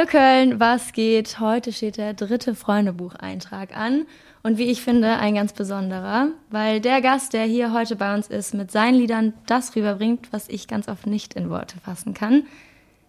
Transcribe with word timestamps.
Hallo 0.00 0.08
Köln, 0.08 0.58
was 0.58 0.94
geht? 0.94 1.40
Heute 1.40 1.74
steht 1.74 1.98
der 1.98 2.14
dritte 2.14 2.54
Freundebucheintrag 2.54 3.76
an 3.76 4.06
und 4.42 4.56
wie 4.56 4.70
ich 4.70 4.80
finde, 4.80 5.18
ein 5.18 5.34
ganz 5.34 5.52
besonderer, 5.52 6.28
weil 6.48 6.80
der 6.80 7.02
Gast, 7.02 7.34
der 7.34 7.42
hier 7.44 7.74
heute 7.74 7.96
bei 7.96 8.14
uns 8.14 8.26
ist, 8.26 8.54
mit 8.54 8.70
seinen 8.70 8.94
Liedern 8.94 9.34
das 9.46 9.76
rüberbringt, 9.76 10.32
was 10.32 10.48
ich 10.48 10.68
ganz 10.68 10.88
oft 10.88 11.06
nicht 11.06 11.34
in 11.34 11.50
Worte 11.50 11.78
fassen 11.84 12.14
kann, 12.14 12.44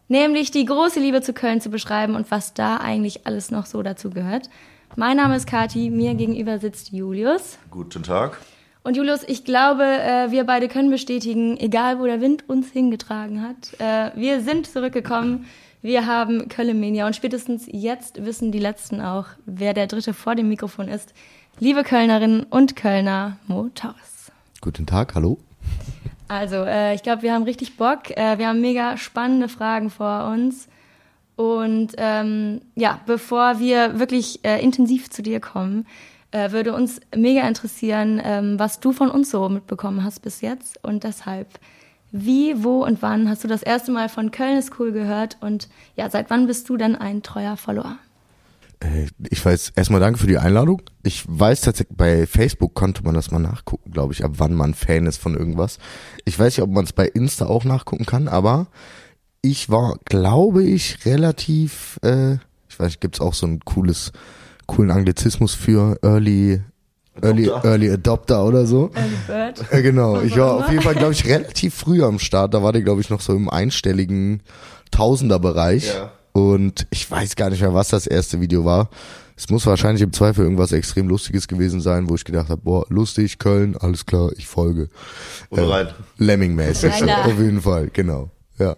nämlich 0.09 0.51
die 0.51 0.65
große 0.65 0.99
Liebe 0.99 1.21
zu 1.21 1.31
Köln 1.31 1.61
zu 1.61 1.69
beschreiben 1.69 2.15
und 2.15 2.29
was 2.29 2.53
da 2.53 2.75
eigentlich 2.75 3.25
alles 3.25 3.51
noch 3.51 3.67
so 3.67 3.81
dazu 3.83 4.09
gehört. 4.09 4.49
Mein 4.97 5.15
Name 5.15 5.37
ist 5.37 5.47
Kati, 5.47 5.89
mir 5.89 6.13
gegenüber 6.15 6.59
sitzt 6.59 6.91
Julius. 6.91 7.57
Guten 7.69 8.03
Tag. 8.03 8.37
Und 8.83 8.97
Julius, 8.97 9.23
ich 9.25 9.45
glaube, 9.45 9.85
äh, 9.85 10.31
wir 10.31 10.43
beide 10.43 10.67
können 10.67 10.89
bestätigen, 10.89 11.55
egal 11.55 11.99
wo 11.99 12.05
der 12.05 12.19
Wind 12.19 12.49
uns 12.49 12.69
hingetragen 12.69 13.41
hat, 13.41 13.79
äh, 13.79 14.11
wir 14.19 14.41
sind 14.41 14.67
zurückgekommen. 14.67 15.45
Wir 15.83 16.05
haben 16.05 16.47
Köln-Mania 16.47 17.07
und 17.07 17.15
spätestens 17.15 17.65
jetzt 17.67 18.23
wissen 18.23 18.51
die 18.51 18.59
Letzten 18.59 19.01
auch, 19.01 19.25
wer 19.47 19.73
der 19.73 19.87
Dritte 19.87 20.13
vor 20.13 20.35
dem 20.35 20.47
Mikrofon 20.47 20.87
ist. 20.87 21.11
Liebe 21.59 21.83
Kölnerinnen 21.83 22.43
und 22.43 22.75
Kölner, 22.75 23.37
Mo 23.47 23.67
Torres. 23.73 24.31
Guten 24.61 24.85
Tag, 24.85 25.15
hallo. 25.15 25.39
Also, 26.27 26.57
äh, 26.57 26.93
ich 26.93 27.01
glaube, 27.01 27.23
wir 27.23 27.33
haben 27.33 27.45
richtig 27.45 27.77
Bock. 27.77 28.11
Äh, 28.11 28.37
wir 28.37 28.47
haben 28.47 28.61
mega 28.61 28.95
spannende 28.95 29.49
Fragen 29.49 29.89
vor 29.89 30.27
uns. 30.31 30.67
Und 31.35 31.93
ähm, 31.97 32.61
ja, 32.75 32.99
bevor 33.07 33.59
wir 33.59 33.97
wirklich 33.97 34.45
äh, 34.45 34.63
intensiv 34.63 35.09
zu 35.09 35.23
dir 35.23 35.39
kommen, 35.39 35.87
äh, 36.29 36.51
würde 36.51 36.75
uns 36.75 37.01
mega 37.15 37.47
interessieren, 37.47 38.21
ähm, 38.23 38.59
was 38.59 38.79
du 38.81 38.91
von 38.91 39.09
uns 39.09 39.31
so 39.31 39.49
mitbekommen 39.49 40.03
hast 40.03 40.19
bis 40.19 40.41
jetzt. 40.41 40.83
Und 40.83 41.03
deshalb 41.05 41.47
wie, 42.11 42.63
wo 42.63 42.83
und 42.83 43.01
wann 43.01 43.29
hast 43.29 43.43
du 43.43 43.47
das 43.47 43.63
erste 43.63 43.91
Mal 43.91 44.09
von 44.09 44.31
Köln 44.31 44.57
ist 44.57 44.79
cool 44.79 44.91
gehört 44.91 45.37
und 45.41 45.69
ja, 45.95 46.09
seit 46.09 46.29
wann 46.29 46.47
bist 46.47 46.67
du 46.69 46.77
denn 46.77 46.95
ein 46.95 47.23
treuer 47.23 47.57
Follower? 47.57 47.97
Äh, 48.81 49.07
ich 49.29 49.43
weiß, 49.43 49.73
erstmal 49.75 50.01
danke 50.01 50.19
für 50.19 50.27
die 50.27 50.37
Einladung. 50.37 50.81
Ich 51.03 51.23
weiß 51.27 51.61
tatsächlich, 51.61 51.97
bei 51.97 52.27
Facebook 52.27 52.73
konnte 52.73 53.03
man 53.03 53.13
das 53.13 53.31
mal 53.31 53.39
nachgucken, 53.39 53.91
glaube 53.91 54.13
ich, 54.13 54.25
ab 54.25 54.33
wann 54.37 54.53
man 54.53 54.73
Fan 54.73 55.05
ist 55.05 55.17
von 55.17 55.35
irgendwas. 55.35 55.77
Ich 56.25 56.37
weiß 56.37 56.57
nicht, 56.57 56.63
ob 56.63 56.71
man 56.71 56.83
es 56.83 56.93
bei 56.93 57.07
Insta 57.07 57.45
auch 57.45 57.63
nachgucken 57.63 58.05
kann, 58.05 58.27
aber 58.27 58.67
ich 59.41 59.69
war, 59.69 59.97
glaube 60.05 60.63
ich, 60.63 61.05
relativ, 61.05 61.99
äh, 62.03 62.33
ich 62.69 62.79
weiß 62.79 62.99
gibt's 62.99 63.21
auch 63.21 63.33
so 63.33 63.47
ein 63.47 63.59
cooles, 63.61 64.11
coolen 64.67 64.91
Anglizismus 64.91 65.53
für 65.53 65.97
Early 66.03 66.61
Early, 67.21 67.49
Early 67.63 67.91
Adopter 67.91 68.45
oder 68.45 68.65
so. 68.65 68.91
Early 68.95 69.17
Bird. 69.27 69.65
Äh, 69.71 69.81
genau. 69.81 70.21
Ich 70.21 70.37
war 70.37 70.53
auf 70.57 70.69
jeden 70.69 70.81
Fall, 70.81 70.95
glaube 70.95 71.13
ich, 71.13 71.25
relativ 71.25 71.75
früh 71.75 72.03
am 72.03 72.19
Start. 72.19 72.53
Da 72.53 72.63
war 72.63 72.71
der, 72.71 72.81
glaube 72.81 73.01
ich, 73.01 73.09
noch 73.09 73.21
so 73.21 73.33
im 73.33 73.49
einstelligen 73.49 74.41
Tausenderbereich. 74.91 75.93
Ja. 75.93 76.11
Und 76.33 76.87
ich 76.89 77.09
weiß 77.09 77.35
gar 77.35 77.49
nicht 77.49 77.61
mehr, 77.61 77.73
was 77.73 77.89
das 77.89 78.07
erste 78.07 78.39
Video 78.39 78.63
war. 78.63 78.89
Es 79.35 79.49
muss 79.49 79.65
wahrscheinlich 79.65 80.03
im 80.03 80.13
Zweifel 80.13 80.43
irgendwas 80.43 80.71
extrem 80.71 81.07
Lustiges 81.07 81.47
gewesen 81.47 81.81
sein, 81.81 82.09
wo 82.09 82.15
ich 82.15 82.23
gedacht 82.23 82.49
habe, 82.49 82.61
boah, 82.61 82.85
lustig, 82.89 83.39
Köln, 83.39 83.75
alles 83.75 84.05
klar, 84.05 84.29
ich 84.37 84.47
folge. 84.47 84.89
Oder 85.49 85.69
rein. 85.69 85.87
Äh, 85.87 85.91
Lemming-mäßig. 86.23 87.03
auf 87.11 87.39
jeden 87.39 87.61
Fall, 87.61 87.89
genau. 87.91 88.29
Ja. 88.59 88.77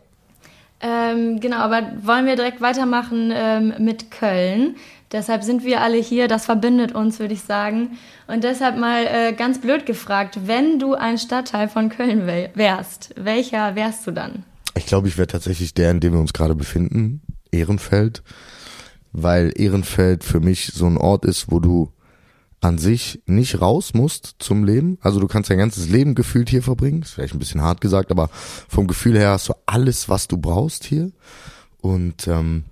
Ähm, 0.80 1.39
genau, 1.39 1.58
aber 1.58 1.92
wollen 2.04 2.26
wir 2.26 2.36
direkt 2.36 2.61
weitermachen 2.61 3.31
ähm, 3.34 3.73
mit 3.80 4.10
Köln? 4.10 4.76
Deshalb 5.13 5.43
sind 5.43 5.63
wir 5.63 5.81
alle 5.81 5.97
hier, 5.97 6.27
das 6.27 6.45
verbindet 6.45 6.93
uns, 6.93 7.19
würde 7.19 7.35
ich 7.35 7.43
sagen. 7.43 7.97
Und 8.27 8.43
deshalb 8.43 8.77
mal 8.77 9.05
äh, 9.05 9.33
ganz 9.33 9.61
blöd 9.61 9.85
gefragt, 9.85 10.39
wenn 10.45 10.79
du 10.79 10.95
ein 10.95 11.19
Stadtteil 11.19 11.69
von 11.69 11.89
Köln 11.89 12.25
wärst, 12.25 13.13
welcher 13.15 13.75
wärst 13.75 14.07
du 14.07 14.11
dann? 14.11 14.43
Ich 14.75 14.87
glaube, 14.87 15.07
ich 15.07 15.17
wäre 15.17 15.27
tatsächlich 15.27 15.75
der, 15.75 15.91
in 15.91 15.99
dem 15.99 16.13
wir 16.13 16.19
uns 16.19 16.33
gerade 16.33 16.55
befinden, 16.55 17.21
Ehrenfeld, 17.51 18.23
weil 19.11 19.53
Ehrenfeld 19.55 20.23
für 20.23 20.39
mich 20.39 20.71
so 20.73 20.87
ein 20.87 20.97
Ort 20.97 21.25
ist, 21.25 21.51
wo 21.51 21.59
du 21.59 21.91
an 22.63 22.77
sich 22.77 23.21
nicht 23.27 23.61
raus 23.61 23.93
musst 23.93 24.35
zum 24.39 24.63
Leben. 24.63 24.97
Also 25.01 25.19
du 25.19 25.27
kannst 25.27 25.49
dein 25.49 25.57
ganzes 25.57 25.89
Leben 25.89 26.15
gefühlt 26.15 26.49
hier 26.49 26.63
verbringen. 26.63 27.03
Ist 27.03 27.11
vielleicht 27.11 27.35
ein 27.35 27.39
bisschen 27.39 27.61
hart 27.61 27.81
gesagt, 27.81 28.09
aber 28.09 28.30
vom 28.31 28.87
Gefühl 28.87 29.17
her 29.17 29.31
hast 29.31 29.49
du 29.49 29.53
alles, 29.65 30.09
was 30.09 30.27
du 30.27 30.37
brauchst 30.37 30.85
hier. 30.85 31.11
Und 31.81 32.27
ähm, 32.27 32.63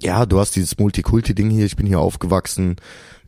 ja, 0.00 0.26
du 0.26 0.38
hast 0.38 0.56
dieses 0.56 0.78
Multikulti-Ding 0.78 1.50
hier. 1.50 1.66
Ich 1.66 1.76
bin 1.76 1.86
hier 1.86 2.00
aufgewachsen, 2.00 2.76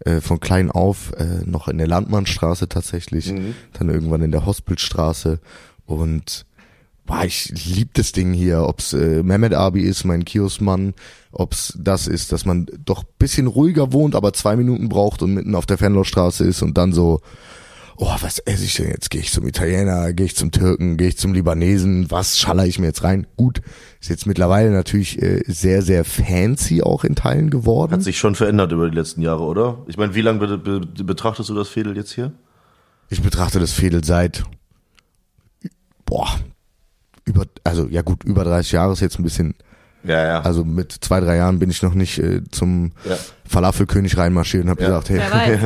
äh, 0.05 0.21
von 0.21 0.41
klein 0.41 0.71
auf, 0.71 1.13
äh, 1.13 1.45
noch 1.45 1.69
in 1.69 1.79
der 1.79 1.87
Landmannstraße 1.87 2.69
tatsächlich, 2.69 3.33
mhm. 3.33 3.55
dann 3.73 3.89
irgendwann 3.89 4.23
in 4.23 4.33
der 4.33 4.47
Hospitalstraße 4.47 5.39
und 5.87 6.47
boah, 7.05 7.25
ich 7.25 7.53
lieb 7.67 7.95
das 7.95 8.13
Ding 8.13 8.33
hier, 8.33 8.63
ob's 8.67 8.93
äh, 8.93 9.23
Mehmet 9.23 9.55
Abi 9.55 9.83
ist, 9.83 10.05
mein 10.05 10.25
Kioskmann, 10.25 10.95
ob's 11.31 11.75
das 11.79 12.07
ist, 12.07 12.33
dass 12.33 12.45
man 12.45 12.67
doch 12.85 13.05
bisschen 13.05 13.47
ruhiger 13.47 13.93
wohnt, 13.93 14.15
aber 14.15 14.33
zwei 14.33 14.57
Minuten 14.57 14.89
braucht 14.89 15.23
und 15.23 15.35
mitten 15.35 15.55
auf 15.55 15.67
der 15.67 15.79
Fenlostraße 15.79 16.45
ist 16.45 16.63
und 16.63 16.79
dann 16.79 16.93
so 16.93 17.21
oh, 18.03 18.17
was 18.21 18.41
esse 18.41 18.65
ich 18.65 18.75
denn 18.75 18.89
jetzt? 18.89 19.11
Gehe 19.11 19.21
ich 19.21 19.31
zum 19.31 19.47
Italiener, 19.47 20.13
gehe 20.13 20.27
ich 20.27 20.37
zum 20.37 20.51
Türken, 20.51 20.97
gehe 20.97 21.09
ich 21.09 21.19
zum 21.19 21.35
Libanesen, 21.35 22.11
was 22.11 22.39
schaller 22.39 22.67
ich 22.67 22.79
mir 22.79 22.87
jetzt 22.87 23.05
rein? 23.05 23.27
Gut, 23.37 23.63
ist 24.01 24.11
jetzt 24.11 24.27
mittlerweile 24.27 24.71
natürlich 24.71 25.23
äh, 25.23 25.43
sehr, 25.47 25.83
sehr 25.83 26.05
fancy 26.05 26.83
auch 26.83 27.05
in 27.05 27.15
Teilen 27.15 27.51
geworden. 27.51 27.93
Hat 27.93 28.03
sich 28.03 28.19
schon 28.19 28.35
verändert 28.35 28.73
über 28.73 28.91
die 28.91 28.97
letzten 28.97 29.23
Jahre, 29.23 29.43
oder? 29.43 29.79
Ich 29.87 29.97
meine, 29.97 30.15
wie 30.15 30.21
lange 30.21 30.41
be 30.47 30.59
be 30.59 31.05
betrachtest 31.05 31.49
du 31.49 31.55
das 31.55 31.69
Fädel 31.69 31.97
jetzt 31.97 32.13
hier? 32.13 32.33
Ich 33.09 33.23
betrachte 33.23 33.61
das 33.61 33.73
Fädel 33.73 34.03
seit, 34.03 34.43
boah, 36.05 36.29
über, 37.25 37.47
also 37.63 37.87
ja 37.87 38.03
gut, 38.03 38.25
über 38.25 38.43
30 38.43 38.73
Jahre 38.73 38.95
ist 38.95 39.01
jetzt 39.01 39.19
ein 39.19 39.23
bisschen 39.25 39.55
ja, 40.05 40.25
ja. 40.25 40.41
Also 40.41 40.65
mit 40.65 40.93
zwei, 40.93 41.21
drei 41.21 41.37
Jahren 41.37 41.59
bin 41.59 41.71
ich 41.71 41.83
noch 41.83 41.95
nicht 41.95 42.19
äh, 42.19 42.43
zum 42.51 42.93
ja. 43.09 43.17
Falafelkönig 43.47 44.17
reinmarschiert 44.17 44.65
und 44.65 44.71
habe 44.71 44.83
ja. 44.83 44.89
gesagt, 44.89 45.11
hey, 45.11 45.59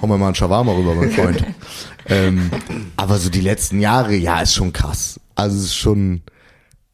hau 0.00 0.06
mal 0.06 0.18
mal 0.18 0.26
einen 0.26 0.34
Shawarma 0.34 0.72
rüber, 0.72 0.94
mein 0.94 1.10
Freund. 1.10 1.44
ähm, 2.06 2.50
aber 2.96 3.18
so 3.18 3.30
die 3.30 3.40
letzten 3.40 3.80
Jahre, 3.80 4.14
ja, 4.14 4.40
ist 4.40 4.54
schon 4.54 4.72
krass. 4.72 5.18
Also 5.34 5.56
es 5.56 5.64
ist 5.64 5.76
schon, 5.76 6.22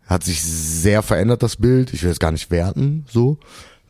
hat 0.06 0.24
sich 0.24 0.42
sehr 0.42 1.02
verändert, 1.02 1.42
das 1.42 1.56
Bild. 1.56 1.92
Ich 1.92 2.02
will 2.02 2.10
es 2.10 2.20
gar 2.20 2.32
nicht 2.32 2.50
werten, 2.50 3.04
so, 3.08 3.38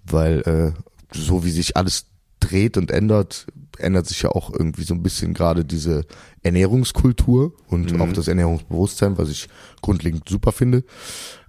weil 0.05 0.41
äh, 0.41 0.73
so 1.13 1.45
wie 1.45 1.51
sich 1.51 1.77
alles 1.77 2.07
dreht 2.41 2.77
und 2.77 2.91
ändert, 2.91 3.47
ändert 3.79 4.07
sich 4.07 4.23
ja 4.23 4.31
auch 4.31 4.53
irgendwie 4.53 4.85
so 4.85 4.95
ein 4.95 5.03
bisschen 5.03 5.35
gerade 5.35 5.65
diese 5.65 6.07
Ernährungskultur 6.43 7.53
und 7.67 7.93
mhm. 7.93 8.01
auch 8.01 8.13
das 8.13 8.29
Ernährungsbewusstsein, 8.29 9.19
was 9.19 9.29
ich 9.29 9.49
grundlegend 9.83 10.29
super 10.29 10.53
finde. 10.53 10.85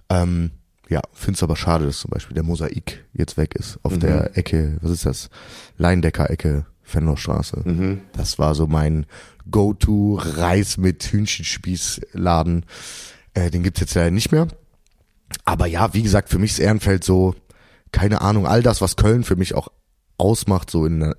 Ähm, 0.08 0.50
ja, 0.90 1.00
finde 1.12 1.36
es 1.36 1.42
aber 1.42 1.56
schade, 1.56 1.86
dass 1.86 2.00
zum 2.00 2.10
Beispiel 2.10 2.34
der 2.34 2.42
Mosaik 2.42 3.04
jetzt 3.14 3.36
weg 3.36 3.54
ist. 3.54 3.78
Auf 3.84 3.94
mhm. 3.94 4.00
der 4.00 4.36
Ecke, 4.36 4.76
was 4.82 4.90
ist 4.90 5.06
das? 5.06 5.30
Leindecker-Ecke, 5.78 6.66
Fenlostraße. 6.82 7.62
Mhm. 7.64 8.00
Das 8.12 8.40
war 8.40 8.56
so 8.56 8.66
mein 8.66 9.06
Go-To-Reis 9.48 10.78
mit 10.78 11.04
Hühnchenspießladen. 11.04 12.66
Äh, 13.34 13.50
den 13.50 13.62
gibt's 13.62 13.80
jetzt 13.80 13.94
leider 13.94 14.10
nicht 14.10 14.32
mehr. 14.32 14.48
Aber 15.44 15.66
ja, 15.66 15.94
wie 15.94 16.02
gesagt, 16.02 16.28
für 16.28 16.40
mich 16.40 16.50
ist 16.50 16.58
Ehrenfeld 16.58 17.04
so, 17.04 17.36
keine 17.92 18.20
Ahnung, 18.20 18.48
all 18.48 18.62
das, 18.62 18.80
was 18.80 18.96
Köln 18.96 19.22
für 19.22 19.36
mich 19.36 19.54
auch 19.54 19.68
ausmacht, 20.18 20.70
so 20.70 20.86
in, 20.86 21.14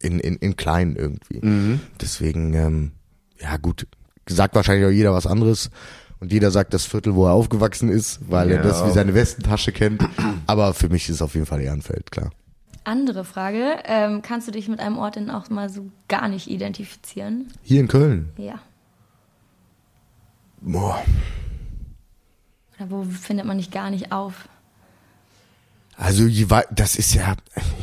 in, 0.00 0.20
in, 0.20 0.36
in 0.36 0.56
klein 0.56 0.94
irgendwie. 0.94 1.40
Mhm. 1.40 1.80
Deswegen, 2.02 2.52
ähm, 2.52 2.92
ja 3.40 3.56
gut, 3.56 3.86
sagt 4.28 4.54
wahrscheinlich 4.54 4.86
auch 4.86 4.90
jeder 4.90 5.14
was 5.14 5.26
anderes. 5.26 5.70
Und 6.24 6.32
jeder 6.32 6.50
sagt 6.50 6.72
das 6.72 6.86
Viertel, 6.86 7.14
wo 7.14 7.26
er 7.26 7.32
aufgewachsen 7.32 7.90
ist, 7.90 8.18
weil 8.30 8.48
ja. 8.48 8.56
er 8.56 8.62
das 8.62 8.82
wie 8.86 8.90
seine 8.92 9.12
Westentasche 9.12 9.72
kennt. 9.72 10.08
Aber 10.46 10.72
für 10.72 10.88
mich 10.88 11.06
ist 11.10 11.16
es 11.16 11.22
auf 11.22 11.34
jeden 11.34 11.44
Fall 11.44 11.60
Ehrenfeld, 11.60 12.10
klar. 12.10 12.30
Andere 12.82 13.26
Frage, 13.26 13.76
ähm, 13.84 14.22
kannst 14.22 14.48
du 14.48 14.52
dich 14.52 14.66
mit 14.66 14.80
einem 14.80 14.96
Ort 14.96 15.16
denn 15.16 15.28
auch 15.28 15.50
mal 15.50 15.68
so 15.68 15.90
gar 16.08 16.28
nicht 16.28 16.48
identifizieren? 16.48 17.48
Hier 17.62 17.78
in 17.78 17.88
Köln? 17.88 18.30
Ja. 18.38 18.58
Boah. 20.62 20.98
Oder 22.78 22.90
wo 22.90 23.04
findet 23.04 23.44
man 23.44 23.58
dich 23.58 23.70
gar 23.70 23.90
nicht 23.90 24.10
auf? 24.10 24.48
Also 25.96 26.24
das 26.72 26.96
ist 26.96 27.14
ja 27.14 27.36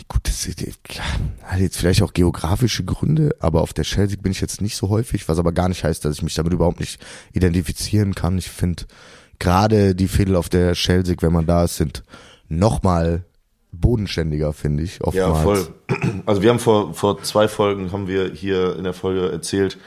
gut, 0.08 0.22
das 0.24 0.46
ist, 0.46 0.84
klar, 0.84 1.08
hat 1.44 1.60
jetzt 1.60 1.78
vielleicht 1.78 2.02
auch 2.02 2.14
geografische 2.14 2.84
Gründe, 2.84 3.36
aber 3.40 3.62
auf 3.62 3.74
der 3.74 3.86
Schelsig 3.86 4.22
bin 4.22 4.34
ich 4.34 4.42
jetzt 4.42 4.62
nicht 4.62 4.76
so 4.76 4.90
häufig, 4.90 5.30
was 5.30 5.40
aber 5.40 5.54
gar 5.54 5.70
nicht 5.70 5.84
heißt, 5.84 6.04
dass 6.04 6.18
ich 6.18 6.22
mich 6.22 6.36
damit 6.36 6.52
überhaupt 6.52 6.82
nicht 6.82 7.00
identifizieren 7.32 8.14
kann. 8.14 8.38
Ich 8.38 8.50
finde 8.50 8.84
gerade 9.40 9.96
die 9.96 10.10
Fädel 10.10 10.36
auf 10.36 10.50
der 10.50 10.76
Schelsig, 10.76 11.22
wenn 11.22 11.32
man 11.32 11.46
da 11.46 11.64
ist, 11.64 11.78
sind 11.78 12.04
nochmal 12.50 13.24
bodenständiger, 13.72 14.52
finde 14.52 14.84
ich. 14.84 15.02
Oftmals. 15.02 15.16
Ja, 15.16 15.36
voll. 15.36 15.68
Also 16.26 16.42
wir 16.42 16.50
haben 16.50 16.60
vor 16.60 16.94
vor 16.94 17.24
zwei 17.24 17.48
Folgen 17.48 17.92
haben 17.92 18.08
wir 18.08 18.32
hier 18.34 18.76
in 18.76 18.84
der 18.84 18.94
Folge 18.94 19.32
erzählt, 19.32 19.78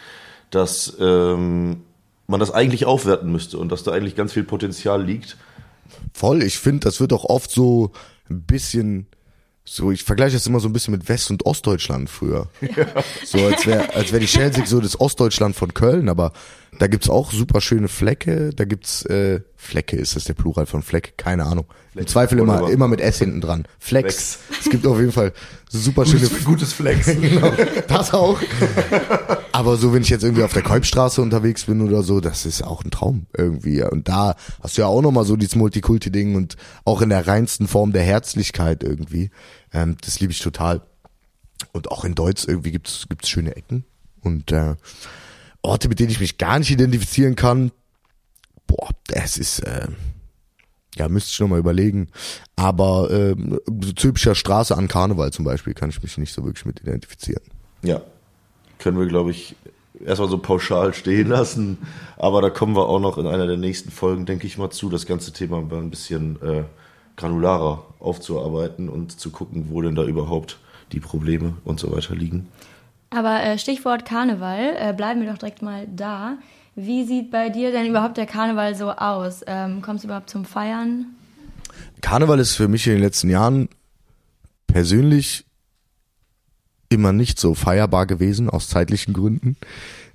dass 0.51 0.97
ähm, 0.99 1.83
man 2.27 2.41
das 2.41 2.51
eigentlich 2.51 2.87
aufwerten 2.87 3.31
müsste 3.31 3.59
und 3.59 3.71
dass 3.71 3.83
da 3.83 3.93
eigentlich 3.93 4.17
ganz 4.17 4.33
viel 4.33 4.45
Potenzial 4.45 5.05
liegt. 5.05 5.37
Voll, 6.13 6.43
ich 6.43 6.59
finde, 6.59 6.81
das 6.81 7.01
wird 7.01 7.13
auch 7.13 7.25
oft 7.25 7.51
so 7.51 7.93
ein 8.31 8.43
bisschen 8.43 9.07
so, 9.67 9.91
ich 9.91 10.05
vergleiche 10.05 10.35
das 10.35 10.47
immer 10.47 10.61
so 10.61 10.69
ein 10.69 10.75
bisschen 10.75 10.93
mit 10.93 11.09
West- 11.09 11.31
und 11.31 11.47
Ostdeutschland 11.47 12.11
früher. 12.11 12.49
Ja. 12.61 12.87
So, 13.25 13.39
als 13.47 13.67
wäre 13.67 13.95
als 13.95 14.13
wär 14.13 14.21
die 14.21 14.29
Schelsig 14.29 14.67
so 14.67 14.81
das 14.81 15.01
Ostdeutschland 15.01 15.57
von 15.57 15.73
Köln, 15.73 16.09
aber 16.11 16.33
da 16.79 16.87
gibt's 16.87 17.09
auch 17.09 17.33
super 17.33 17.61
schöne 17.61 17.89
Flecke, 17.89 18.51
da 18.55 18.65
gibt's 18.65 19.05
äh, 19.07 19.41
Flecke, 19.57 19.97
ist 19.97 20.17
das 20.17 20.25
der 20.25 20.35
Plural 20.35 20.67
von 20.67 20.83
Fleck? 20.83 21.15
Keine 21.17 21.45
Ahnung. 21.45 21.67
Fleck. 21.93 22.03
Im 22.03 22.07
Zweifel 22.07 22.39
immer, 22.39 22.69
immer 22.71 22.89
mit 22.89 23.01
S 23.01 23.19
hinten 23.19 23.41
dran. 23.41 23.65
Flex. 23.79 24.37
Flex. 24.37 24.61
Es 24.65 24.71
gibt 24.71 24.87
auf 24.87 24.99
jeden 24.99 25.13
Fall 25.13 25.33
super 25.69 26.05
schöne. 26.05 26.29
Gutes, 26.29 26.45
gutes 26.45 26.73
Flex. 26.73 27.07
genau, 27.21 27.53
das 27.89 28.13
auch. 28.13 28.39
Aber 29.53 29.77
so, 29.77 29.93
wenn 29.93 30.03
ich 30.03 30.09
jetzt 30.11 30.25
irgendwie 30.25 30.43
auf 30.43 30.53
der 30.53 30.63
Kolbstraße 30.63 31.23
unterwegs 31.23 31.65
bin 31.65 31.81
oder 31.81 32.03
so, 32.03 32.21
das 32.21 32.47
ist 32.47 32.63
auch 32.63 32.85
ein 32.85 32.91
Traum 32.91 33.27
irgendwie. 33.37 33.83
Und 33.83 34.09
da 34.09 34.37
hast 34.63 34.77
du 34.77 34.83
ja 34.83 34.89
auch 34.89 35.03
nochmal 35.03 35.25
so 35.25 35.37
dieses 35.37 35.57
Multikulti-Ding 35.57 36.35
und 36.35 36.57
auch 36.85 37.01
in 37.01 37.09
der 37.09 37.27
reinsten 37.27 37.69
Form 37.69 37.93
der 37.93 38.03
Herzlichkeit 38.03 38.83
irgendwie. 38.83 39.31
Ähm, 39.73 39.97
das 40.05 40.21
liebe 40.21 40.33
ich 40.33 40.41
total. 40.41 40.83
Und 41.73 41.91
auch 41.91 42.05
in 42.05 42.15
Deutsch 42.15 42.47
irgendwie 42.47 42.73
gibt's 42.73 43.07
gibt's 43.09 43.29
schöne 43.29 43.57
Ecken. 43.57 43.85
Und 44.21 44.53
äh, 44.53 44.75
Orte, 45.65 45.89
mit 45.89 46.01
denen 46.01 46.11
ich 46.11 46.21
mich 46.21 46.39
gar 46.39 46.59
nicht 46.59 46.71
identifizieren 46.71 47.37
kann, 47.37 47.73
boah, 48.67 48.91
das 49.07 49.39
ist, 49.39 49.61
äh, 49.61 49.89
ja, 50.97 51.09
müsste 51.09 51.31
ich 51.33 51.41
nochmal 51.41 51.59
überlegen. 51.59 52.09
Aber 52.57 53.11
äh, 53.11 53.35
typischer 53.95 54.35
Straße 54.35 54.77
an 54.77 54.89
Karneval 54.89 55.33
zum 55.33 55.45
Beispiel 55.45 55.75
kann 55.75 55.91
ich 55.91 56.03
mich 56.03 56.19
nicht 56.19 56.33
so 56.33 56.45
wirklich 56.45 56.67
mit 56.67 56.81
identifizieren. 56.81 57.43
Ja, 57.83 58.01
können 58.79 58.99
wir, 58.99 59.07
glaube 59.07 59.31
ich, 59.31 59.57
erstmal 60.05 60.29
so 60.29 60.39
pauschal 60.39 60.95
stehen 60.95 61.29
lassen. 61.29 61.79
Aber 62.17 62.43
da 62.43 62.51
kommen 62.51 62.77
wir 62.77 62.89
auch 62.89 63.01
noch 63.01 63.19
in 63.19 63.27
einer 63.27 63.47
der 63.47 63.57
nächsten 63.57 63.91
Folgen, 63.91 64.27
denke 64.27 64.47
ich 64.47 64.59
mal, 64.59 64.71
zu, 64.71 64.89
das 64.89 65.07
ganze 65.07 65.33
Thema 65.33 65.59
ein 65.59 65.91
bisschen 65.91 66.41
äh, 66.43 66.65
granularer 67.17 67.85
aufzuarbeiten 68.01 68.89
und 68.89 69.19
zu 69.19 69.31
gucken, 69.31 69.67
wo 69.71 69.83
denn 69.83 69.95
da 69.95 70.05
überhaupt 70.05 70.59
die 70.93 71.01
Probleme 71.01 71.55
und 71.65 71.81
so 71.81 71.93
weiter 71.93 72.15
liegen. 72.15 72.49
Aber 73.15 73.43
äh, 73.43 73.59
Stichwort 73.59 74.05
Karneval, 74.05 74.77
äh, 74.77 74.93
bleiben 74.93 75.21
wir 75.21 75.31
doch 75.31 75.39
direkt 75.39 75.63
mal 75.63 75.87
da. 75.87 76.39
Wie 76.75 77.05
sieht 77.05 77.31
bei 77.31 77.49
dir 77.49 77.71
denn 77.71 77.87
überhaupt 77.87 78.17
der 78.17 78.27
Karneval 78.27 78.75
so 78.75 78.91
aus? 78.91 79.43
Ähm, 79.47 79.83
kommst 79.83 80.03
du 80.03 80.09
überhaupt 80.09 80.29
zum 80.29 80.45
Feiern? 80.45 81.07
Karneval 82.01 82.41
ist 82.41 82.57
für 82.57 82.67
mich 82.67 82.87
in 82.87 82.95
den 82.95 83.03
letzten 83.03 83.31
Jahren 83.31 83.69
persönlich 84.67 85.45
immer 86.89 87.13
nicht 87.13 87.39
so 87.39 87.55
feierbar 87.55 88.07
gewesen, 88.07 88.51
aus 88.51 88.69
zeitlichen 88.69 89.15
Gründen, 89.15 89.57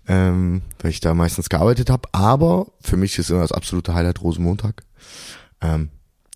ähm, 0.07 0.61
weil 0.79 0.91
ich 0.91 0.99
da 0.99 1.13
meistens 1.13 1.47
gearbeitet 1.47 1.89
habe. 1.89 2.09
Aber 2.11 2.67
für 2.81 2.97
mich 2.97 3.17
ist 3.17 3.29
immer 3.29 3.41
das 3.41 3.53
absolute 3.53 3.93
Highlight 3.93 4.21
Rosenmontag. 4.21 4.83
Ähm, 5.61 5.89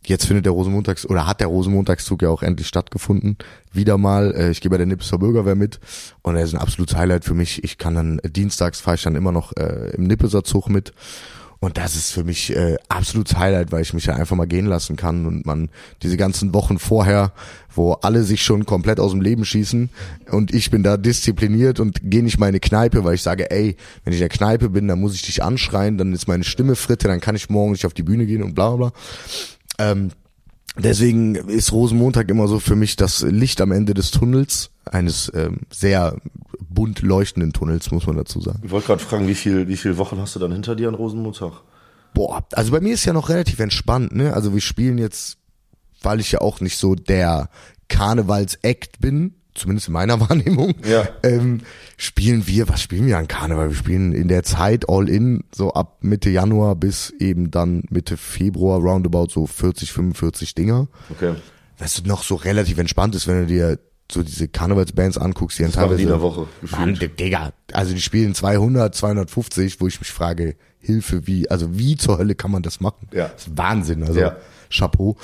Jetzt 0.06 0.26
findet 0.26 0.46
der 0.46 0.52
Rosenmontags 0.52 1.06
oder 1.06 1.28
hat 1.28 1.40
der 1.40 1.48
Rosenmontagszug 1.48 2.22
ja 2.22 2.30
auch 2.30 2.44
endlich 2.44 2.68
stattgefunden. 2.68 3.38
Wieder 3.72 3.98
mal. 3.98 4.34
Äh, 4.36 4.52
ich 4.52 4.62
gehe 4.62 4.70
bei 4.70 4.78
der 4.78 4.86
Nippeser 4.86 5.18
Bürgerwehr 5.18 5.56
mit 5.56 5.80
und 6.22 6.36
er 6.36 6.44
ist 6.44 6.54
ein 6.54 6.60
absolutes 6.60 6.96
Highlight 6.96 7.26
für 7.26 7.34
mich. 7.34 7.64
Ich 7.64 7.78
kann 7.78 7.96
dann 7.96 8.22
dienstags 8.24 8.82
fahre 8.82 8.96
ich 8.96 9.04
dann 9.04 9.16
immer 9.16 9.32
noch 9.32 9.56
äh, 9.56 9.92
im 9.96 10.04
Nippeser 10.04 10.44
Zug 10.44 10.70
mit. 10.70 10.94
Und 11.64 11.78
das 11.78 11.96
ist 11.96 12.12
für 12.12 12.26
mich 12.26 12.54
äh, 12.54 12.76
absolutes 12.90 13.38
Highlight, 13.38 13.72
weil 13.72 13.84
ich 13.84 13.94
mich 13.94 14.06
ja 14.06 14.16
einfach 14.16 14.36
mal 14.36 14.48
gehen 14.48 14.66
lassen 14.66 14.98
kann 14.98 15.26
und 15.26 15.46
man 15.46 15.70
diese 16.02 16.18
ganzen 16.18 16.54
Wochen 16.54 16.78
vorher, 16.78 17.32
wo 17.74 17.94
alle 17.94 18.24
sich 18.24 18.44
schon 18.44 18.66
komplett 18.66 19.00
aus 19.00 19.12
dem 19.12 19.22
Leben 19.22 19.46
schießen 19.46 19.90
und 20.30 20.54
ich 20.54 20.72
bin 20.72 20.84
da 20.84 20.98
diszipliniert 20.98 21.80
und 21.80 22.02
gehe 22.04 22.22
nicht 22.22 22.38
mal 22.38 22.48
in 22.48 22.50
eine 22.50 22.60
Kneipe, 22.60 23.06
weil 23.06 23.16
ich 23.16 23.22
sage, 23.22 23.50
ey, 23.50 23.78
wenn 24.04 24.12
ich 24.12 24.20
in 24.20 24.28
der 24.28 24.38
Kneipe 24.38 24.72
bin, 24.72 24.90
dann 24.90 25.00
muss 25.00 25.16
ich 25.16 25.22
dich 25.22 25.42
anschreien, 25.42 25.98
dann 25.98 26.12
ist 26.12 26.28
meine 26.28 26.44
Stimme 26.44 26.76
fritte, 26.76 27.08
dann 27.08 27.22
kann 27.22 27.38
ich 27.38 27.50
morgen 27.50 27.72
nicht 27.72 27.86
auf 27.86 27.94
die 27.94 28.04
Bühne 28.04 28.26
gehen 28.26 28.44
und 28.44 28.56
bla 28.56 28.76
bla. 28.76 28.92
Ähm, 29.80 30.12
deswegen 30.78 31.36
ist 31.36 31.72
Rosenmontag 31.72 32.30
immer 32.30 32.48
so 32.48 32.60
für 32.60 32.76
mich 32.76 32.96
das 32.96 33.22
Licht 33.22 33.62
am 33.62 33.72
Ende 33.72 33.94
des 33.94 34.12
Tunnels, 34.12 34.72
eines 34.86 35.32
ähm, 35.36 35.62
sehr 35.72 36.18
bunt 36.70 37.02
leuchtenden 37.02 37.54
Tunnels, 37.54 37.92
muss 37.92 38.08
man 38.08 38.18
dazu 38.18 38.42
sagen. 38.42 38.62
Ich 38.64 38.72
wollte 38.72 38.88
gerade 38.88 39.04
fragen, 39.04 39.28
wie 39.28 39.36
viel, 39.36 39.68
wie 39.68 39.78
viele 39.78 39.98
Wochen 39.98 40.18
hast 40.20 40.36
du 40.36 40.40
dann 40.40 40.52
hinter 40.52 40.76
dir 40.76 40.88
an 40.88 40.96
Rosenmontag? 40.96 41.62
Boah, 42.14 42.44
also 42.52 42.72
bei 42.72 42.80
mir 42.80 42.94
ist 42.94 43.06
ja 43.06 43.14
noch 43.14 43.30
relativ 43.30 43.60
entspannt, 43.60 44.14
ne? 44.16 44.34
Also 44.34 44.54
wir 44.54 44.62
spielen 44.62 44.98
jetzt, 44.98 45.38
weil 46.02 46.20
ich 46.20 46.32
ja 46.32 46.42
auch 46.42 46.60
nicht 46.60 46.78
so 46.78 46.96
der 46.96 47.50
Karnevals-Act 47.88 49.00
bin, 49.00 49.36
zumindest 49.56 49.88
in 49.88 49.94
meiner 49.94 50.20
Wahrnehmung, 50.30 50.74
ja. 50.88 51.08
ähm, 51.24 51.62
spielen 51.98 52.48
wir, 52.48 52.70
was 52.70 52.82
spielen 52.82 53.08
wir 53.08 53.18
an 53.18 53.28
Karneval? 53.28 53.70
Wir 53.70 53.76
spielen 53.76 54.14
in 54.14 54.28
der 54.28 54.44
Zeit 54.44 54.90
all 54.90 55.10
in, 55.10 55.44
so 55.54 55.74
ab 55.74 55.98
Mitte 56.02 56.30
Januar 56.30 56.76
bis 56.76 57.12
eben 57.20 57.52
dann 57.52 57.84
Mitte 57.90 58.18
Februar 58.18 58.80
roundabout 58.80 59.28
so 59.30 59.48
40, 59.48 59.92
45 59.92 60.56
Dinger. 60.56 60.88
Okay. 61.10 61.36
Was 61.78 62.04
noch 62.06 62.24
so 62.24 62.36
relativ 62.36 62.78
entspannt 62.78 63.16
ist, 63.16 63.28
wenn 63.28 63.42
du 63.42 63.48
dir 63.48 63.80
so 64.12 64.22
diese 64.22 64.48
Karnevalsbands 64.48 65.18
anguckst, 65.18 65.58
die 65.58 65.64
dann 65.64 65.72
teilweise... 65.72 66.02
In 66.02 66.08
der 66.08 66.22
Woche. 66.22 66.48
Mann, 66.62 66.96
Digga, 66.96 67.54
also 67.72 67.94
die 67.94 68.02
spielen 68.02 68.36
200, 68.36 68.94
250, 68.94 69.82
wo 69.82 69.88
ich 69.88 70.00
mich 70.00 70.12
frage, 70.12 70.56
Hilfe, 70.80 71.26
wie, 71.26 71.50
also 71.50 71.78
wie 71.78 71.96
zur 71.96 72.18
Hölle 72.18 72.36
kann 72.36 72.52
man 72.52 72.62
das 72.62 72.80
machen? 72.80 73.08
Ja. 73.12 73.30
Das 73.30 73.48
ist 73.48 73.58
Wahnsinn, 73.58 74.04
also 74.04 74.20
ja. 74.20 74.38
Chapeau. 74.70 75.18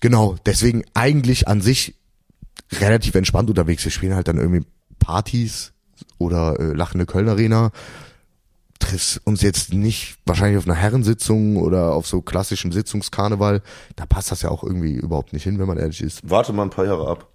Genau, 0.00 0.36
deswegen 0.46 0.84
eigentlich 0.94 1.46
an 1.46 1.60
sich 1.60 1.94
relativ 2.72 3.14
entspannt 3.14 3.50
unterwegs. 3.50 3.84
Wir 3.84 3.92
spielen 3.92 4.14
halt 4.14 4.28
dann 4.28 4.38
irgendwie 4.38 4.66
Partys 4.98 5.72
oder 6.18 6.58
äh, 6.58 6.72
lachende 6.72 7.06
Köln 7.06 7.28
Arena. 7.28 7.70
Triffst 8.78 9.20
uns 9.24 9.42
jetzt 9.42 9.72
nicht 9.72 10.18
wahrscheinlich 10.24 10.58
auf 10.58 10.66
einer 10.66 10.76
Herrensitzung 10.76 11.56
oder 11.56 11.92
auf 11.92 12.06
so 12.06 12.22
klassischem 12.22 12.70
Sitzungskarneval. 12.70 13.62
Da 13.96 14.06
passt 14.06 14.30
das 14.30 14.42
ja 14.42 14.50
auch 14.50 14.62
irgendwie 14.62 14.94
überhaupt 14.94 15.32
nicht 15.32 15.42
hin, 15.42 15.58
wenn 15.58 15.66
man 15.66 15.78
ehrlich 15.78 16.00
ist. 16.00 16.20
Warte 16.28 16.52
mal 16.52 16.62
ein 16.62 16.70
paar 16.70 16.86
Jahre 16.86 17.08
ab. 17.08 17.28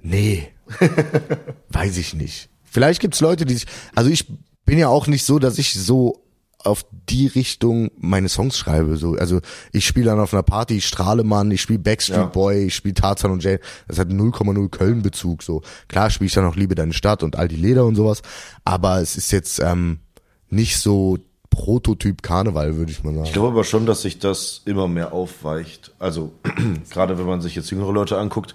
Nee. 0.00 0.48
Weiß 1.68 1.98
ich 1.98 2.14
nicht. 2.14 2.48
Vielleicht 2.64 3.00
gibt's 3.00 3.20
Leute, 3.20 3.44
die 3.44 3.54
sich. 3.54 3.66
Also 3.94 4.10
ich 4.10 4.26
bin 4.64 4.78
ja 4.78 4.88
auch 4.88 5.06
nicht 5.06 5.24
so, 5.24 5.38
dass 5.38 5.58
ich 5.58 5.74
so 5.74 6.22
auf 6.64 6.84
die 7.08 7.26
Richtung 7.26 7.90
meine 7.98 8.28
Songs 8.28 8.58
schreibe. 8.58 8.96
So, 8.96 9.14
also 9.14 9.40
ich 9.72 9.86
spiele 9.86 10.06
dann 10.06 10.20
auf 10.20 10.32
einer 10.32 10.42
Party, 10.42 10.76
ich 10.76 10.86
Strahlemann, 10.86 11.50
ich 11.50 11.60
spiele 11.60 11.78
Backstreet 11.78 12.16
ja. 12.16 12.26
Boy, 12.26 12.66
ich 12.66 12.74
spiele 12.74 12.94
Tarzan 12.94 13.30
und 13.30 13.42
Jane. 13.42 13.60
Das 13.88 13.98
hat 13.98 14.08
0,0 14.08 14.68
Köln-Bezug. 14.68 15.42
So 15.42 15.62
klar 15.88 16.10
spiele 16.10 16.26
ich 16.26 16.34
dann 16.34 16.44
auch 16.44 16.56
Liebe 16.56 16.74
deine 16.74 16.92
Stadt 16.92 17.22
und 17.22 17.36
all 17.36 17.48
die 17.48 17.56
Leder 17.56 17.84
und 17.84 17.94
sowas. 17.94 18.22
Aber 18.64 19.00
es 19.00 19.16
ist 19.16 19.32
jetzt 19.32 19.60
ähm, 19.60 20.00
nicht 20.48 20.78
so 20.78 21.18
Prototyp 21.50 22.22
Karneval, 22.22 22.76
würde 22.76 22.92
ich 22.92 23.02
mal 23.02 23.12
sagen. 23.12 23.26
Ich 23.26 23.32
glaube 23.32 23.48
aber 23.48 23.64
schon, 23.64 23.86
dass 23.86 24.02
sich 24.02 24.18
das 24.18 24.62
immer 24.64 24.86
mehr 24.86 25.12
aufweicht. 25.12 25.92
Also 25.98 26.32
gerade 26.90 27.18
wenn 27.18 27.26
man 27.26 27.40
sich 27.40 27.54
jetzt 27.54 27.70
jüngere 27.70 27.92
Leute 27.92 28.18
anguckt, 28.18 28.54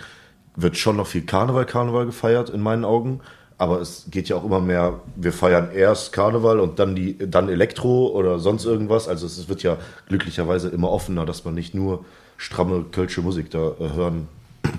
wird 0.56 0.78
schon 0.78 0.96
noch 0.96 1.08
viel 1.08 1.24
Karneval, 1.24 1.66
Karneval 1.66 2.06
gefeiert 2.06 2.50
in 2.50 2.62
meinen 2.62 2.86
Augen 2.86 3.20
aber 3.58 3.80
es 3.80 4.06
geht 4.12 4.28
ja 4.28 4.36
auch 4.36 4.44
immer 4.44 4.60
mehr, 4.60 5.00
wir 5.16 5.32
feiern 5.32 5.70
erst 5.74 6.12
Karneval 6.12 6.60
und 6.60 6.80
dann 6.80 6.96
die, 6.96 7.18
dann 7.18 7.48
Elektro 7.48 8.08
oder 8.08 8.40
sonst 8.40 8.66
irgendwas. 8.66 9.08
Also 9.08 9.26
es 9.26 9.48
wird 9.48 9.64
ja 9.64 9.78
glücklicherweise 10.08 10.70
immer 10.70 10.92
offener, 10.92 11.26
dass 11.26 11.46
man 11.46 11.56
nicht 11.56 11.74
nur 11.74 12.04
stramme 12.38 12.86
kölsche 12.92 13.22
Musik 13.22 13.50
da 13.52 13.72
äh, 13.80 13.94
hören 13.94 14.28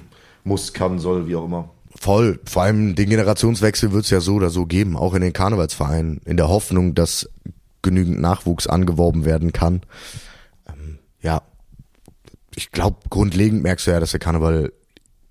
muss, 0.45 0.73
kann, 0.75 0.99
soll, 0.99 1.27
wie 1.27 1.37
auch 1.37 1.45
immer. 1.47 1.71
Voll. 1.99 2.39
Vor 2.45 2.63
allem 2.63 2.95
den 2.95 3.09
Generationswechsel 3.09 3.93
wird 3.93 4.05
es 4.05 4.11
ja 4.11 4.21
so 4.21 4.35
oder 4.35 4.51
so 4.51 4.67
geben, 4.67 4.97
auch 4.97 5.15
in 5.15 5.23
den 5.23 5.33
Karnevalsvereinen, 5.33 6.21
in 6.27 6.37
der 6.37 6.49
Hoffnung, 6.49 6.95
dass 6.95 7.31
genügend 7.81 8.21
Nachwuchs 8.21 8.67
angeworben 8.67 9.25
werden 9.25 9.53
kann. 9.53 9.81
Ähm, 10.69 10.99
ja, 11.23 11.41
ich 12.55 12.73
glaube, 12.73 12.99
grundlegend 13.09 13.63
merkst 13.63 13.87
du 13.87 13.93
ja, 13.93 14.01
dass 14.01 14.11
der 14.11 14.21
Karneval 14.21 14.73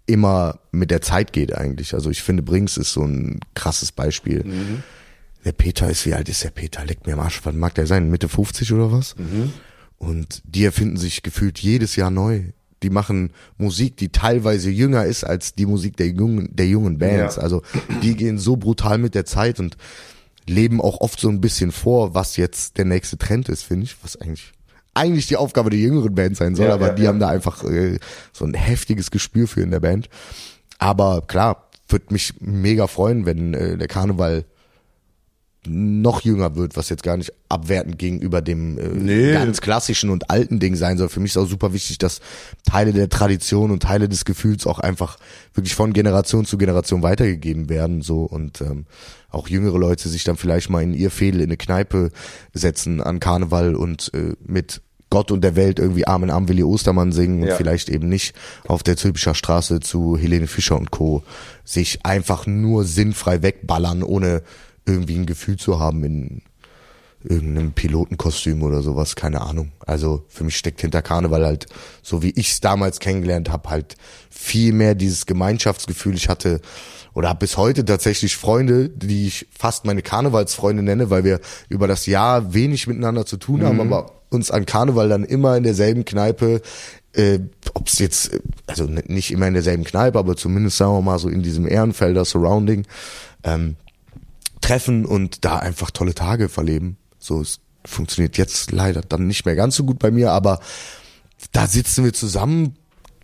immer 0.05 0.59
mit 0.71 0.91
der 0.91 1.01
Zeit 1.01 1.33
geht 1.33 1.55
eigentlich. 1.55 1.93
Also 1.93 2.09
ich 2.09 2.21
finde, 2.21 2.43
Brings 2.43 2.77
ist 2.77 2.93
so 2.93 3.03
ein 3.03 3.39
krasses 3.53 3.91
Beispiel. 3.91 4.43
Mhm. 4.43 4.83
Der 5.43 5.51
Peter 5.51 5.89
ist, 5.89 6.05
wie 6.05 6.13
alt 6.13 6.29
ist 6.29 6.43
der 6.43 6.51
Peter? 6.51 6.83
Leckt 6.85 7.05
mir 7.07 7.13
am 7.13 7.19
Arsch. 7.19 7.41
Was 7.43 7.53
mag 7.53 7.75
der 7.75 7.87
sein? 7.87 8.09
Mitte 8.09 8.29
50 8.29 8.73
oder 8.73 8.91
was? 8.91 9.15
Mhm. 9.17 9.53
Und 9.97 10.41
die 10.45 10.65
erfinden 10.65 10.97
sich 10.97 11.23
gefühlt 11.23 11.59
jedes 11.59 11.95
Jahr 11.95 12.11
neu. 12.11 12.43
Die 12.83 12.89
machen 12.89 13.31
Musik, 13.57 13.97
die 13.97 14.09
teilweise 14.09 14.69
jünger 14.69 15.05
ist 15.05 15.23
als 15.23 15.55
die 15.55 15.65
Musik 15.65 15.97
der 15.97 16.09
jungen, 16.09 16.55
der 16.55 16.67
jungen 16.67 16.97
Bands. 16.97 17.37
Ja. 17.37 17.41
Also 17.41 17.61
die 18.01 18.15
gehen 18.15 18.37
so 18.37 18.57
brutal 18.57 18.97
mit 18.97 19.15
der 19.15 19.25
Zeit 19.25 19.59
und 19.59 19.77
leben 20.47 20.81
auch 20.81 21.01
oft 21.01 21.19
so 21.19 21.29
ein 21.29 21.41
bisschen 21.41 21.71
vor, 21.71 22.13
was 22.13 22.37
jetzt 22.37 22.77
der 22.77 22.85
nächste 22.85 23.17
Trend 23.17 23.49
ist, 23.49 23.63
finde 23.63 23.85
ich, 23.85 23.95
was 24.03 24.17
eigentlich 24.17 24.51
eigentlich 24.95 25.27
die 25.27 25.37
Aufgabe 25.37 25.69
der 25.69 25.79
jüngeren 25.79 26.15
Band 26.15 26.37
sein 26.37 26.55
soll, 26.55 26.67
ja, 26.67 26.73
aber 26.73 26.87
ja, 26.87 26.93
die 26.93 27.03
ja. 27.03 27.09
haben 27.09 27.19
da 27.19 27.27
einfach 27.27 27.63
äh, 27.63 27.99
so 28.33 28.45
ein 28.45 28.55
heftiges 28.55 29.11
Gespür 29.11 29.47
für 29.47 29.61
in 29.61 29.71
der 29.71 29.81
Band. 29.81 30.09
Aber 30.79 31.21
klar, 31.27 31.69
würde 31.87 32.05
mich 32.09 32.33
mega 32.39 32.87
freuen, 32.87 33.25
wenn 33.25 33.53
äh, 33.53 33.77
der 33.77 33.87
Karneval 33.87 34.45
noch 35.67 36.21
jünger 36.21 36.55
wird, 36.55 36.75
was 36.75 36.89
jetzt 36.89 37.03
gar 37.03 37.17
nicht 37.17 37.33
abwertend 37.49 37.97
gegenüber 37.97 38.41
dem 38.41 38.77
äh, 38.77 38.87
nee. 38.87 39.33
ganz 39.33 39.61
klassischen 39.61 40.09
und 40.09 40.29
alten 40.29 40.59
Ding 40.59 40.75
sein 40.75 40.97
soll. 40.97 41.09
Für 41.09 41.19
mich 41.19 41.31
ist 41.31 41.37
auch 41.37 41.47
super 41.47 41.73
wichtig, 41.73 41.97
dass 41.97 42.21
Teile 42.65 42.93
der 42.93 43.09
Tradition 43.09 43.71
und 43.71 43.83
Teile 43.83 44.09
des 44.09 44.25
Gefühls 44.25 44.67
auch 44.67 44.79
einfach 44.79 45.17
wirklich 45.53 45.75
von 45.75 45.93
Generation 45.93 46.45
zu 46.45 46.57
Generation 46.57 47.03
weitergegeben 47.03 47.69
werden. 47.69 48.01
So 48.01 48.23
und 48.23 48.61
ähm, 48.61 48.85
auch 49.29 49.47
jüngere 49.47 49.77
Leute 49.77 50.09
sich 50.09 50.23
dann 50.23 50.37
vielleicht 50.37 50.69
mal 50.69 50.81
in 50.81 50.93
ihr 50.93 51.11
Fädel 51.11 51.41
in 51.41 51.47
eine 51.47 51.57
Kneipe 51.57 52.11
setzen 52.53 53.01
an 53.01 53.19
Karneval 53.19 53.75
und 53.75 54.11
äh, 54.13 54.33
mit 54.45 54.81
Gott 55.09 55.31
und 55.31 55.41
der 55.45 55.55
Welt 55.55 55.79
irgendwie 55.79 56.07
Arm 56.07 56.23
in 56.23 56.29
Arm 56.29 56.49
Willi 56.49 56.63
Ostermann 56.63 57.11
singen 57.11 57.43
und 57.43 57.53
vielleicht 57.53 57.89
eben 57.89 58.09
nicht 58.09 58.35
auf 58.67 58.83
der 58.83 58.97
Zülpicher 58.97 59.35
Straße 59.35 59.79
zu 59.79 60.17
Helene 60.17 60.47
Fischer 60.47 60.77
und 60.77 60.91
Co. 60.91 61.23
sich 61.63 62.05
einfach 62.05 62.47
nur 62.47 62.83
sinnfrei 62.83 63.41
wegballern, 63.41 64.03
ohne 64.03 64.41
irgendwie 64.85 65.15
ein 65.15 65.25
Gefühl 65.25 65.57
zu 65.57 65.79
haben 65.79 66.03
in 66.03 66.41
irgendeinem 67.23 67.71
Pilotenkostüm 67.71 68.61
oder 68.63 68.81
sowas, 68.81 69.15
keine 69.15 69.41
Ahnung. 69.41 69.71
Also 69.85 70.23
für 70.27 70.43
mich 70.43 70.57
steckt 70.57 70.81
hinter 70.81 71.01
Karneval 71.01 71.45
halt, 71.45 71.65
so 72.03 72.21
wie 72.21 72.29
ich 72.31 72.51
es 72.51 72.61
damals 72.61 72.99
kennengelernt 72.99 73.51
habe, 73.51 73.69
halt 73.69 73.95
viel 74.29 74.73
mehr 74.73 74.95
dieses 74.95 75.25
Gemeinschaftsgefühl. 75.25 76.15
Ich 76.15 76.29
hatte 76.29 76.61
oder 77.13 77.29
habe 77.29 77.39
bis 77.39 77.57
heute 77.57 77.85
tatsächlich 77.85 78.35
Freunde, 78.35 78.89
die 78.89 79.27
ich 79.27 79.47
fast 79.57 79.85
meine 79.85 80.01
Karnevalsfreunde 80.01 80.83
nenne, 80.83 81.09
weil 81.09 81.23
wir 81.23 81.39
über 81.69 81.87
das 81.87 82.05
Jahr 82.05 82.53
wenig 82.53 82.87
miteinander 82.87 83.25
zu 83.25 83.37
tun 83.37 83.63
haben, 83.63 83.75
mhm. 83.75 83.93
aber 83.93 84.11
uns 84.29 84.51
an 84.51 84.65
Karneval 84.65 85.09
dann 85.09 85.23
immer 85.23 85.55
in 85.55 85.63
derselben 85.63 86.03
Kneipe, 86.03 86.61
äh, 87.13 87.39
ob 87.73 87.87
es 87.87 87.99
jetzt, 87.99 88.31
also 88.67 88.85
nicht 88.85 89.31
immer 89.31 89.47
in 89.47 89.53
derselben 89.53 89.85
Kneipe, 89.85 90.19
aber 90.19 90.35
zumindest 90.35 90.77
sagen 90.77 90.93
wir 90.93 91.01
mal 91.01 91.17
so 91.17 91.29
in 91.29 91.41
diesem 91.41 91.67
Ehrenfelder 91.67 92.25
Surrounding, 92.25 92.85
ähm, 93.43 93.77
treffen 94.65 95.05
und 95.05 95.45
da 95.45 95.57
einfach 95.59 95.91
tolle 95.91 96.15
Tage 96.15 96.49
verleben. 96.49 96.97
So, 97.19 97.39
es 97.39 97.59
funktioniert 97.85 98.35
jetzt 98.37 98.71
leider 98.71 99.01
dann 99.01 99.27
nicht 99.27 99.45
mehr 99.45 99.55
ganz 99.55 99.75
so 99.75 99.83
gut 99.83 99.99
bei 99.99 100.09
mir, 100.09 100.31
aber 100.31 100.59
da 101.51 101.67
sitzen 101.67 102.03
wir 102.03 102.13
zusammen, 102.13 102.75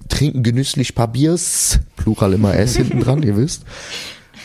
trinken 0.08 0.44
genüsslich 0.44 0.94
paar 0.94 1.08
Biers, 1.08 1.80
Plural 1.96 2.34
immer 2.34 2.54
S 2.54 2.76
hinten 2.76 3.00
dran, 3.00 3.24
ihr 3.24 3.38
wisst, 3.38 3.64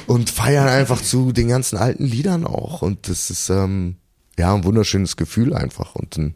und 0.07 0.31
feiern 0.31 0.69
einfach 0.69 1.03
zu 1.03 1.33
den 1.33 1.49
ganzen 1.49 1.77
alten 1.77 2.07
Liedern 2.07 2.47
auch. 2.47 2.81
Und 2.81 3.09
das 3.11 3.29
ist 3.29 3.51
ähm, 3.51 3.97
ja 4.39 4.55
ein 4.55 4.65
wunderschönes 4.65 5.17
Gefühl 5.17 5.53
einfach. 5.53 5.97
Und 5.97 6.17
dann 6.17 6.35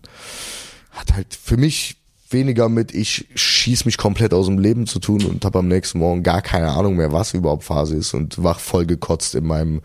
hat 0.90 1.14
halt 1.14 1.34
für 1.34 1.56
mich 1.56 1.99
weniger 2.32 2.68
mit, 2.68 2.94
ich 2.94 3.28
schieß 3.34 3.84
mich 3.84 3.96
komplett 3.98 4.32
aus 4.32 4.46
dem 4.46 4.58
Leben 4.58 4.86
zu 4.86 4.98
tun 5.00 5.24
und 5.24 5.44
habe 5.44 5.58
am 5.58 5.68
nächsten 5.68 5.98
Morgen 5.98 6.22
gar 6.22 6.42
keine 6.42 6.70
Ahnung 6.70 6.96
mehr, 6.96 7.12
was 7.12 7.34
überhaupt 7.34 7.64
Phase 7.64 7.96
ist 7.96 8.14
und 8.14 8.42
wach 8.42 8.60
voll 8.60 8.86
gekotzt 8.86 9.34
in 9.34 9.46
meinem 9.46 9.80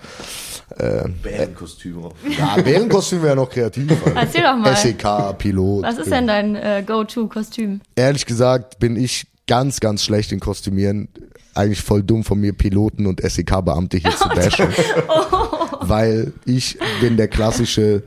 äh, 0.77 1.07
Bärenkostüm. 1.23 2.09
Ja, 2.37 2.55
Bärenkostüm 2.61 3.23
wäre 3.23 3.35
noch 3.35 3.49
kreativ. 3.49 3.91
Erzähl 4.15 4.43
doch 4.43 4.57
mal. 4.57 4.75
SEK, 4.75 5.37
Pilot. 5.37 5.83
Was 5.83 5.97
ist 5.97 6.11
denn 6.11 6.27
dein 6.27 6.55
äh, 6.55 6.83
Go-To-Kostüm? 6.85 7.81
Ehrlich 7.95 8.25
gesagt 8.25 8.79
bin 8.79 8.95
ich 8.95 9.27
ganz, 9.47 9.79
ganz 9.79 10.03
schlecht 10.03 10.31
in 10.31 10.39
Kostümieren. 10.39 11.09
Eigentlich 11.53 11.81
voll 11.81 12.03
dumm 12.03 12.23
von 12.23 12.39
mir, 12.39 12.53
Piloten 12.53 13.07
und 13.07 13.21
SEK-Beamte 13.21 13.97
hier 13.97 14.15
zu 14.15 14.27
bashen. 14.29 14.67
oh. 15.07 15.77
Weil 15.81 16.33
ich 16.45 16.77
bin 16.99 17.17
der 17.17 17.27
klassische, 17.27 18.03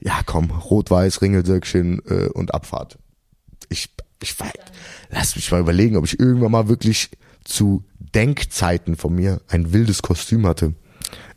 ja 0.00 0.20
komm, 0.26 0.50
rot-weiß, 0.50 1.22
Ringelsöckchen 1.22 2.02
äh, 2.08 2.28
und 2.28 2.54
Abfahrt 2.54 2.98
ich, 3.70 3.88
ich 4.22 4.34
lass 5.10 5.36
mich 5.36 5.50
mal 5.50 5.60
überlegen, 5.60 5.96
ob 5.96 6.04
ich 6.04 6.20
irgendwann 6.20 6.52
mal 6.52 6.68
wirklich 6.68 7.10
zu 7.44 7.84
Denkzeiten 8.14 8.96
von 8.96 9.14
mir 9.14 9.40
ein 9.48 9.72
wildes 9.72 10.02
Kostüm 10.02 10.46
hatte. 10.46 10.74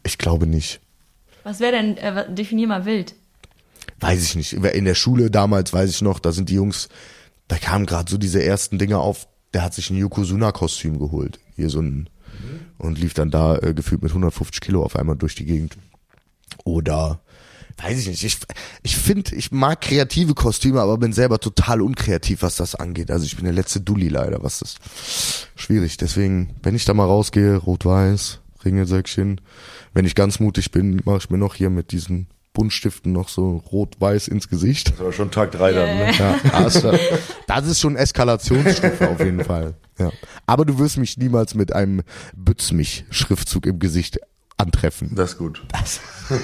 Ich 0.03 0.17
glaube 0.17 0.47
nicht. 0.47 0.81
Was 1.43 1.59
wäre 1.59 1.73
denn, 1.73 1.97
äh, 1.97 2.33
definier 2.33 2.67
mal 2.67 2.85
wild. 2.85 3.15
Weiß 3.99 4.23
ich 4.23 4.35
nicht. 4.35 4.53
In 4.53 4.85
der 4.85 4.95
Schule 4.95 5.31
damals 5.31 5.71
weiß 5.71 5.89
ich 5.89 6.01
noch, 6.01 6.19
da 6.19 6.31
sind 6.31 6.49
die 6.49 6.55
Jungs, 6.55 6.89
da 7.47 7.57
kamen 7.57 7.85
gerade 7.85 8.09
so 8.09 8.17
diese 8.17 8.43
ersten 8.43 8.79
Dinge 8.79 8.97
auf, 8.97 9.27
der 9.53 9.61
hat 9.61 9.73
sich 9.73 9.89
ein 9.89 9.97
Yokozuna-Kostüm 9.97 10.99
geholt. 10.99 11.39
Hier 11.55 11.69
so 11.69 11.79
ein, 11.79 11.95
mhm. 11.95 12.09
und 12.77 12.97
lief 12.97 13.13
dann 13.13 13.29
da 13.29 13.57
äh, 13.57 13.73
gefühlt 13.73 14.01
mit 14.01 14.11
150 14.11 14.61
Kilo 14.61 14.83
auf 14.83 14.95
einmal 14.95 15.15
durch 15.15 15.35
die 15.35 15.45
Gegend. 15.45 15.77
Oder 16.63 17.21
weiß 17.77 17.99
ich 17.99 18.07
nicht. 18.07 18.23
Ich, 18.23 18.37
ich 18.83 18.97
finde, 18.97 19.35
ich 19.35 19.51
mag 19.51 19.81
kreative 19.81 20.33
Kostüme, 20.33 20.81
aber 20.81 20.97
bin 20.97 21.13
selber 21.13 21.39
total 21.39 21.81
unkreativ, 21.81 22.41
was 22.41 22.55
das 22.55 22.75
angeht. 22.75 23.11
Also 23.11 23.25
ich 23.25 23.35
bin 23.35 23.45
der 23.45 23.53
letzte 23.53 23.81
Dulli 23.81 24.09
leider, 24.09 24.43
was 24.43 24.59
das 24.59 24.75
schwierig. 25.55 25.97
Deswegen, 25.97 26.55
wenn 26.63 26.75
ich 26.75 26.85
da 26.85 26.93
mal 26.93 27.05
rausgehe, 27.05 27.57
rot-weiß, 27.57 28.39
Ringelsäckchen. 28.65 29.41
Wenn 29.93 30.05
ich 30.05 30.15
ganz 30.15 30.39
mutig 30.39 30.71
bin, 30.71 31.01
mache 31.05 31.17
ich 31.17 31.29
mir 31.29 31.37
noch 31.37 31.55
hier 31.55 31.69
mit 31.69 31.91
diesen 31.91 32.27
Buntstiften 32.53 33.11
noch 33.11 33.29
so 33.29 33.57
rot-weiß 33.71 34.27
ins 34.27 34.47
Gesicht. 34.47 34.91
Das 34.91 34.99
war 34.99 35.11
schon 35.11 35.31
Tag 35.31 35.51
drei 35.51 35.71
yeah. 35.71 35.85
dann, 35.85 35.97
ne? 35.97 36.13
Ja, 36.17 36.61
das, 36.63 36.83
das 37.47 37.67
ist 37.67 37.79
schon 37.79 37.95
Eskalationsstufe 37.95 39.09
auf 39.09 39.19
jeden 39.19 39.43
Fall. 39.43 39.73
Ja. 39.97 40.11
Aber 40.45 40.65
du 40.65 40.77
wirst 40.77 40.97
mich 40.97 41.17
niemals 41.17 41.55
mit 41.55 41.73
einem 41.73 42.03
Bütz 42.35 42.71
mich 42.71 43.05
Schriftzug 43.09 43.65
im 43.65 43.79
Gesicht 43.79 44.19
antreffen. 44.57 45.15
Das 45.15 45.31
ist 45.31 45.37
gut. 45.39 45.63
Das. 45.71 45.99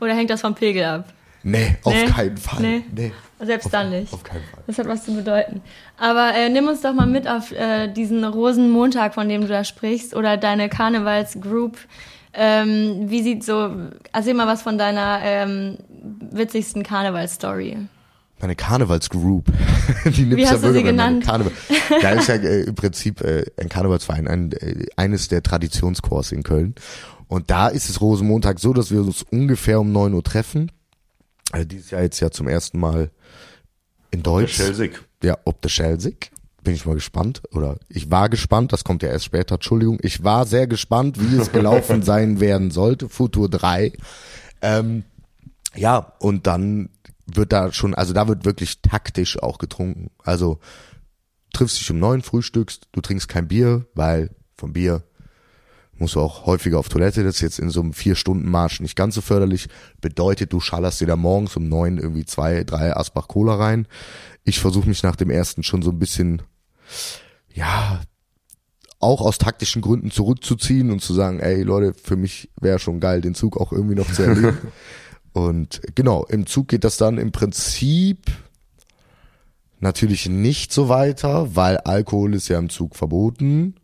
Oder 0.00 0.14
hängt 0.14 0.30
das 0.30 0.40
vom 0.40 0.54
Pegel 0.54 0.84
ab? 0.84 1.12
Nee, 1.42 1.76
auf 1.84 1.94
nee? 1.94 2.06
keinen 2.06 2.36
Fall. 2.36 2.60
Nee. 2.60 2.84
nee. 2.94 3.12
Selbst 3.42 3.66
auf, 3.66 3.72
dann 3.72 3.90
nicht. 3.90 4.12
Auf 4.12 4.22
keinen 4.22 4.44
Fall. 4.44 4.62
Das 4.66 4.78
hat 4.78 4.86
was 4.86 5.04
zu 5.04 5.14
bedeuten. 5.14 5.62
Aber 5.96 6.34
äh, 6.34 6.50
nimm 6.50 6.68
uns 6.68 6.82
doch 6.82 6.92
mal 6.92 7.06
mit 7.06 7.26
auf 7.26 7.52
äh, 7.52 7.88
diesen 7.88 8.24
Rosenmontag, 8.24 9.14
von 9.14 9.28
dem 9.28 9.42
du 9.42 9.46
da 9.46 9.64
sprichst, 9.64 10.14
oder 10.14 10.36
deine 10.36 10.68
Karnevalsgroup. 10.68 11.78
Ähm, 12.32 13.06
wie 13.10 13.22
sieht 13.22 13.44
so, 13.44 13.70
erzähl 14.12 14.34
mal 14.34 14.46
was 14.46 14.62
von 14.62 14.78
deiner 14.78 15.20
ähm, 15.22 15.78
witzigsten 16.30 16.82
Karnevalsstory. 16.82 17.78
Meine 18.40 18.56
Karnevalsgroup. 18.56 19.46
Die 20.04 20.36
Wie 20.36 20.46
hast 20.46 20.62
ja 20.62 20.68
du 20.68 20.74
sie 20.74 20.82
genannt? 20.82 21.24
Karneval. 21.24 21.52
Da 22.02 22.10
ist 22.10 22.28
ja 22.28 22.36
äh, 22.36 22.62
im 22.62 22.74
Prinzip 22.74 23.20
äh, 23.20 23.44
ein 23.58 23.68
Karnevalsverein, 23.68 24.28
ein, 24.28 24.52
äh, 24.52 24.86
eines 24.96 25.28
der 25.28 25.42
Traditionskurs 25.42 26.32
in 26.32 26.42
Köln. 26.42 26.74
Und 27.30 27.48
da 27.48 27.68
ist 27.68 27.88
es 27.88 28.00
Rosenmontag 28.00 28.58
so, 28.58 28.72
dass 28.72 28.90
wir 28.90 29.02
uns 29.02 29.22
ungefähr 29.22 29.78
um 29.78 29.92
neun 29.92 30.14
Uhr 30.14 30.24
treffen. 30.24 30.72
Also 31.52 31.64
dieses 31.64 31.92
Jahr 31.92 32.02
jetzt 32.02 32.18
ja 32.18 32.32
zum 32.32 32.48
ersten 32.48 32.80
Mal 32.80 33.12
in 34.10 34.24
Deutsch. 34.24 34.56
Der 34.56 34.64
Schelsig. 34.64 35.00
Ja, 35.22 35.38
ob 35.44 35.62
der 35.62 35.68
Schelsig. 35.68 36.32
Bin 36.64 36.74
ich 36.74 36.84
mal 36.86 36.96
gespannt. 36.96 37.40
Oder 37.52 37.78
ich 37.88 38.10
war 38.10 38.30
gespannt, 38.30 38.72
das 38.72 38.82
kommt 38.82 39.04
ja 39.04 39.10
erst 39.10 39.26
später, 39.26 39.54
Entschuldigung. 39.54 39.98
Ich 40.02 40.24
war 40.24 40.44
sehr 40.44 40.66
gespannt, 40.66 41.20
wie 41.20 41.36
es 41.36 41.52
gelaufen 41.52 42.02
sein 42.02 42.40
werden 42.40 42.72
sollte. 42.72 43.08
Futur 43.08 43.48
3. 43.48 43.92
Ähm, 44.60 45.04
ja, 45.76 46.14
und 46.18 46.48
dann 46.48 46.90
wird 47.26 47.52
da 47.52 47.72
schon, 47.72 47.94
also 47.94 48.12
da 48.12 48.26
wird 48.26 48.44
wirklich 48.44 48.82
taktisch 48.82 49.40
auch 49.40 49.58
getrunken. 49.58 50.10
Also 50.18 50.58
triffst 51.52 51.78
dich 51.78 51.92
um 51.92 52.00
neun, 52.00 52.22
frühstückst, 52.22 52.88
du 52.90 53.00
trinkst 53.00 53.28
kein 53.28 53.46
Bier, 53.46 53.86
weil 53.94 54.30
vom 54.56 54.72
Bier 54.72 55.04
musst 56.00 56.14
du 56.14 56.20
auch 56.20 56.46
häufiger 56.46 56.78
auf 56.78 56.88
Toilette. 56.88 57.22
Das 57.22 57.36
ist 57.36 57.40
jetzt 57.42 57.58
in 57.58 57.70
so 57.70 57.80
einem 57.80 57.92
Vier-Stunden-Marsch 57.92 58.80
nicht 58.80 58.96
ganz 58.96 59.14
so 59.14 59.20
förderlich. 59.20 59.68
Bedeutet, 60.00 60.52
du 60.52 60.60
schallerst 60.60 61.00
dir 61.00 61.06
da 61.06 61.16
morgens 61.16 61.56
um 61.56 61.68
neun 61.68 61.98
irgendwie 61.98 62.24
zwei, 62.24 62.64
drei 62.64 62.96
Asbach 62.96 63.28
Cola 63.28 63.54
rein. 63.54 63.86
Ich 64.44 64.58
versuche 64.58 64.88
mich 64.88 65.02
nach 65.02 65.16
dem 65.16 65.30
ersten 65.30 65.62
schon 65.62 65.82
so 65.82 65.90
ein 65.90 65.98
bisschen, 65.98 66.42
ja, 67.52 68.00
auch 68.98 69.22
aus 69.22 69.38
taktischen 69.38 69.82
Gründen 69.82 70.10
zurückzuziehen 70.10 70.90
und 70.90 71.00
zu 71.00 71.14
sagen, 71.14 71.40
ey 71.40 71.62
Leute, 71.62 71.94
für 71.94 72.16
mich 72.16 72.50
wäre 72.60 72.78
schon 72.78 73.00
geil, 73.00 73.20
den 73.20 73.34
Zug 73.34 73.56
auch 73.56 73.72
irgendwie 73.72 73.94
noch 73.94 74.12
zu 74.12 74.22
erleben. 74.22 74.58
und 75.32 75.80
genau, 75.94 76.24
im 76.26 76.46
Zug 76.46 76.68
geht 76.68 76.84
das 76.84 76.98
dann 76.98 77.18
im 77.18 77.32
Prinzip 77.32 78.30
natürlich 79.80 80.28
nicht 80.28 80.72
so 80.72 80.88
weiter, 80.90 81.56
weil 81.56 81.78
Alkohol 81.78 82.34
ist 82.34 82.48
ja 82.48 82.58
im 82.58 82.68
Zug 82.68 82.94
verboten. 82.94 83.79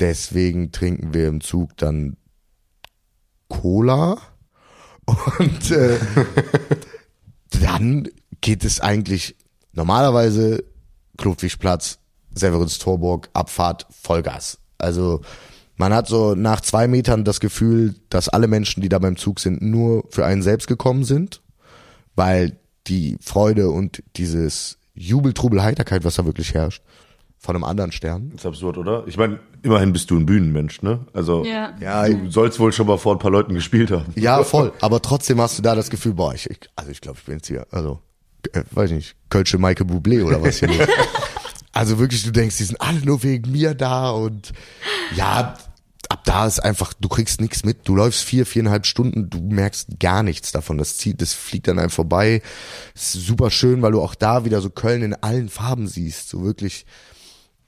Deswegen 0.00 0.72
trinken 0.72 1.14
wir 1.14 1.28
im 1.28 1.40
Zug 1.40 1.76
dann 1.76 2.16
Cola 3.48 4.18
und 5.38 5.70
äh, 5.70 5.98
dann 7.60 8.08
geht 8.40 8.64
es 8.64 8.80
eigentlich 8.80 9.36
normalerweise 9.72 10.64
Klubfischplatz, 11.16 11.98
Severins 12.34 12.78
Torburg, 12.78 13.30
Abfahrt, 13.32 13.86
Vollgas. 13.90 14.58
Also 14.78 15.22
man 15.76 15.92
hat 15.92 16.08
so 16.08 16.34
nach 16.34 16.60
zwei 16.60 16.88
Metern 16.88 17.24
das 17.24 17.40
Gefühl, 17.40 17.94
dass 18.08 18.28
alle 18.28 18.48
Menschen, 18.48 18.82
die 18.82 18.88
da 18.88 18.98
beim 18.98 19.16
Zug 19.16 19.40
sind, 19.40 19.62
nur 19.62 20.04
für 20.10 20.26
einen 20.26 20.42
selbst 20.42 20.66
gekommen 20.66 21.04
sind, 21.04 21.42
weil 22.14 22.58
die 22.86 23.16
Freude 23.20 23.70
und 23.70 24.02
dieses 24.16 24.78
Jubel, 24.94 25.34
Trubel, 25.34 25.62
Heiterkeit, 25.62 26.04
was 26.04 26.14
da 26.16 26.24
wirklich 26.24 26.54
herrscht, 26.54 26.82
von 27.38 27.54
einem 27.54 27.64
anderen 27.64 27.92
Stern. 27.92 28.30
Das 28.32 28.42
ist 28.42 28.46
absurd, 28.46 28.78
oder? 28.78 29.04
Ich 29.06 29.16
meine, 29.16 29.38
immerhin 29.62 29.92
bist 29.92 30.10
du 30.10 30.16
ein 30.16 30.26
Bühnenmensch, 30.26 30.82
ne? 30.82 31.06
Also 31.12 31.44
ja. 31.44 31.74
ja, 31.80 32.08
du 32.08 32.30
sollst 32.30 32.58
wohl 32.58 32.72
schon 32.72 32.86
mal 32.86 32.98
vor 32.98 33.14
ein 33.14 33.18
paar 33.18 33.30
Leuten 33.30 33.54
gespielt 33.54 33.90
haben. 33.90 34.06
Ja, 34.14 34.42
voll. 34.44 34.72
Aber 34.80 35.00
trotzdem 35.02 35.40
hast 35.40 35.58
du 35.58 35.62
da 35.62 35.74
das 35.74 35.90
Gefühl, 35.90 36.14
boah, 36.14 36.34
ich, 36.34 36.48
also 36.74 36.90
ich 36.90 37.00
glaube, 37.00 37.18
ich 37.18 37.24
bin 37.24 37.36
jetzt 37.36 37.48
hier, 37.48 37.66
also, 37.70 38.00
äh, 38.52 38.62
weiß 38.70 38.90
ich 38.90 38.96
nicht, 38.96 39.16
Kölsche 39.30 39.58
Michael 39.58 39.86
Bublé 39.86 40.24
oder 40.24 40.42
was 40.42 40.58
hier 40.58 40.68
los. 40.68 40.88
Also 41.72 41.98
wirklich, 41.98 42.22
du 42.22 42.30
denkst, 42.30 42.56
die 42.56 42.64
sind 42.64 42.80
alle 42.80 43.00
nur 43.00 43.22
wegen 43.22 43.52
mir 43.52 43.74
da 43.74 44.08
und 44.08 44.54
ja, 45.14 45.58
ab 46.08 46.24
da 46.24 46.46
ist 46.46 46.58
einfach, 46.58 46.94
du 46.94 47.06
kriegst 47.06 47.38
nichts 47.40 47.64
mit. 47.64 47.86
Du 47.86 47.94
läufst 47.94 48.24
vier, 48.24 48.46
viereinhalb 48.46 48.86
Stunden, 48.86 49.28
du 49.28 49.42
merkst 49.42 50.00
gar 50.00 50.22
nichts 50.22 50.52
davon. 50.52 50.78
Das 50.78 50.96
zieht, 50.96 51.20
das 51.20 51.34
fliegt 51.34 51.68
an 51.68 51.78
einem 51.78 51.90
vorbei. 51.90 52.40
Ist 52.94 53.12
super 53.12 53.50
schön, 53.50 53.82
weil 53.82 53.92
du 53.92 54.00
auch 54.00 54.14
da 54.14 54.46
wieder 54.46 54.62
so 54.62 54.70
Köln 54.70 55.02
in 55.02 55.14
allen 55.14 55.50
Farben 55.50 55.86
siehst. 55.86 56.30
So 56.30 56.42
wirklich, 56.42 56.86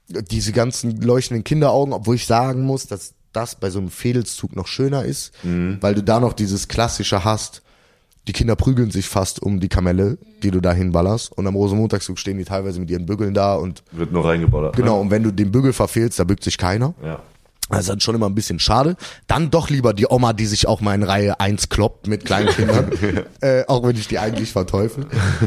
diese 0.09 0.51
ganzen 0.51 1.01
leuchtenden 1.01 1.43
Kinderaugen, 1.43 1.93
obwohl 1.93 2.15
ich 2.15 2.25
sagen 2.25 2.63
muss, 2.63 2.87
dass 2.87 3.13
das 3.33 3.55
bei 3.55 3.69
so 3.69 3.79
einem 3.79 3.89
Fädelszug 3.89 4.55
noch 4.55 4.67
schöner 4.67 5.05
ist, 5.05 5.31
mhm. 5.43 5.77
weil 5.81 5.95
du 5.95 6.03
da 6.03 6.19
noch 6.19 6.33
dieses 6.33 6.67
klassische 6.67 7.23
hast. 7.23 7.61
die 8.27 8.33
Kinder 8.33 8.55
prügeln 8.55 8.91
sich 8.91 9.07
fast 9.07 9.41
um 9.41 9.59
die 9.59 9.69
Kamelle, 9.69 10.17
die 10.43 10.51
du 10.51 10.61
da 10.61 10.73
hinballerst. 10.73 11.31
Und 11.31 11.47
am 11.47 11.55
Rosenmontagszug 11.55 12.19
stehen 12.19 12.37
die 12.37 12.43
teilweise 12.43 12.79
mit 12.79 12.89
ihren 12.89 13.05
Bügeln 13.05 13.33
da 13.33 13.55
und. 13.55 13.83
Wird 13.91 14.11
nur 14.11 14.25
reingeballert. 14.25 14.75
Genau, 14.75 14.95
ne? 14.95 15.01
und 15.01 15.11
wenn 15.11 15.23
du 15.23 15.31
den 15.31 15.51
Bügel 15.51 15.73
verfehlst, 15.73 16.19
da 16.19 16.23
bückt 16.23 16.43
sich 16.43 16.57
keiner. 16.57 16.93
Ja. 17.03 17.21
Das 17.69 17.81
ist 17.81 17.89
dann 17.89 17.99
schon 17.99 18.15
immer 18.15 18.27
ein 18.27 18.35
bisschen 18.35 18.59
schade. 18.59 18.95
Dann 19.27 19.51
doch 19.51 19.69
lieber 19.69 19.93
die 19.93 20.07
Oma, 20.09 20.33
die 20.33 20.47
sich 20.47 20.67
auch 20.67 20.81
mal 20.81 20.95
in 20.95 21.03
Reihe 21.03 21.39
1 21.39 21.69
kloppt 21.69 22.07
mit 22.07 22.25
kleinen 22.25 22.49
Kindern. 22.49 22.91
äh, 23.41 23.63
auch 23.67 23.83
wenn 23.83 23.95
ich 23.95 24.07
die 24.07 24.17
eigentlich 24.17 24.51
verteufel. 24.51 25.05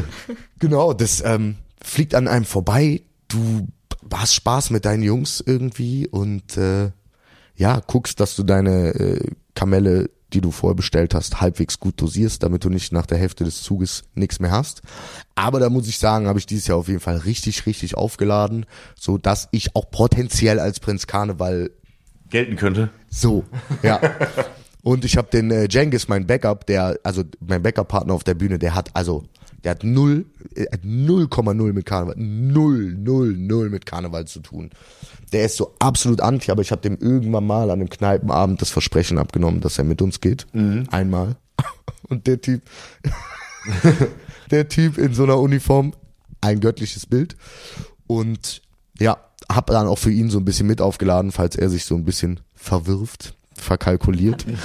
genau, 0.59 0.93
das 0.93 1.21
ähm, 1.25 1.57
fliegt 1.83 2.15
an 2.15 2.29
einem 2.29 2.45
vorbei. 2.45 3.01
Du 3.27 3.67
hast 4.15 4.35
Spaß 4.35 4.69
mit 4.69 4.85
deinen 4.85 5.03
Jungs 5.03 5.43
irgendwie 5.45 6.07
und 6.07 6.57
äh, 6.57 6.91
ja, 7.55 7.81
guckst, 7.85 8.19
dass 8.19 8.35
du 8.35 8.43
deine 8.43 8.89
äh, 8.95 9.31
Kamelle, 9.55 10.09
die 10.33 10.41
du 10.41 10.51
vorher 10.51 10.75
bestellt 10.75 11.13
hast, 11.13 11.41
halbwegs 11.41 11.79
gut 11.79 12.01
dosierst, 12.01 12.41
damit 12.41 12.63
du 12.63 12.69
nicht 12.69 12.91
nach 12.91 13.05
der 13.05 13.19
Hälfte 13.19 13.43
des 13.43 13.61
Zuges 13.61 14.03
nichts 14.15 14.39
mehr 14.39 14.51
hast. 14.51 14.81
Aber 15.35 15.59
da 15.59 15.69
muss 15.69 15.87
ich 15.87 15.99
sagen, 15.99 16.27
habe 16.27 16.39
ich 16.39 16.47
dieses 16.47 16.67
Jahr 16.67 16.79
auf 16.79 16.87
jeden 16.87 16.99
Fall 16.99 17.17
richtig, 17.17 17.65
richtig 17.65 17.95
aufgeladen, 17.95 18.65
so 18.99 19.17
dass 19.17 19.47
ich 19.51 19.75
auch 19.75 19.91
potenziell 19.91 20.59
als 20.59 20.79
Prinz 20.79 21.05
Karneval 21.05 21.69
gelten 22.29 22.55
könnte. 22.55 22.89
So, 23.09 23.43
ja. 23.83 24.01
Und 24.81 25.05
ich 25.05 25.15
habe 25.17 25.29
den 25.31 25.49
äh, 25.51 25.67
Jengis, 25.69 26.07
mein 26.07 26.27
Backup, 26.27 26.65
der, 26.65 26.99
also 27.03 27.23
mein 27.39 27.61
Backup-Partner 27.61 28.13
auf 28.13 28.23
der 28.23 28.33
Bühne, 28.33 28.59
der 28.59 28.75
hat 28.75 28.89
also, 28.95 29.23
der 29.63 29.71
hat 29.71 29.83
null, 29.83 30.25
äh, 30.55 30.65
0,0 30.83 31.73
mit 31.73 31.85
Karneval, 31.85 32.15
null, 32.17 32.93
null, 32.97 33.35
null 33.37 33.69
mit 33.69 33.85
Karneval 33.85 34.25
zu 34.25 34.39
tun. 34.41 34.71
Der 35.31 35.45
ist 35.45 35.57
so 35.57 35.73
absolut 35.79 36.21
anti, 36.21 36.51
aber 36.51 36.61
ich 36.61 36.71
habe 36.71 36.81
dem 36.81 36.97
irgendwann 36.97 37.47
mal 37.47 37.69
an 37.69 37.79
einem 37.79 37.89
Kneipenabend 37.89 38.61
das 38.61 38.69
Versprechen 38.69 39.17
abgenommen, 39.17 39.61
dass 39.61 39.77
er 39.77 39.83
mit 39.83 40.01
uns 40.01 40.21
geht. 40.21 40.47
Mhm. 40.53 40.87
Einmal. 40.91 41.37
Und 42.09 42.27
der 42.27 42.41
Typ, 42.41 42.61
der 44.51 44.67
Typ 44.67 44.97
in 44.97 45.13
so 45.13 45.23
einer 45.23 45.39
Uniform, 45.39 45.93
ein 46.41 46.59
göttliches 46.59 47.05
Bild. 47.05 47.37
Und 48.05 48.61
ja, 48.99 49.17
hab 49.49 49.67
dann 49.67 49.87
auch 49.87 49.97
für 49.97 50.11
ihn 50.11 50.29
so 50.29 50.39
ein 50.39 50.45
bisschen 50.45 50.67
mit 50.67 50.81
aufgeladen, 50.81 51.31
falls 51.31 51.55
er 51.55 51.69
sich 51.69 51.85
so 51.85 51.95
ein 51.95 52.05
bisschen 52.05 52.41
verwirft, 52.53 53.35
verkalkuliert. 53.55 54.45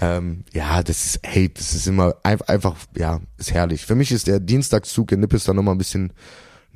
ähm, 0.00 0.44
ja, 0.52 0.82
das 0.82 1.06
ist, 1.06 1.20
hey, 1.22 1.52
das 1.52 1.74
ist 1.74 1.86
immer 1.86 2.16
einfach, 2.22 2.76
ja, 2.96 3.20
ist 3.38 3.52
herrlich. 3.52 3.86
Für 3.86 3.94
mich 3.94 4.12
ist 4.12 4.26
der 4.26 4.40
Dienstagszug 4.40 5.12
in 5.12 5.20
Nippes 5.20 5.44
dann 5.44 5.56
nochmal 5.56 5.74
ein 5.74 5.78
bisschen 5.78 6.12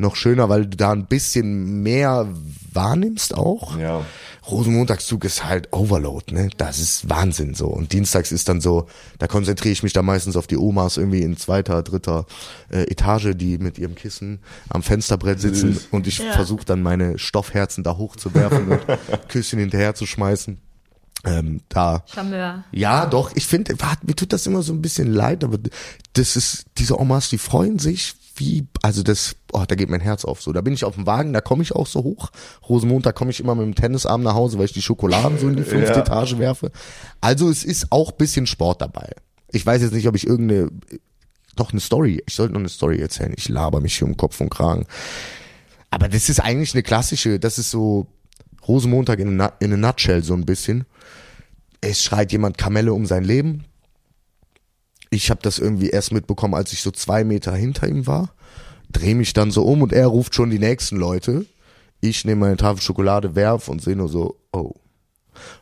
noch 0.01 0.17
schöner, 0.17 0.49
weil 0.49 0.67
du 0.67 0.77
da 0.77 0.93
ein 0.93 1.07
bisschen 1.07 1.83
mehr 1.83 2.27
wahrnimmst 2.73 3.35
auch. 3.35 3.79
Ja. 3.79 4.05
Rosenmontagszug 4.51 5.25
ist 5.25 5.45
halt 5.45 5.69
Overload, 5.73 6.35
ne? 6.35 6.49
Das 6.57 6.79
ist 6.79 7.09
Wahnsinn 7.09 7.55
so. 7.55 7.67
Und 7.67 7.93
dienstags 7.93 8.33
ist 8.33 8.49
dann 8.49 8.61
so, 8.61 8.87
da 9.19 9.27
konzentriere 9.27 9.73
ich 9.73 9.83
mich 9.83 9.93
dann 9.93 10.07
meistens 10.07 10.37
auf 10.37 10.47
die 10.47 10.57
Omas 10.57 10.97
irgendwie 10.97 11.23
in 11.23 11.37
zweiter, 11.37 11.83
dritter 11.83 12.27
äh, 12.71 12.85
Etage, 12.85 13.35
die 13.35 13.59
mit 13.59 13.79
ihrem 13.79 13.95
Kissen 13.95 14.41
am 14.71 14.83
Fensterbrett 14.83 15.41
sitzen 15.41 15.75
Süß. 15.75 15.89
und 15.91 16.07
ich 16.07 16.19
ja. 16.19 16.33
versuche 16.33 16.65
dann 16.65 16.83
meine 16.83 17.19
Stoffherzen 17.19 17.85
da 17.85 17.97
hochzuwerfen 17.97 18.69
und 18.69 18.81
Küsschen 19.29 19.59
hinterher 19.59 19.95
zu 19.95 20.07
schmeißen. 20.07 20.59
Ähm, 21.25 21.61
da. 21.69 22.05
Charmeur. 22.13 22.65
Ja, 22.73 23.07
doch. 23.07 23.33
Ich 23.35 23.47
finde, 23.47 23.75
mir 24.03 24.17
tut 24.17 24.33
das 24.33 24.47
immer 24.47 24.63
so 24.63 24.73
ein 24.73 24.83
bisschen 24.83 25.13
leid, 25.13 25.45
aber 25.45 25.59
das 26.15 26.37
ist, 26.37 26.65
diese 26.79 26.99
Omas, 26.99 27.29
die 27.29 27.39
freuen 27.39 27.79
sich 27.79 28.15
wie, 28.37 28.67
also 28.81 29.03
das, 29.03 29.37
oh, 29.53 29.65
da 29.69 29.75
geht 29.75 29.91
mein 29.91 30.01
Herz 30.01 30.25
auf 30.25 30.41
so. 30.41 30.53
Da 30.53 30.63
bin 30.63 30.73
ich 30.73 30.85
auf 30.85 30.95
dem 30.95 31.07
Wagen, 31.07 31.33
da 31.33 31.41
komme 31.41 31.63
ich 31.63 31.73
auch 31.73 31.87
so 31.87 32.03
hoch. 32.03 32.31
Rosenmontag 32.69 33.15
komme 33.15 33.31
ich 33.31 33.41
immer 33.41 33.55
mit 33.55 33.67
dem 33.67 33.75
Tennisarm 33.75 34.23
nach 34.23 34.35
Hause, 34.35 34.59
weil 34.59 34.65
ich 34.65 34.73
die 34.73 34.83
Schokoladen 34.83 35.39
so 35.39 35.49
in 35.49 35.57
die 35.57 35.63
fünfte 35.63 35.93
ja. 35.97 36.01
Etage 36.01 36.39
werfe. 36.39 36.73
Also 37.21 37.51
es 37.51 37.65
ist 37.65 37.93
auch 37.93 38.13
bisschen 38.13 38.47
Sport 38.47 38.81
dabei. 38.81 39.11
Ich 39.53 39.65
weiß 39.67 39.83
jetzt 39.83 39.93
nicht, 39.93 40.09
ob 40.09 40.17
ich 40.17 40.27
irgendeine, 40.27 40.71
doch 41.55 41.73
eine 41.73 41.81
Story, 41.81 42.23
ich 42.27 42.35
sollte 42.35 42.55
noch 42.55 42.61
eine 42.61 42.69
Story 42.71 43.01
erzählen. 43.01 43.35
Ich 43.37 43.49
laber 43.49 43.81
mich 43.81 43.99
hier 43.99 44.09
um 44.09 44.17
Kopf 44.17 44.41
und 44.41 44.49
Kragen. 44.49 44.87
Aber 45.91 46.09
das 46.09 46.29
ist 46.29 46.41
eigentlich 46.41 46.73
eine 46.75 46.83
klassische, 46.83 47.39
das 47.39 47.59
ist 47.59 47.71
so 47.71 48.07
Rosenmontag 48.67 49.19
in 49.19 49.41
a, 49.41 49.53
in 49.61 49.73
a 49.73 49.77
nutshell 49.77 50.23
so 50.23 50.35
ein 50.35 50.47
bisschen. 50.47 50.85
Es 51.81 52.03
schreit 52.03 52.33
jemand 52.33 52.59
Kamelle 52.59 52.93
um 52.93 53.07
sein 53.07 53.25
Leben 53.25 53.65
ich 55.11 55.31
habe 55.31 55.41
das 55.43 55.59
irgendwie 55.59 55.91
erst 55.91 56.13
mitbekommen, 56.13 56.55
als 56.55 56.73
ich 56.73 56.81
so 56.83 56.93
zwei 56.93 57.25
Meter 57.25 57.55
hinter 57.55 57.89
ihm 57.89 58.07
war. 58.07 58.33
Dreh 58.91 59.15
mich 59.15 59.33
dann 59.33 59.51
so 59.51 59.65
um 59.65 59.83
und 59.83 59.93
er 59.93 60.07
ruft 60.07 60.35
schon 60.35 60.51
die 60.51 60.59
nächsten 60.59 60.97
Leute. 60.97 61.47
Ich 62.01 62.25
nehme 62.25 62.43
meine 62.43 62.57
Tafel 62.57 62.81
Schokolade, 62.81 63.35
werf 63.35 63.69
und 63.69 63.83
sehe 63.83 63.97
nur 63.97 64.09
so, 64.09 64.37
oh. 64.53 64.73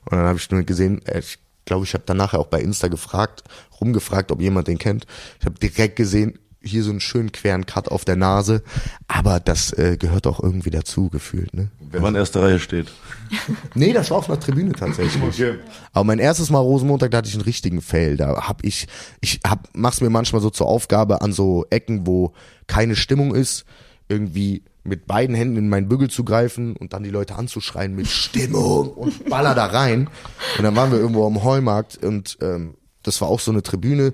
Und 0.04 0.12
dann 0.12 0.26
habe 0.26 0.38
ich 0.38 0.50
nur 0.50 0.62
gesehen, 0.62 1.04
äh, 1.06 1.20
ich 1.20 1.38
glaube, 1.64 1.84
ich 1.84 1.94
habe 1.94 2.04
dann 2.06 2.16
nachher 2.18 2.38
auch 2.38 2.46
bei 2.46 2.60
Insta 2.60 2.88
gefragt, 2.88 3.42
rumgefragt, 3.80 4.30
ob 4.32 4.40
jemand 4.40 4.68
den 4.68 4.78
kennt. 4.78 5.06
Ich 5.40 5.46
habe 5.46 5.58
direkt 5.58 5.96
gesehen, 5.96 6.38
hier 6.60 6.82
so 6.82 6.90
einen 6.90 7.00
schönen 7.00 7.32
queren 7.32 7.66
Cut 7.66 7.88
auf 7.88 8.04
der 8.04 8.16
Nase, 8.16 8.62
aber 9.06 9.40
das 9.40 9.72
äh, 9.72 9.96
gehört 9.96 10.26
auch 10.26 10.42
irgendwie 10.42 10.70
dazu 10.70 11.08
gefühlt. 11.08 11.54
Ne? 11.54 11.68
Wenn 11.90 12.02
man 12.02 12.14
in 12.14 12.20
erster 12.20 12.42
Reihe 12.42 12.58
steht. 12.58 12.88
nee, 13.74 13.92
das 13.92 14.10
war 14.10 14.18
auf 14.18 14.28
einer 14.28 14.40
Tribüne 14.40 14.72
tatsächlich. 14.72 15.22
Okay. 15.22 15.58
Aber 15.92 16.04
mein 16.04 16.18
erstes 16.18 16.50
Mal 16.50 16.58
Rosenmontag, 16.58 17.10
da 17.10 17.18
hatte 17.18 17.28
ich 17.28 17.34
einen 17.34 17.44
richtigen 17.44 17.80
Fail. 17.80 18.16
Da 18.16 18.48
hab 18.48 18.64
ich, 18.64 18.88
ich 19.20 19.40
hab, 19.46 19.68
mach's 19.72 20.00
mir 20.00 20.10
manchmal 20.10 20.42
so 20.42 20.50
zur 20.50 20.66
Aufgabe 20.66 21.22
an 21.22 21.32
so 21.32 21.64
Ecken, 21.70 22.06
wo 22.06 22.32
keine 22.66 22.96
Stimmung 22.96 23.34
ist, 23.34 23.64
irgendwie 24.08 24.62
mit 24.84 25.06
beiden 25.06 25.36
Händen 25.36 25.56
in 25.56 25.68
meinen 25.68 25.88
Bügel 25.88 26.08
zu 26.08 26.24
greifen 26.24 26.74
und 26.74 26.92
dann 26.92 27.02
die 27.02 27.10
Leute 27.10 27.36
anzuschreien 27.36 27.94
mit 27.94 28.08
Stimmung 28.08 28.88
und 28.90 29.28
baller 29.28 29.54
da 29.54 29.66
rein. 29.66 30.08
Und 30.56 30.64
dann 30.64 30.74
waren 30.76 30.90
wir 30.90 30.98
irgendwo 30.98 31.26
am 31.26 31.44
Heumarkt 31.44 32.02
und 32.02 32.38
ähm, 32.40 32.74
das 33.02 33.20
war 33.20 33.28
auch 33.28 33.40
so 33.40 33.50
eine 33.50 33.62
Tribüne 33.62 34.12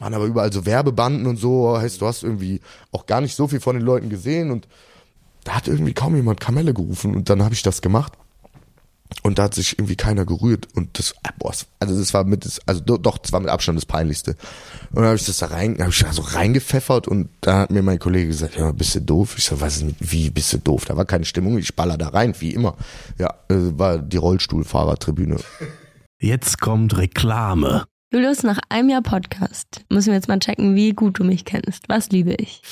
waren 0.00 0.14
aber 0.14 0.24
überall 0.24 0.52
so 0.52 0.66
Werbebanden 0.66 1.26
und 1.26 1.36
so. 1.36 1.78
Heißt, 1.78 2.00
du 2.00 2.06
hast 2.06 2.22
irgendwie 2.22 2.60
auch 2.92 3.06
gar 3.06 3.20
nicht 3.20 3.34
so 3.34 3.48
viel 3.48 3.60
von 3.60 3.76
den 3.76 3.84
Leuten 3.84 4.08
gesehen 4.08 4.50
und 4.50 4.68
da 5.44 5.56
hat 5.56 5.68
irgendwie 5.68 5.92
kaum 5.92 6.16
jemand 6.16 6.40
Kamelle 6.40 6.74
gerufen 6.74 7.14
und 7.14 7.28
dann 7.30 7.42
habe 7.42 7.54
ich 7.54 7.62
das 7.62 7.82
gemacht. 7.82 8.14
Und 9.22 9.38
da 9.38 9.44
hat 9.44 9.54
sich 9.54 9.78
irgendwie 9.78 9.96
keiner 9.96 10.24
gerührt. 10.24 10.68
Und 10.74 10.98
das, 10.98 11.14
ah, 11.22 11.30
boah, 11.38 11.52
also 11.78 11.98
das 11.98 12.14
war 12.14 12.24
mit, 12.24 12.60
also 12.66 12.80
doch, 12.80 13.18
das 13.18 13.32
war 13.32 13.40
mit 13.40 13.48
Abstand 13.48 13.76
das 13.76 13.86
Peinlichste. 13.86 14.32
Und 14.90 14.96
dann 14.96 15.04
habe 15.06 15.16
ich 15.16 15.24
das 15.24 15.38
da 15.38 15.46
rein, 15.46 15.78
habe 15.78 15.90
ich 15.90 16.00
da 16.00 16.12
so 16.12 16.22
reingepfeffert 16.22 17.06
und 17.06 17.28
da 17.40 17.60
hat 17.60 17.70
mir 17.70 17.82
mein 17.82 17.98
Kollege 17.98 18.28
gesagt, 18.28 18.56
ja, 18.56 18.72
bist 18.72 18.94
du 18.94 19.00
doof? 19.00 19.36
Ich 19.38 19.44
so, 19.44 19.60
was 19.60 19.76
ist, 19.76 19.94
wie 20.00 20.30
bist 20.30 20.52
du 20.52 20.58
doof? 20.58 20.86
Da 20.86 20.96
war 20.96 21.04
keine 21.04 21.24
Stimmung, 21.24 21.58
ich 21.58 21.76
baller 21.76 21.96
da 21.96 22.08
rein, 22.08 22.34
wie 22.40 22.54
immer. 22.54 22.76
Ja, 23.18 23.34
äh, 23.48 23.78
war 23.78 23.98
die 23.98 24.16
Rollstuhlfahrertribüne. 24.16 25.36
Jetzt 26.20 26.60
kommt 26.60 26.96
Reklame. 26.96 27.84
Julius, 28.14 28.44
nach 28.44 28.60
einem 28.68 28.90
Jahr 28.90 29.02
Podcast 29.02 29.84
müssen 29.90 30.10
wir 30.10 30.14
jetzt 30.14 30.28
mal 30.28 30.38
checken, 30.38 30.76
wie 30.76 30.92
gut 30.92 31.18
du 31.18 31.24
mich 31.24 31.44
kennst. 31.44 31.88
Was 31.88 32.10
liebe 32.10 32.32
ich? 32.34 32.62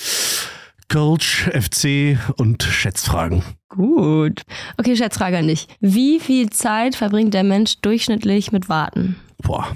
Coach, 0.89 1.51
FC 1.51 2.17
und 2.37 2.63
Schätzfragen. 2.63 3.43
Gut. 3.69 4.43
Okay, 4.79 4.95
Schätzfrage 4.95 5.39
an 5.39 5.49
dich. 5.49 5.67
Wie 5.81 6.21
viel 6.21 6.51
Zeit 6.51 6.95
verbringt 6.95 7.35
der 7.35 7.43
Mensch 7.43 7.81
durchschnittlich 7.81 8.53
mit 8.53 8.69
Warten? 8.69 9.17
Boah, 9.43 9.67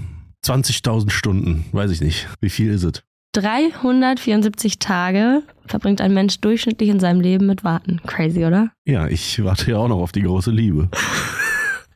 20.000 0.45 1.11
Stunden, 1.11 1.65
weiß 1.73 1.91
ich 1.91 2.01
nicht. 2.01 2.29
Wie 2.41 2.51
viel 2.51 2.71
ist 2.71 2.85
es? 2.85 3.03
374 3.33 4.79
Tage 4.79 5.43
verbringt 5.67 6.01
ein 6.01 6.15
Mensch 6.15 6.41
durchschnittlich 6.41 6.91
in 6.91 7.01
seinem 7.01 7.21
Leben 7.21 7.47
mit 7.47 7.65
Warten. 7.65 8.01
Crazy, 8.07 8.45
oder? 8.45 8.71
Ja, 8.85 9.09
ich 9.09 9.43
warte 9.43 9.73
ja 9.73 9.79
auch 9.79 9.89
noch 9.89 9.99
auf 9.99 10.13
die 10.13 10.23
große 10.23 10.53
Liebe. 10.53 10.91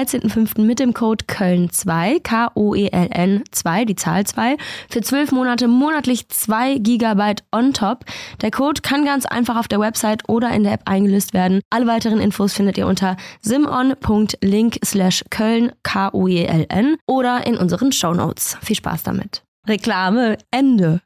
13.05. 0.00 0.62
mit 0.62 0.78
dem 0.78 0.94
Code 0.94 1.26
Köln2, 1.26 2.22
K-O-E-L-N 2.22 3.44
2, 3.50 3.84
die 3.84 3.96
Zahl 3.96 4.24
2, 4.24 4.56
für 4.88 5.02
12 5.02 5.32
Monate 5.32 5.68
monatlich 5.68 6.28
2 6.30 6.78
GB 6.78 7.34
on 7.52 7.74
top. 7.74 8.06
Der 8.40 8.50
Code 8.50 8.80
kann 8.80 9.04
ganz 9.04 9.26
einfach 9.26 9.58
auf 9.58 9.68
der 9.68 9.78
Website 9.78 10.26
oder 10.26 10.50
in 10.52 10.64
der 10.64 10.72
App 10.72 10.82
eingelöst 10.86 11.34
werden. 11.34 11.60
Alle 11.68 11.86
weiteren 11.86 12.18
Infos 12.18 12.54
findet 12.54 12.78
ihr 12.78 12.86
unter 12.86 13.16
simon.link 13.42 14.78
slash 14.82 15.22
Köln, 15.28 15.72
K-O-E-L-N 15.82 16.96
oder 17.06 17.46
in 17.46 17.58
unseren 17.58 17.92
Shownotes. 17.92 18.56
Viel 18.62 18.76
Spaß 18.76 19.02
damit. 19.02 19.42
Reklame, 19.68 20.38
Ende. 20.50 21.02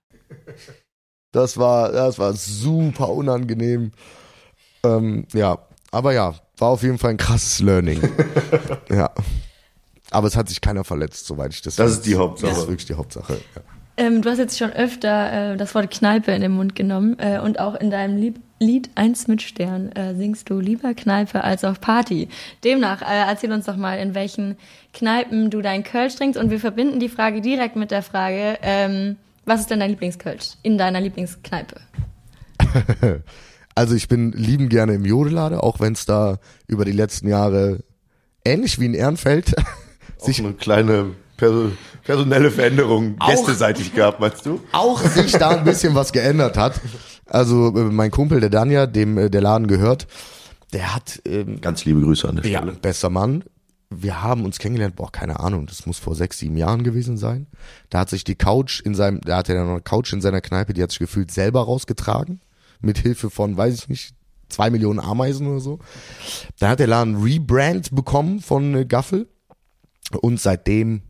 Das 1.33 1.59
war, 1.59 1.90
das 1.90 2.20
war 2.20 2.33
super 2.35 3.09
unangenehm. 3.09 3.90
Ähm, 4.85 5.26
ja, 5.33 5.59
aber 5.90 6.12
ja, 6.12 6.35
war 6.59 6.69
auf 6.69 6.83
jeden 6.83 6.99
Fall 6.99 7.11
ein 7.11 7.17
krasses 7.17 7.61
Learning. 7.61 8.01
ja. 8.90 9.11
Aber 10.11 10.29
es 10.29 10.37
hat 10.37 10.49
sich 10.49 10.61
keiner 10.61 10.85
verletzt, 10.85 11.27
soweit 11.27 11.53
ich 11.53 11.62
das 11.62 11.77
Das 11.77 11.87
weiß. 11.87 11.93
ist 11.97 12.07
die 12.07 12.17
Hauptsache. 12.17 12.51
Das 12.51 12.59
ist 12.59 12.69
wirklich 12.69 12.87
die 12.87 12.95
Hauptsache. 12.95 13.35
Ja. 13.55 13.62
Ähm, 13.97 14.23
du 14.23 14.31
hast 14.31 14.38
jetzt 14.38 14.59
schon 14.59 14.73
öfter 14.73 15.53
äh, 15.53 15.57
das 15.57 15.75
Wort 15.75 15.90
Kneipe 15.90 16.33
in 16.33 16.40
den 16.43 16.53
Mund 16.53 16.75
genommen 16.75 17.17
äh, 17.19 17.38
und 17.38 17.61
auch 17.61 17.75
in 17.77 17.90
deinem 17.90 18.17
Lieb 18.17 18.40
Lied 18.61 18.90
Eins 18.95 19.29
mit 19.29 19.43
Stern 19.43 19.93
äh, 19.93 20.14
singst 20.14 20.49
du 20.49 20.59
lieber 20.59 20.95
Kneipe 20.95 21.45
als 21.45 21.64
auf 21.64 21.81
Party. 21.81 22.29
Demnach, 22.62 23.03
äh, 23.03 23.29
erzähl 23.29 23.53
uns 23.53 23.67
doch 23.67 23.77
mal, 23.77 23.99
in 23.99 24.14
welchen 24.14 24.57
Kneipen 24.93 25.51
du 25.51 25.61
dein 25.61 25.83
Kölsch 25.85 26.14
trinkst 26.17 26.38
und 26.40 26.51
wir 26.51 26.61
verbinden 26.61 26.99
die 26.99 27.09
Frage 27.09 27.40
direkt 27.40 27.77
mit 27.77 27.90
der 27.90 28.03
Frage, 28.03 28.59
ähm, 28.62 29.17
was 29.45 29.61
ist 29.61 29.71
denn 29.71 29.81
dein 29.81 29.90
Lieblingskölsch 29.90 30.53
in 30.62 30.79
deiner 30.79 31.01
Lieblingskneipe? 31.01 31.77
also 33.74 33.94
ich 33.94 34.08
bin 34.08 34.32
lieben 34.32 34.68
gerne 34.68 34.94
im 34.94 35.04
Jodelade, 35.04 35.62
auch 35.62 35.80
wenn 35.80 35.94
es 35.94 36.06
da 36.06 36.38
über 36.66 36.84
die 36.84 36.92
letzten 36.92 37.28
Jahre 37.28 37.80
ähnlich 38.44 38.78
wie 38.78 38.87
in 38.87 38.94
Ehrenfeld 38.94 39.54
sich 40.18 40.38
eine 40.38 40.52
kleine 40.52 41.12
personelle 42.04 42.50
Veränderung 42.50 43.16
gästeseitig 43.18 43.94
gehabt, 43.94 44.20
meinst 44.20 44.46
du? 44.46 44.60
Auch 44.72 45.00
sich 45.00 45.32
da 45.32 45.50
ein 45.50 45.64
bisschen 45.64 45.94
was 45.94 46.12
geändert 46.12 46.56
hat. 46.56 46.80
Also 47.26 47.74
äh, 47.76 47.84
mein 47.84 48.10
Kumpel, 48.10 48.40
der 48.40 48.50
Danja, 48.50 48.87
dem 48.87 49.18
äh, 49.18 49.30
der 49.30 49.40
Laden 49.40 49.66
gehört, 49.66 50.06
der 50.72 50.94
hat 50.94 51.20
ähm, 51.24 51.60
ganz 51.60 51.84
liebe 51.84 52.00
Grüße 52.00 52.28
an 52.28 52.37
der 52.37 52.42
Stelle. 52.42 52.72
Ja, 52.72 52.78
bester 52.80 53.10
Mann. 53.10 53.44
Wir 53.90 54.22
haben 54.22 54.44
uns 54.44 54.58
kennengelernt, 54.58 54.96
boah, 54.96 55.12
keine 55.12 55.40
Ahnung, 55.40 55.66
das 55.66 55.87
muss 55.87 55.98
vor 55.98 56.14
sechs, 56.14 56.38
sieben 56.38 56.56
Jahren 56.56 56.82
gewesen 56.82 57.16
sein. 57.16 57.46
Da 57.90 58.00
hat 58.00 58.10
sich 58.10 58.24
die 58.24 58.34
Couch 58.34 58.80
in 58.80 58.94
seinem, 58.94 59.20
da 59.20 59.37
hatte 59.37 59.54
er 59.54 59.64
noch 59.64 59.72
eine 59.72 59.82
Couch 59.82 60.12
in 60.12 60.20
seiner 60.20 60.40
Kneipe, 60.40 60.72
die 60.72 60.82
hat 60.82 60.90
sich 60.90 60.98
gefühlt 60.98 61.30
selber 61.30 61.62
rausgetragen. 61.62 62.40
Mit 62.85 62.99
Hilfe 62.99 63.31
von, 63.31 63.57
weiß 63.57 63.75
ich 63.75 63.88
nicht, 63.88 64.14
zwei 64.49 64.70
Millionen 64.70 65.01
Ameisen 65.01 65.47
oder 65.47 65.61
so. 65.61 65.79
Da 66.59 66.70
hat 66.70 66.81
der 66.81 66.87
Laden 66.87 67.23
Rebrand 67.23 67.94
bekommen 67.94 68.40
von 68.40 68.75
äh, 68.75 68.85
Gaffel. 68.85 69.29
Und 70.20 70.40
seitdem 70.40 71.03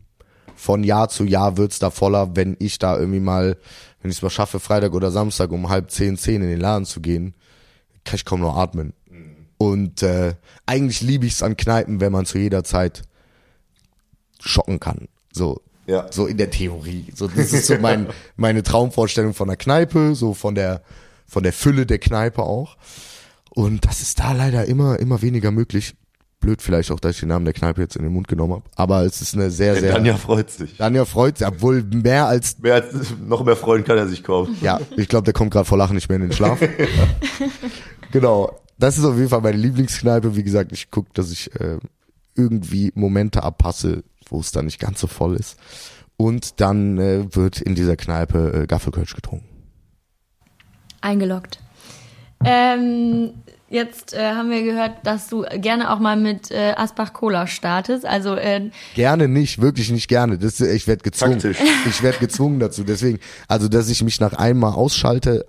von 0.55 0.83
Jahr 0.83 1.09
zu 1.09 1.25
Jahr 1.25 1.57
wird's 1.57 1.79
da 1.79 1.89
voller, 1.89 2.35
wenn 2.35 2.55
ich 2.59 2.79
da 2.79 2.97
irgendwie 2.97 3.19
mal, 3.19 3.57
wenn 4.01 4.09
ich 4.09 4.17
es 4.17 4.23
mal 4.23 4.29
schaffe, 4.29 4.59
Freitag 4.59 4.93
oder 4.93 5.11
Samstag 5.11 5.51
um 5.51 5.69
halb 5.69 5.91
zehn, 5.91 6.17
zehn 6.17 6.41
in 6.41 6.49
den 6.49 6.61
Laden 6.61 6.85
zu 6.85 7.01
gehen, 7.01 7.35
kann 8.05 8.15
ich 8.15 8.25
kaum 8.25 8.39
noch 8.39 8.55
atmen. 8.55 8.93
Und 9.57 10.03
äh, 10.03 10.35
eigentlich 10.65 11.01
liebe 11.01 11.25
ich 11.25 11.33
es 11.33 11.43
an 11.43 11.57
Kneipen, 11.57 11.99
wenn 11.99 12.11
man 12.11 12.25
zu 12.25 12.37
jeder 12.37 12.63
Zeit 12.63 13.03
schocken 14.39 14.79
kann. 14.79 15.07
So, 15.31 15.61
ja. 15.85 16.11
so 16.11 16.27
in 16.27 16.37
der 16.37 16.49
Theorie. 16.49 17.07
So, 17.15 17.27
das 17.27 17.53
ist 17.53 17.67
so 17.67 17.77
mein, 17.77 18.07
meine 18.35 18.63
Traumvorstellung 18.63 19.33
von 19.33 19.47
der 19.47 19.57
Kneipe, 19.57 20.15
so 20.15 20.33
von 20.33 20.55
der, 20.55 20.81
von 21.25 21.43
der 21.43 21.53
Fülle 21.53 21.85
der 21.85 21.99
Kneipe 21.99 22.43
auch. 22.43 22.77
Und 23.49 23.85
das 23.85 24.01
ist 24.01 24.19
da 24.19 24.33
leider 24.33 24.65
immer, 24.65 24.99
immer 24.99 25.21
weniger 25.21 25.51
möglich 25.51 25.95
blöd 26.45 26.61
vielleicht 26.61 26.91
auch, 26.91 26.99
dass 26.99 27.15
ich 27.15 27.19
den 27.21 27.29
Namen 27.29 27.45
der 27.45 27.53
Kneipe 27.53 27.81
jetzt 27.81 27.95
in 27.95 28.03
den 28.03 28.13
Mund 28.13 28.27
genommen 28.27 28.53
habe. 28.53 28.63
Aber 28.75 29.03
es 29.03 29.21
ist 29.21 29.33
eine 29.33 29.49
sehr, 29.49 29.75
sehr. 29.75 29.93
Danja 29.93 30.15
freut 30.15 30.51
sich. 30.51 30.77
Danja 30.77 31.05
freut 31.05 31.39
sich, 31.39 31.47
obwohl 31.47 31.83
mehr 31.83 32.27
als. 32.27 32.59
Mehr 32.59 32.75
als 32.75 32.93
noch 33.25 33.43
mehr 33.43 33.55
freuen 33.55 33.83
kann 33.83 33.97
er 33.97 34.07
sich 34.07 34.23
kaum. 34.23 34.55
Ja, 34.61 34.79
ich 34.95 35.07
glaube, 35.07 35.25
der 35.25 35.33
kommt 35.33 35.51
gerade 35.51 35.65
vor 35.65 35.77
Lachen 35.77 35.95
nicht 35.95 36.07
mehr 36.07 36.17
in 36.17 36.23
den 36.23 36.31
Schlaf. 36.31 36.59
genau. 38.11 38.59
Das 38.77 38.97
ist 38.97 39.05
auf 39.05 39.15
jeden 39.15 39.29
Fall 39.29 39.41
meine 39.41 39.57
Lieblingskneipe. 39.57 40.35
Wie 40.35 40.43
gesagt, 40.43 40.71
ich 40.71 40.91
gucke, 40.91 41.09
dass 41.13 41.31
ich 41.31 41.53
äh, 41.59 41.79
irgendwie 42.35 42.91
Momente 42.93 43.41
abpasse, 43.41 44.03
wo 44.29 44.39
es 44.39 44.51
dann 44.51 44.65
nicht 44.65 44.79
ganz 44.79 44.99
so 44.99 45.07
voll 45.07 45.35
ist. 45.35 45.57
Und 46.17 46.61
dann 46.61 46.97
äh, 46.97 47.35
wird 47.35 47.61
in 47.61 47.75
dieser 47.75 47.95
Kneipe 47.95 48.63
äh, 48.63 48.67
Gaffelkölsch 48.67 49.15
getrunken. 49.15 49.54
Eingeloggt. 51.05 51.59
Ähm, 52.43 53.31
Jetzt 53.67 54.13
äh, 54.13 54.19
haben 54.19 54.51
wir 54.51 54.63
gehört, 54.63 54.91
dass 55.03 55.27
du 55.27 55.41
gerne 55.41 55.91
auch 55.91 55.99
mal 55.99 56.15
mit 56.15 56.51
äh, 56.51 56.73
Asbach 56.77 57.13
Cola 57.13 57.47
startest. 57.47 58.05
Also 58.05 58.35
äh, 58.35 58.69
gerne 58.93 59.27
nicht, 59.27 59.59
wirklich 59.59 59.91
nicht 59.91 60.07
gerne. 60.07 60.37
Das, 60.37 60.61
ich 60.61 60.87
werde 60.87 61.01
gezwungen. 61.01 61.39
Taktisch. 61.39 61.57
Ich 61.89 62.03
werde 62.03 62.19
gezwungen 62.19 62.59
dazu. 62.59 62.83
Deswegen, 62.83 63.19
also 63.47 63.67
dass 63.67 63.89
ich 63.89 64.03
mich 64.03 64.19
nach 64.19 64.33
einmal 64.33 64.73
ausschalte, 64.73 65.45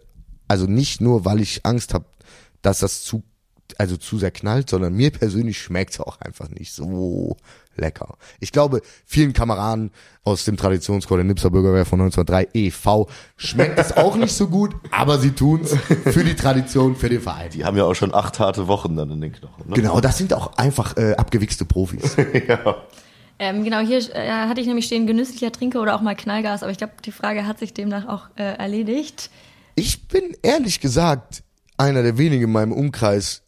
also 0.49 0.67
nicht 0.67 1.03
nur, 1.03 1.27
weil 1.27 1.41
ich 1.41 1.67
Angst 1.67 1.93
habe, 1.93 2.07
dass 2.63 2.79
das 2.79 3.05
zu 3.05 3.23
also 3.79 3.97
zu 3.97 4.19
sehr 4.19 4.31
knallt, 4.31 4.71
sondern 4.71 4.95
mir 4.95 5.11
persönlich 5.11 5.59
schmeckt's 5.59 6.01
auch 6.01 6.21
einfach 6.21 6.49
nicht 6.49 6.73
so 6.73 7.37
lecker. 7.77 8.17
Ich 8.41 8.53
glaube, 8.53 8.83
vielen 9.05 9.33
Kameraden 9.33 9.91
aus 10.25 10.45
dem 10.45 10.57
Traditionschor 10.57 11.19
der 11.19 11.25
Nipser 11.25 11.51
Bürgerwehr 11.51 11.85
von 11.85 12.01
1903 12.01 12.49
e.V. 12.55 13.09
schmeckt 13.37 13.79
es 13.79 13.97
auch 13.97 14.17
nicht 14.17 14.33
so 14.33 14.49
gut, 14.49 14.75
aber 14.91 15.19
sie 15.19 15.33
tun's 15.33 15.77
für 16.05 16.25
die 16.25 16.35
Tradition, 16.35 16.97
für 16.97 17.09
den 17.09 17.21
Verein. 17.21 17.51
Die 17.51 17.65
haben 17.65 17.77
ja 17.77 17.85
auch 17.85 17.95
schon 17.95 18.15
acht 18.15 18.39
harte 18.39 18.67
Wochen 18.69 18.97
dann 18.97 19.11
in 19.11 19.21
den 19.21 19.33
Knochen. 19.33 19.69
Ne? 19.69 19.75
Genau, 19.75 20.01
das 20.01 20.19
sind 20.19 20.33
auch 20.33 20.57
einfach 20.57 20.97
äh, 20.97 21.15
abgewichste 21.15 21.65
Profis. 21.65 22.17
ja. 22.49 22.87
Ähm, 23.39 23.65
genau, 23.65 23.81
hier 23.81 23.99
äh, 24.15 24.31
hatte 24.31 24.61
ich 24.61 24.67
nämlich 24.67 24.87
stehen, 24.87 25.07
genüsslicher 25.07 25.53
Trinker 25.53 25.83
oder 25.83 25.95
auch 25.95 26.01
mal 26.01 26.17
Knallgas, 26.17 26.63
aber 26.63 26.73
ich 26.73 26.79
glaube, 26.79 26.95
die 27.05 27.13
Frage 27.13 27.47
hat 27.47 27.59
sich 27.59 27.75
demnach 27.75 28.09
auch 28.09 28.29
äh, 28.37 28.57
erledigt. 28.57 29.31
Ich 29.75 30.09
bin 30.09 30.35
ehrlich 30.43 30.81
gesagt 30.81 31.43
einer 31.77 32.03
der 32.03 32.17
wenigen 32.17 32.45
in 32.45 32.53
meinem 32.53 32.73
Umkreis, 32.73 33.43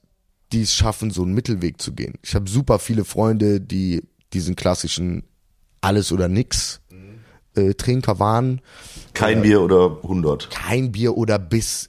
die 0.53 0.63
es 0.63 0.75
schaffen, 0.75 1.11
so 1.11 1.23
einen 1.23 1.35
Mittelweg 1.35 1.81
zu 1.81 1.93
gehen. 1.93 2.15
Ich 2.23 2.35
habe 2.35 2.49
super 2.49 2.79
viele 2.79 3.05
Freunde, 3.05 3.61
die 3.61 4.03
diesen 4.33 4.57
klassischen 4.57 5.25
alles 5.81 6.13
oder 6.13 6.29
nix 6.29 6.81
äh, 7.55 7.75
Trinker 7.75 8.19
waren. 8.19 8.61
Kein 9.15 9.39
äh, 9.39 9.43
Bier 9.43 9.63
oder 9.63 9.99
100. 10.03 10.51
Kein 10.51 10.93
Bier 10.93 11.17
oder 11.17 11.39
bis, 11.39 11.89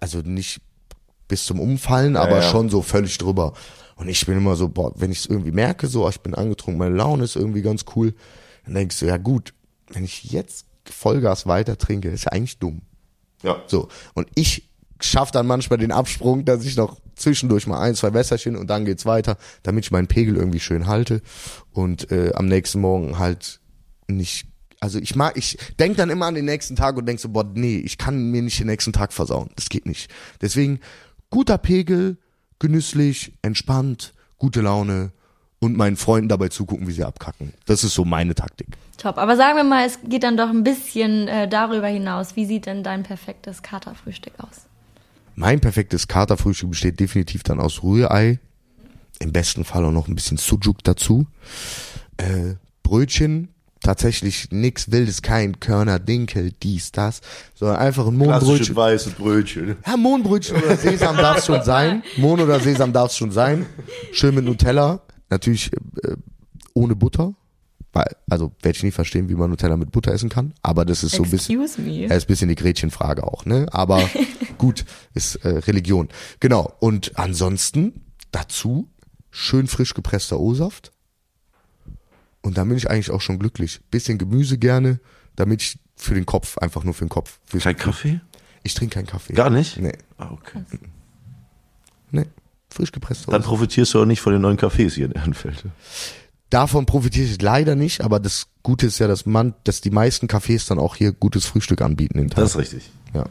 also 0.00 0.18
nicht 0.20 0.60
bis 1.28 1.46
zum 1.46 1.60
Umfallen, 1.60 2.14
ja, 2.14 2.22
aber 2.22 2.40
ja. 2.40 2.50
schon 2.50 2.68
so 2.68 2.82
völlig 2.82 3.16
drüber. 3.18 3.54
Und 3.96 4.08
ich 4.08 4.26
bin 4.26 4.36
immer 4.36 4.56
so, 4.56 4.68
boah, 4.68 4.92
wenn 4.96 5.12
ich 5.12 5.18
es 5.20 5.26
irgendwie 5.26 5.52
merke, 5.52 5.86
so, 5.86 6.08
ich 6.08 6.20
bin 6.20 6.34
angetrunken, 6.34 6.78
meine 6.78 6.96
Laune 6.96 7.24
ist 7.24 7.36
irgendwie 7.36 7.62
ganz 7.62 7.84
cool, 7.94 8.14
dann 8.64 8.74
denkst 8.74 8.98
du, 9.00 9.06
ja 9.06 9.16
gut, 9.16 9.54
wenn 9.92 10.04
ich 10.04 10.24
jetzt 10.24 10.66
Vollgas 10.84 11.46
weiter 11.46 11.78
trinke, 11.78 12.10
ist 12.10 12.24
ja 12.24 12.32
eigentlich 12.32 12.58
dumm. 12.58 12.82
Ja. 13.42 13.62
So. 13.66 13.88
Und 14.14 14.28
ich 14.34 14.70
schaffe 15.06 15.32
dann 15.32 15.46
manchmal 15.46 15.78
den 15.78 15.92
Absprung, 15.92 16.44
dass 16.44 16.64
ich 16.64 16.76
noch 16.76 17.00
zwischendurch 17.16 17.66
mal 17.66 17.80
ein, 17.80 17.94
zwei 17.94 18.12
Wässerchen 18.12 18.56
und 18.56 18.68
dann 18.68 18.84
geht's 18.84 19.06
weiter, 19.06 19.36
damit 19.62 19.84
ich 19.84 19.90
meinen 19.90 20.08
Pegel 20.08 20.36
irgendwie 20.36 20.60
schön 20.60 20.86
halte 20.86 21.22
und 21.72 22.10
äh, 22.10 22.32
am 22.34 22.46
nächsten 22.46 22.80
Morgen 22.80 23.18
halt 23.18 23.60
nicht 24.08 24.46
also 24.80 24.98
ich 24.98 25.16
mag, 25.16 25.38
ich 25.38 25.56
denk 25.78 25.96
dann 25.96 26.10
immer 26.10 26.26
an 26.26 26.34
den 26.34 26.44
nächsten 26.44 26.76
Tag 26.76 26.98
und 26.98 27.06
denk 27.06 27.18
so, 27.18 27.30
boah, 27.30 27.50
nee, 27.54 27.78
ich 27.78 27.96
kann 27.96 28.30
mir 28.30 28.42
nicht 28.42 28.60
den 28.60 28.66
nächsten 28.66 28.92
Tag 28.92 29.14
versauen. 29.14 29.48
Das 29.56 29.70
geht 29.70 29.86
nicht. 29.86 30.10
Deswegen 30.42 30.78
guter 31.30 31.56
Pegel, 31.56 32.18
genüsslich, 32.58 33.32
entspannt, 33.40 34.12
gute 34.36 34.60
Laune 34.60 35.12
und 35.58 35.76
meinen 35.76 35.96
Freunden 35.96 36.28
dabei 36.28 36.48
zugucken, 36.48 36.86
wie 36.86 36.92
sie 36.92 37.04
abkacken. 37.04 37.54
Das 37.64 37.82
ist 37.82 37.94
so 37.94 38.04
meine 38.04 38.34
Taktik. 38.34 38.68
Top. 38.98 39.16
Aber 39.16 39.36
sagen 39.36 39.56
wir 39.56 39.64
mal, 39.64 39.86
es 39.86 39.98
geht 40.04 40.22
dann 40.22 40.36
doch 40.36 40.50
ein 40.50 40.64
bisschen 40.64 41.28
äh, 41.28 41.48
darüber 41.48 41.88
hinaus. 41.88 42.36
Wie 42.36 42.44
sieht 42.44 42.66
denn 42.66 42.82
dein 42.82 43.04
perfektes 43.04 43.62
Katerfrühstück 43.62 44.34
aus? 44.38 44.66
Mein 45.34 45.60
perfektes 45.60 46.08
Katerfrühstück 46.08 46.70
besteht 46.70 47.00
definitiv 47.00 47.42
dann 47.42 47.60
aus 47.60 47.82
Rührei. 47.82 48.38
Im 49.20 49.32
besten 49.32 49.64
Fall 49.64 49.84
auch 49.84 49.92
noch 49.92 50.08
ein 50.08 50.14
bisschen 50.14 50.36
Sujuk 50.36 50.82
dazu. 50.84 51.26
Äh, 52.16 52.54
Brötchen, 52.82 53.48
tatsächlich 53.80 54.48
nix 54.50 54.90
Wildes, 54.90 55.22
kein 55.22 55.60
Körner, 55.60 55.98
Dinkel, 55.98 56.52
dies, 56.62 56.92
das, 56.92 57.20
sondern 57.54 57.78
einfach 57.78 58.06
ein 58.06 58.16
Mohnbrötchen. 58.16 58.74
weißes 58.74 59.14
Brötchen. 59.14 59.76
Ja, 59.86 59.96
Mohnbrötchen 59.96 60.56
oder 60.56 60.76
Sesam 60.76 61.16
darf 61.16 61.38
es 61.38 61.46
schon 61.46 61.62
sein. 61.62 62.02
Mohn 62.16 62.40
oder 62.40 62.60
Sesam 62.60 62.92
darf 62.92 63.10
es 63.10 63.16
schon 63.16 63.30
sein. 63.30 63.66
Schön 64.12 64.34
mit 64.34 64.44
Nutella. 64.44 65.00
Natürlich 65.30 65.72
äh, 65.72 66.16
ohne 66.74 66.94
Butter. 66.96 67.34
Weil, 67.94 68.16
also 68.28 68.52
werde 68.60 68.76
ich 68.76 68.82
nie 68.82 68.90
verstehen, 68.90 69.28
wie 69.28 69.36
man 69.36 69.50
Nutella 69.50 69.76
mit 69.76 69.92
Butter 69.92 70.12
essen 70.12 70.28
kann. 70.28 70.52
Aber 70.62 70.84
das 70.84 71.04
ist 71.04 71.14
so 71.14 71.22
ein 71.22 71.30
bisschen, 71.30 71.58
me. 71.58 72.04
Ist 72.04 72.10
ein 72.10 72.26
bisschen 72.26 72.48
die 72.48 72.56
Gretchenfrage 72.56 73.22
auch, 73.22 73.46
ne? 73.46 73.66
Aber 73.70 74.02
gut, 74.58 74.84
ist 75.14 75.36
äh, 75.36 75.48
Religion. 75.58 76.08
Genau. 76.40 76.74
Und 76.80 77.16
ansonsten 77.16 78.02
dazu 78.32 78.90
schön 79.30 79.68
frisch 79.68 79.94
gepresster 79.94 80.40
O-Saft. 80.40 80.90
Und 82.42 82.58
dann 82.58 82.68
bin 82.68 82.76
ich 82.76 82.90
eigentlich 82.90 83.12
auch 83.12 83.20
schon 83.20 83.38
glücklich. 83.38 83.80
Bisschen 83.92 84.18
Gemüse 84.18 84.58
gerne, 84.58 84.98
damit 85.36 85.62
ich 85.62 85.78
für 85.94 86.14
den 86.14 86.26
Kopf, 86.26 86.58
einfach 86.58 86.82
nur 86.82 86.94
für 86.94 87.04
den 87.04 87.10
Kopf. 87.10 87.38
Kein 87.60 87.76
Kaffee? 87.76 88.20
Ich 88.64 88.74
trinke 88.74 88.94
keinen 88.94 89.06
Kaffee. 89.06 89.34
Gar 89.34 89.50
nicht? 89.50 89.76
Nee. 89.76 89.96
Ah, 90.18 90.30
okay. 90.32 90.64
Nee. 92.10 92.26
Frisch 92.70 92.90
gepresster 92.90 93.30
Dann 93.30 93.42
profitierst 93.42 93.94
du 93.94 94.02
auch 94.02 94.04
nicht 94.04 94.20
von 94.20 94.32
den 94.32 94.42
neuen 94.42 94.58
Cafés 94.58 94.94
hier 94.94 95.06
in 95.06 95.12
Ehrenfeld. 95.12 95.64
Davon 96.54 96.86
profitiere 96.86 97.26
ich 97.26 97.42
leider 97.42 97.74
nicht, 97.74 98.02
aber 98.02 98.20
das 98.20 98.46
Gute 98.62 98.86
ist 98.86 99.00
ja, 99.00 99.08
dass 99.08 99.26
man, 99.26 99.54
dass 99.64 99.80
die 99.80 99.90
meisten 99.90 100.28
Cafés 100.28 100.68
dann 100.68 100.78
auch 100.78 100.94
hier 100.94 101.12
gutes 101.12 101.46
Frühstück 101.46 101.82
anbieten. 101.82 102.18
Den 102.18 102.30
Tag. 102.30 102.44
Das 102.44 102.52
ist 102.52 102.58
richtig. 102.58 102.90
Ja. 103.12 103.24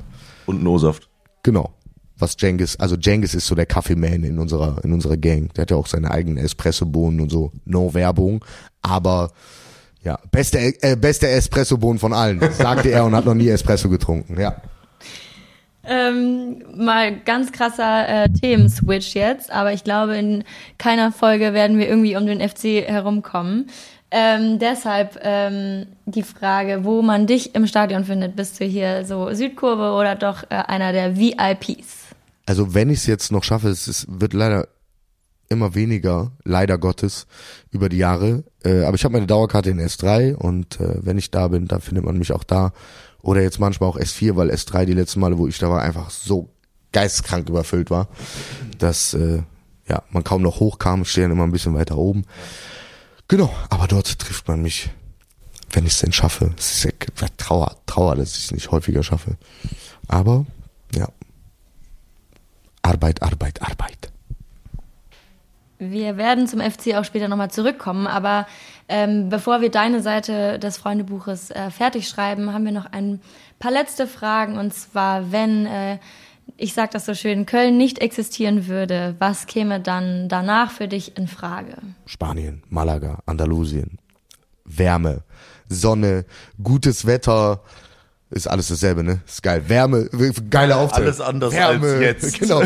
Und 0.46 0.62
No-Saft. 0.62 1.10
Genau. 1.42 1.74
Was 2.18 2.36
Jengis, 2.38 2.76
also 2.76 2.96
Jengis 2.96 3.34
ist 3.34 3.48
so 3.48 3.56
der 3.56 3.66
Kaffeeman 3.66 4.24
in 4.24 4.40
unserer, 4.40 4.84
in 4.84 4.94
unserer 4.94 5.18
Gang. 5.18 5.54
Der 5.54 5.64
hat 5.64 5.72
ja 5.72 5.78
auch 5.78 5.88
seine 5.88 6.12
eigenen 6.12 6.38
Espresso-Bohnen 6.38 7.22
und 7.22 7.32
so. 7.32 7.52
No 7.66 7.94
Werbung. 7.94 8.44
Aber, 8.82 9.32
ja, 10.04 10.20
beste, 10.32 10.60
äh, 10.84 10.96
beste 10.98 11.30
Espresso-Bohnen 11.30 12.00
von 12.00 12.14
allen, 12.14 12.42
sagte 12.52 12.92
er 12.92 13.06
und 13.06 13.16
hat 13.16 13.26
noch 13.26 13.34
nie 13.34 13.48
Espresso 13.48 13.90
getrunken, 13.90 14.40
ja. 14.40 14.62
Ähm, 15.86 16.63
mal 16.76 17.19
ganz 17.19 17.52
krasser 17.52 18.08
äh, 18.08 18.30
Themenswitch 18.30 19.15
jetzt, 19.15 19.52
aber 19.52 19.74
ich 19.74 19.84
glaube, 19.84 20.15
in 20.15 20.43
keiner 20.78 21.12
Folge 21.12 21.54
werden 21.54 21.78
wir 21.78 21.89
irgendwie 21.89 22.15
um 22.15 22.26
den 22.26 22.39
FC 22.39 22.88
herumkommen. 22.88 23.67
Ähm, 24.15 24.60
deshalb 24.60 25.19
ähm, 25.24 25.88
die 26.06 26.24
Frage, 26.24 26.86
wo 26.86 27.02
man 27.02 27.26
dich 27.26 27.56
im 27.56 27.65
Stadion 27.65 28.06
findet. 28.06 28.36
Bist 28.36 28.60
du 28.60 28.65
hier 28.65 29.06
so 29.06 29.34
Südkurve 29.34 29.98
oder 30.00 30.15
doch 30.15 30.43
äh, 30.43 30.56
einer 30.56 30.93
der 30.93 31.17
VIPs? 31.17 32.04
Also 32.46 32.74
wenn 32.76 32.89
ich 32.89 33.00
es 33.00 33.08
jetzt 33.08 33.32
noch 33.32 33.43
schaffe, 33.43 33.69
es 33.69 33.88
ist, 33.88 34.06
wird 34.08 34.34
leider 34.34 34.67
immer 35.54 35.76
weniger, 35.76 36.32
leider 36.44 36.78
Gottes, 36.78 37.28
über 37.72 37.89
die 37.89 37.98
Jahre. 37.98 38.44
Äh, 38.63 38.84
aber 38.84 38.96
ich 38.96 39.04
habe 39.04 39.13
meine 39.13 39.28
Dauerkarte 39.28 39.70
in 39.70 39.80
S3 39.80 40.36
und 40.36 40.80
äh, 40.80 40.98
wenn 41.02 41.18
ich 41.18 41.32
da 41.32 41.48
bin, 41.48 41.68
da 41.68 41.80
findet 41.80 42.06
man 42.06 42.18
mich 42.18 42.34
auch 42.34 42.44
da. 42.44 42.74
Oder 43.22 43.42
jetzt 43.42 43.60
manchmal 43.60 43.89
auch 43.89 43.98
S4, 43.98 44.36
weil 44.36 44.52
S3 44.52 44.86
die 44.86 44.94
letzten 44.94 45.22
Male, 45.22 45.38
wo 45.38 45.48
ich 45.48 45.58
da 45.58 45.70
war, 45.70 45.82
einfach 45.82 46.10
so 46.10 46.50
geistkrank 46.92 47.50
überfüllt 47.50 47.89
war, 47.89 48.08
dass 48.78 49.13
äh, 49.13 49.42
ja 49.88 50.04
man 50.12 50.24
kaum 50.24 50.42
noch 50.42 50.60
hochkam, 50.60 51.06
stehen 51.06 51.32
immer 51.32 51.44
ein 51.44 51.52
bisschen 51.52 51.74
weiter 51.74 51.98
oben. 51.98 52.26
Genau, 53.28 53.54
aber 53.70 53.88
dort 53.88 54.20
trifft 54.20 54.48
man 54.48 54.62
mich, 54.62 54.89
wenn 55.72 55.86
ich 55.86 55.94
es 55.94 56.00
denn 56.00 56.12
schaffe. 56.12 56.54
Es 56.58 56.74
ist 56.74 56.84
ja 56.84 57.28
Trauer, 57.38 57.78
Trauer, 57.86 58.16
dass 58.16 58.38
ich 58.38 58.46
es 58.46 58.52
nicht 58.52 58.72
häufiger 58.72 59.04
schaffe. 59.04 59.38
Aber 60.08 60.46
ja, 60.94 61.08
Arbeit, 62.82 63.22
Arbeit, 63.22 63.62
Arbeit. 63.62 64.12
Wir 65.91 66.17
werden 66.17 66.48
zum 66.48 66.60
FC 66.60 66.96
auch 66.96 67.06
später 67.06 67.28
nochmal 67.28 67.52
zurückkommen, 67.52 68.08
aber 68.08 68.48
ähm, 68.89 69.30
bevor 69.30 69.62
wir 69.62 69.72
deine 69.72 70.02
Seite 70.02 70.60
des 70.60 70.78
Freundebuches 70.78 71.52
äh, 71.52 71.72
fertig 71.72 72.08
schreiben, 72.08 72.54
haben 72.54 72.65
wir 72.65 72.72
noch 72.72 72.86
ein 72.91 73.22
paar 73.60 73.72
letzte 73.72 74.08
Fragen. 74.08 74.58
Und 74.58 74.74
zwar, 74.74 75.32
wenn, 75.32 75.65
äh, 75.65 76.00
ich 76.58 76.74
sage 76.74 76.89
das 76.93 77.06
so 77.06 77.13
schön, 77.13 77.46
Köln 77.46 77.78
nicht 77.78 78.00
existieren 78.00 78.67
würde, 78.67 79.15
was 79.19 79.48
käme 79.48 79.80
dann 79.80 80.30
danach 80.30 80.72
für 80.72 80.88
dich 80.88 81.17
in 81.17 81.28
Frage? 81.28 81.78
Spanien, 82.06 82.63
Malaga, 82.69 83.19
Andalusien. 83.26 83.98
Wärme, 84.65 85.24
Sonne, 85.67 86.26
gutes 86.62 87.06
Wetter, 87.06 87.62
ist 88.34 88.48
alles 88.48 88.67
dasselbe, 88.67 89.04
ne? 89.04 89.22
Ist 89.28 89.43
geil. 89.43 89.63
Wärme, 89.67 90.10
geile 90.50 90.76
Aufzählung. 90.76 91.08
Alles 91.08 91.22
anders 91.22 91.54
Wärme, 91.54 91.88
als 91.88 92.02
jetzt. 92.02 92.39
Genau. 92.39 92.63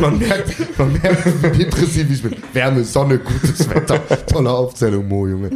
Man 0.00 0.18
merkt, 0.18 0.78
man 0.78 0.92
merkt, 0.92 1.42
wie 1.42 1.64
depressiv 1.64 2.10
ich 2.10 2.22
bin. 2.22 2.36
Wärme, 2.52 2.84
Sonne, 2.84 3.18
gutes 3.18 3.68
Wetter. 3.70 4.00
Tolle 4.26 4.50
Aufzählung, 4.50 5.08
Mo, 5.08 5.26
Junge. 5.26 5.50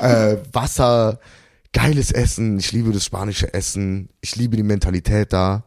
Äh, 0.00 0.36
Wasser, 0.52 1.18
geiles 1.72 2.12
Essen. 2.12 2.58
Ich 2.58 2.72
liebe 2.72 2.92
das 2.92 3.04
spanische 3.04 3.52
Essen. 3.52 4.08
Ich 4.20 4.36
liebe 4.36 4.56
die 4.56 4.62
Mentalität 4.62 5.32
da. 5.32 5.64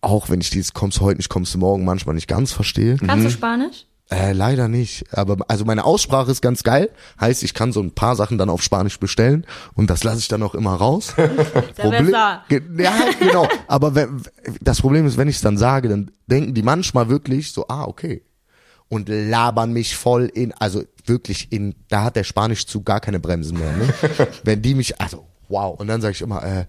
Auch 0.00 0.28
wenn 0.28 0.40
ich 0.40 0.50
dieses 0.50 0.72
kommst 0.72 1.00
heute 1.00 1.18
nicht, 1.18 1.28
kommst 1.28 1.54
du 1.54 1.58
morgen 1.58 1.84
manchmal 1.84 2.14
nicht 2.14 2.28
ganz 2.28 2.52
verstehe. 2.52 2.96
Kannst 2.96 3.16
mhm. 3.16 3.22
du 3.24 3.30
Spanisch? 3.30 3.86
Äh, 4.10 4.32
leider 4.32 4.66
nicht. 4.66 5.04
Aber 5.16 5.36
also 5.46 5.64
meine 5.64 5.84
Aussprache 5.84 6.32
ist 6.32 6.42
ganz 6.42 6.64
geil. 6.64 6.90
Heißt, 7.20 7.44
ich 7.44 7.54
kann 7.54 7.72
so 7.72 7.80
ein 7.80 7.92
paar 7.92 8.16
Sachen 8.16 8.38
dann 8.38 8.50
auf 8.50 8.60
Spanisch 8.60 8.98
bestellen 8.98 9.46
und 9.74 9.88
das 9.88 10.02
lasse 10.02 10.18
ich 10.18 10.26
dann 10.26 10.42
auch 10.42 10.56
immer 10.56 10.74
raus. 10.74 11.14
Problem, 11.76 12.10
ja, 12.10 12.42
genau. 13.20 13.46
Aber 13.68 13.94
wenn, 13.94 14.22
das 14.60 14.80
Problem 14.80 15.06
ist, 15.06 15.16
wenn 15.16 15.28
ich 15.28 15.36
es 15.36 15.42
dann 15.42 15.56
sage, 15.56 15.88
dann 15.88 16.10
denken 16.26 16.54
die 16.54 16.62
manchmal 16.62 17.08
wirklich 17.08 17.52
so, 17.52 17.68
ah, 17.68 17.84
okay. 17.84 18.24
Und 18.88 19.08
labern 19.08 19.72
mich 19.72 19.96
voll 19.96 20.24
in, 20.24 20.52
also 20.54 20.82
wirklich 21.04 21.52
in, 21.52 21.76
da 21.88 22.02
hat 22.02 22.16
der 22.16 22.24
Spanisch 22.24 22.66
zu 22.66 22.82
gar 22.82 22.98
keine 22.98 23.20
Bremsen 23.20 23.56
mehr. 23.56 23.76
Ne? 23.76 23.94
wenn 24.42 24.60
die 24.60 24.74
mich, 24.74 25.00
also 25.00 25.28
wow. 25.48 25.78
Und 25.78 25.86
dann 25.86 26.00
sage 26.00 26.14
ich 26.14 26.22
immer, 26.22 26.42
äh, 26.42 26.64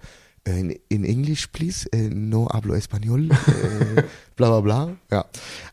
in, 0.45 0.79
in 0.89 1.03
English, 1.03 1.51
please, 1.51 1.87
uh, 1.93 2.09
no 2.11 2.47
hablo 2.51 2.75
español, 2.75 3.31
uh, 3.31 4.01
bla 4.35 4.49
bla 4.49 4.61
bla. 4.61 4.97
Ja. 5.11 5.25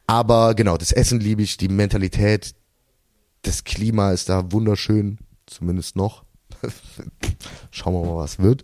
Aber 0.06 0.54
genau, 0.54 0.76
das 0.76 0.92
Essen 0.92 1.20
liebe 1.20 1.42
ich, 1.42 1.56
die 1.56 1.68
Mentalität, 1.68 2.54
das 3.42 3.64
Klima 3.64 4.12
ist 4.12 4.28
da 4.28 4.52
wunderschön, 4.52 5.18
zumindest 5.46 5.96
noch. 5.96 6.24
Schauen 7.70 7.94
wir 7.94 8.04
mal, 8.04 8.16
was 8.16 8.38
wird. 8.38 8.62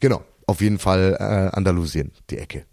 Genau, 0.00 0.22
auf 0.46 0.60
jeden 0.60 0.78
Fall 0.78 1.16
äh, 1.18 1.56
Andalusien, 1.56 2.12
die 2.30 2.38
Ecke. 2.38 2.64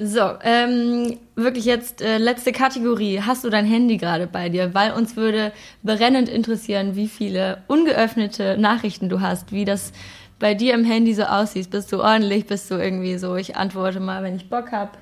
So, 0.00 0.20
ähm, 0.44 1.18
wirklich 1.34 1.64
jetzt 1.64 2.02
äh, 2.02 2.18
letzte 2.18 2.52
Kategorie. 2.52 3.20
Hast 3.20 3.42
du 3.42 3.50
dein 3.50 3.64
Handy 3.64 3.96
gerade 3.96 4.28
bei 4.28 4.48
dir? 4.48 4.72
Weil 4.72 4.92
uns 4.92 5.16
würde 5.16 5.52
brennend 5.82 6.28
interessieren, 6.28 6.94
wie 6.94 7.08
viele 7.08 7.64
ungeöffnete 7.66 8.56
Nachrichten 8.58 9.08
du 9.08 9.20
hast, 9.20 9.50
wie 9.50 9.64
das 9.64 9.92
bei 10.38 10.54
dir 10.54 10.74
im 10.74 10.84
Handy 10.84 11.14
so 11.14 11.22
aussiehst. 11.22 11.70
Bist 11.70 11.92
du 11.92 12.00
ordentlich? 12.00 12.46
Bist 12.46 12.70
du 12.70 12.76
irgendwie 12.76 13.18
so, 13.18 13.36
ich 13.36 13.56
antworte 13.56 14.00
mal, 14.00 14.22
wenn 14.22 14.36
ich 14.36 14.48
Bock 14.48 14.72
hab? 14.72 14.98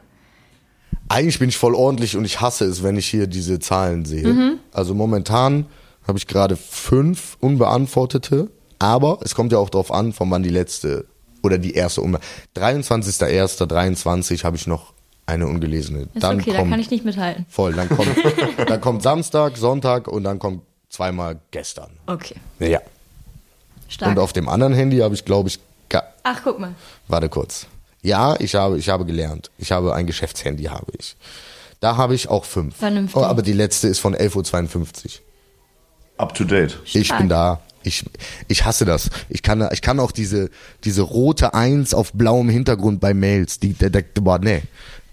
Eigentlich 1.08 1.38
bin 1.38 1.48
ich 1.48 1.56
voll 1.56 1.74
ordentlich 1.74 2.16
und 2.16 2.24
ich 2.24 2.40
hasse 2.40 2.64
es, 2.64 2.82
wenn 2.82 2.96
ich 2.96 3.06
hier 3.06 3.26
diese 3.26 3.60
Zahlen 3.60 4.04
sehe. 4.04 4.26
Mhm. 4.26 4.58
Also 4.72 4.94
momentan 4.94 5.66
habe 6.06 6.18
ich 6.18 6.26
gerade 6.26 6.56
fünf 6.56 7.36
unbeantwortete, 7.40 8.50
aber 8.78 9.20
es 9.22 9.34
kommt 9.34 9.52
ja 9.52 9.58
auch 9.58 9.70
darauf 9.70 9.92
an, 9.92 10.12
von 10.12 10.30
wann 10.30 10.42
die 10.42 10.48
letzte 10.48 11.06
oder 11.42 11.58
die 11.58 11.74
erste 11.74 12.00
um 12.00 12.16
23.01.23 12.56 14.42
habe 14.42 14.56
ich 14.56 14.66
noch 14.66 14.94
eine 15.26 15.46
ungelesene. 15.46 16.08
Ist 16.14 16.22
dann 16.22 16.40
okay, 16.40 16.52
kommt, 16.52 16.66
da 16.66 16.70
kann 16.70 16.80
ich 16.80 16.90
nicht 16.90 17.04
mithalten. 17.04 17.46
Voll, 17.48 17.72
dann 17.72 17.88
kommt, 17.88 18.08
dann 18.66 18.80
kommt 18.80 19.02
Samstag, 19.02 19.56
Sonntag 19.56 20.08
und 20.08 20.24
dann 20.24 20.38
kommt 20.38 20.62
zweimal 20.88 21.40
gestern. 21.50 21.90
Okay. 22.06 22.36
Ja. 22.58 22.80
Stark. 23.88 24.10
Und 24.10 24.18
auf 24.18 24.32
dem 24.32 24.48
anderen 24.48 24.74
Handy 24.74 24.98
habe 24.98 25.14
ich, 25.14 25.24
glaube 25.24 25.48
ich, 25.48 25.60
Ach, 26.28 26.40
guck 26.42 26.58
mal. 26.58 26.74
Warte 27.06 27.28
kurz. 27.28 27.68
Ja, 28.02 28.34
ich 28.40 28.56
habe, 28.56 28.78
ich 28.78 28.88
habe 28.88 29.04
gelernt. 29.04 29.52
Ich 29.58 29.70
habe 29.70 29.94
ein 29.94 30.06
Geschäftshandy, 30.06 30.64
habe 30.64 30.90
ich. 30.98 31.16
Da 31.78 31.96
habe 31.96 32.16
ich 32.16 32.28
auch 32.28 32.44
fünf. 32.44 32.76
Vernünftig. 32.76 33.16
Oh, 33.16 33.24
aber 33.24 33.42
die 33.42 33.52
letzte 33.52 33.86
ist 33.86 34.00
von 34.00 34.16
11.52 34.16 35.04
Uhr. 35.04 35.10
Up 36.16 36.34
to 36.34 36.42
date. 36.42 36.80
Ich 36.84 37.16
bin 37.16 37.28
da. 37.28 37.60
Ich, 37.84 38.04
ich 38.48 38.64
hasse 38.64 38.84
das. 38.84 39.10
Ich 39.28 39.44
kann, 39.44 39.68
ich 39.70 39.82
kann 39.82 40.00
auch 40.00 40.10
diese, 40.10 40.50
diese 40.82 41.02
rote 41.02 41.54
Eins 41.54 41.94
auf 41.94 42.12
blauem 42.12 42.48
Hintergrund 42.48 43.00
bei 43.00 43.14
Mails, 43.14 43.60
die, 43.60 43.74
der, 43.74 43.90
der, 43.90 44.02
boah, 44.14 44.40
nee, 44.40 44.62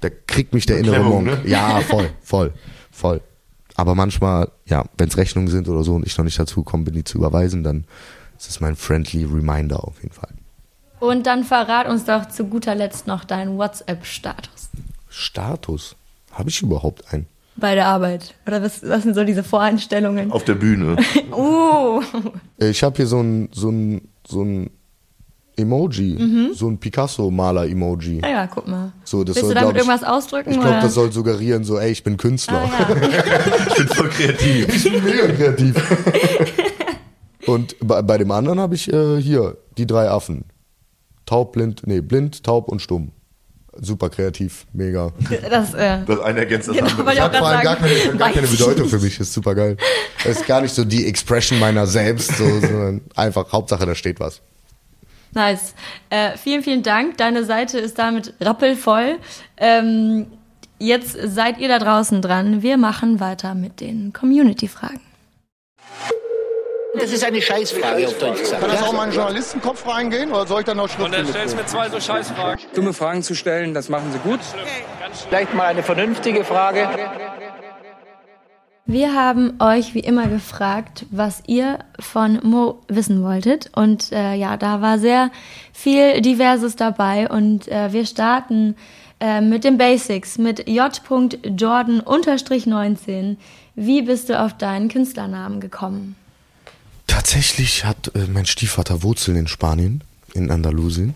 da 0.02 0.10
kriegt 0.10 0.54
mich 0.54 0.66
der 0.66 0.80
innere 0.80 1.04
Monk. 1.04 1.28
Ne? 1.28 1.42
Ja, 1.46 1.80
voll, 1.88 2.10
voll, 2.24 2.54
voll. 2.92 3.22
Aber 3.76 3.94
manchmal, 3.94 4.52
ja, 4.66 4.86
wenn 4.98 5.10
es 5.10 5.18
Rechnungen 5.18 5.50
sind 5.50 5.70
oder 5.70 5.84
so 5.84 5.94
und 5.94 6.08
ich 6.08 6.18
noch 6.18 6.26
nicht 6.26 6.40
dazu 6.40 6.64
komme, 6.64 6.86
bin 6.86 6.96
die 6.96 7.04
zu 7.04 7.20
überweisen, 7.20 7.64
dann 7.64 7.86
das 8.44 8.56
ist 8.56 8.62
mein 8.62 8.76
friendly 8.76 9.24
Reminder 9.24 9.84
auf 9.84 10.02
jeden 10.02 10.14
Fall. 10.14 10.30
Und 11.00 11.28
dann 11.28 11.44
verrat 11.44 11.88
uns 11.88 12.04
doch 12.06 12.28
zu 12.28 12.46
guter 12.46 12.76
Letzt 12.76 13.08
noch 13.08 13.24
deinen 13.24 13.58
WhatsApp-Status. 13.58 14.70
Status? 15.10 15.96
Habe 16.32 16.50
ich 16.50 16.62
überhaupt 16.62 17.14
einen? 17.14 17.28
Bei 17.56 17.76
der 17.76 17.88
Arbeit. 17.88 18.36
Oder 18.46 18.62
was, 18.62 18.82
was 18.84 19.04
sind 19.04 19.14
so 19.14 19.24
diese 19.24 19.44
Voreinstellungen? 19.44 20.32
Auf 20.32 20.44
der 20.44 20.56
Bühne. 20.56 20.98
uh. 21.32 22.02
Ich 22.58 22.84
habe 22.84 22.98
hier 22.98 23.08
so 23.08 23.22
ein, 23.22 23.50
so 23.54 23.70
ein, 23.70 24.10
so 24.28 24.44
ein 24.44 24.72
Emoji, 25.56 26.18
mhm. 26.20 26.54
so 26.54 26.68
ein 26.68 26.80
Picasso-Maler-Emoji. 26.80 28.22
Ja, 28.22 28.30
ja, 28.30 28.48
guck 28.48 28.68
mal. 28.68 28.92
So, 29.04 29.24
das 29.24 29.36
Willst 29.36 29.48
soll, 29.48 29.54
du 29.54 29.62
damit 29.62 29.76
irgendwas 29.76 30.04
ausdrücken? 30.04 30.52
Ich 30.52 30.60
glaube, 30.60 30.80
das 30.82 30.96
soll 30.96 31.12
suggerieren, 31.12 31.64
so, 31.64 31.78
ey, 31.78 31.92
ich 31.92 32.04
bin 32.04 32.18
Künstler. 32.18 32.62
Ah, 32.62 32.88
ja. 32.90 32.96
ich 33.68 33.76
bin 33.76 33.88
voll 33.88 34.10
kreativ. 34.10 34.76
Ich 34.76 34.92
bin 34.92 35.04
mega 35.04 35.28
kreativ. 35.28 35.76
Und 37.46 37.76
bei, 37.80 38.02
bei 38.02 38.18
dem 38.18 38.32
anderen 38.32 38.60
habe 38.60 38.76
ich 38.76 38.92
äh, 38.92 39.22
hier 39.22 39.58
die 39.78 39.88
drei 39.88 40.10
Affen. 40.10 40.46
Taub, 41.26 41.54
blind, 41.54 41.86
nee, 41.86 42.02
blind, 42.02 42.44
taub 42.44 42.70
und 42.70 42.82
stumm. 42.82 43.12
Super 43.82 44.10
kreativ, 44.10 44.68
mega. 44.72 45.12
Das, 45.50 45.74
äh, 45.74 46.00
das 46.06 46.20
eine 46.20 46.40
ergänzt 46.40 46.68
das 46.68 46.76
genau, 46.76 46.90
andere. 46.90 47.16
Das 47.16 47.20
hat 47.20 47.36
vor 47.38 47.48
allem 47.48 47.64
gar 47.64 47.76
keine, 47.76 48.18
gar 48.18 48.32
keine 48.32 48.48
Bedeutung 48.48 48.88
für 48.88 49.00
mich, 49.00 49.20
ist 49.20 49.34
super 49.34 49.56
geil. 49.56 49.78
Das 50.24 50.38
ist 50.38 50.46
gar 50.46 50.62
nicht 50.62 50.76
so 50.76 50.86
die 50.86 51.08
Expression 51.08 51.60
meiner 51.60 51.88
selbst, 51.88 52.38
so, 52.38 52.46
sondern 52.60 53.02
einfach 53.16 53.52
Hauptsache, 53.52 53.86
da 53.86 53.96
steht 53.96 54.20
was. 54.20 54.42
Nice. 55.34 55.74
Äh, 56.12 56.38
vielen, 56.38 56.62
vielen 56.62 56.84
Dank. 56.84 57.18
Deine 57.18 57.44
Seite 57.46 57.80
ist 57.80 57.98
damit 57.98 58.36
rappelvoll. 58.40 59.18
Ähm, 59.58 60.28
jetzt 60.78 61.18
seid 61.20 61.58
ihr 61.58 61.68
da 61.68 61.80
draußen 61.80 62.22
dran. 62.22 62.62
Wir 62.62 62.78
machen 62.78 63.20
weiter 63.20 63.56
mit 63.56 63.82
den 63.82 64.14
Community-Fragen. 64.14 65.02
Das 66.96 67.12
ist 67.12 67.24
eine 67.24 67.42
Scheißfrage, 67.42 68.08
auf 68.08 68.20
Deutsch 68.20 68.42
gesagt. 68.42 68.62
Kann 68.62 68.70
das 68.70 68.84
auch 68.84 68.94
mal 68.94 69.06
in 69.06 69.10
den 69.10 69.16
Journalistenkopf 69.16 69.88
reingehen 69.88 70.32
oder 70.32 70.46
soll 70.46 70.60
ich 70.60 70.66
dann 70.66 70.78
noch 70.78 70.88
schriftlich 70.88 71.08
Und 71.08 71.14
dann 71.14 71.26
stellst 71.28 71.54
du 71.54 71.58
mir 71.58 71.66
zwei 71.66 71.90
so 71.90 72.00
Scheißfragen. 72.00 72.66
Dumme 72.76 72.94
Fragen 72.94 73.24
zu 73.24 73.34
stellen, 73.34 73.74
das 73.74 73.90
machen 73.90 74.12
Sie 74.12 74.20
gut. 74.20 74.40
Vielleicht 75.28 75.56
mal 75.56 75.66
eine 75.66 75.82
vernünftige 75.82 76.44
Frage. 76.44 76.88
Wir 78.86 79.16
haben 79.16 79.56
euch 79.60 79.96
wie 79.96 80.02
immer 80.02 80.28
gefragt, 80.28 81.08
was 81.10 81.42
ihr 81.48 81.80
von 82.00 82.40
Mo 82.44 82.84
wissen 82.90 83.24
wolltet. 83.24 83.72
Und 83.76 84.12
äh, 84.12 84.36
ja, 84.36 84.56
da 84.58 84.82
war 84.82 85.00
sehr 85.00 85.32
viel 85.72 86.22
Diverses 86.22 86.76
dabei. 86.76 87.28
Und 87.30 87.68
äh, 87.70 87.92
wir 87.92 88.06
starten 88.06 88.76
äh, 89.20 89.42
mit 89.42 89.64
den 89.64 89.80
Basics, 89.80 90.38
mit 90.38 90.68
j.jordan-19. 90.68 93.38
Wie 93.76 94.04
bist 94.04 94.30
du 94.30 94.40
auf 94.40 94.56
deinen 94.58 94.90
Künstlernamen 94.90 95.60
gekommen? 95.60 96.16
Tatsächlich 97.08 97.86
hat 97.86 98.12
äh, 98.16 98.28
mein 98.28 98.46
Stiefvater 98.46 99.04
Wurzeln 99.04 99.38
in 99.38 99.48
Spanien, 99.48 100.04
in 100.34 100.52
Andalusien. 100.52 101.14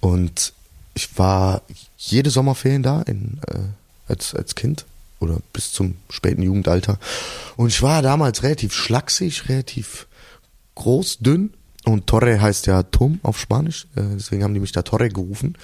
Und 0.00 0.52
ich 0.94 1.16
war 1.18 1.62
jede 1.96 2.30
Sommerferien 2.30 2.82
da 2.82 3.02
in, 3.02 3.40
äh, 3.46 3.58
als, 4.08 4.34
als 4.34 4.54
Kind 4.54 4.84
oder 5.20 5.38
bis 5.52 5.72
zum 5.72 5.96
späten 6.10 6.42
Jugendalter. 6.42 6.98
Und 7.56 7.68
ich 7.68 7.82
war 7.82 8.02
damals 8.02 8.42
relativ 8.42 8.74
schlaksig, 8.74 9.48
relativ 9.48 10.06
groß, 10.74 11.18
dünn. 11.18 11.54
Und 11.84 12.06
Torre 12.06 12.40
heißt 12.40 12.66
ja 12.66 12.82
Turm 12.84 13.18
auf 13.22 13.40
Spanisch, 13.40 13.86
äh, 13.96 14.02
deswegen 14.14 14.44
haben 14.44 14.54
die 14.54 14.60
mich 14.60 14.72
da 14.72 14.82
Torre 14.82 15.08
gerufen. 15.08 15.56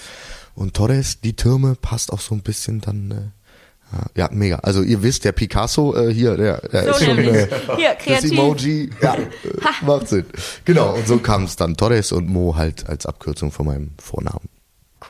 Und 0.55 0.75
Torres, 0.75 1.21
die 1.21 1.35
Türme, 1.35 1.77
passt 1.77 2.13
auch 2.13 2.21
so 2.21 2.35
ein 2.35 2.43
bisschen 2.43 2.81
dann. 2.81 3.33
Ja, 4.15 4.29
mega. 4.33 4.57
Also 4.57 4.83
ihr 4.83 5.03
wisst, 5.03 5.25
der 5.25 5.33
Picasso 5.33 5.97
äh, 5.97 6.13
hier, 6.13 6.37
der, 6.37 6.61
der 6.69 6.85
so 6.85 6.91
ist 6.91 7.05
schon 7.05 7.19
äh, 7.19 7.49
hier, 7.77 7.95
kreativ. 7.95 8.23
das 8.23 8.25
Emoji, 8.25 8.91
ja, 9.01 9.17
macht 9.87 10.09
Sinn. 10.09 10.27
Genau, 10.65 10.95
und 10.95 11.07
so 11.07 11.19
kam 11.19 11.45
es 11.45 11.57
dann 11.57 11.77
Torres 11.77 12.13
und 12.13 12.29
Mo 12.29 12.57
halt 12.57 12.89
als 12.89 13.07
Abkürzung 13.07 13.51
von 13.51 13.67
meinem 13.67 13.91
Vornamen. 14.03 14.49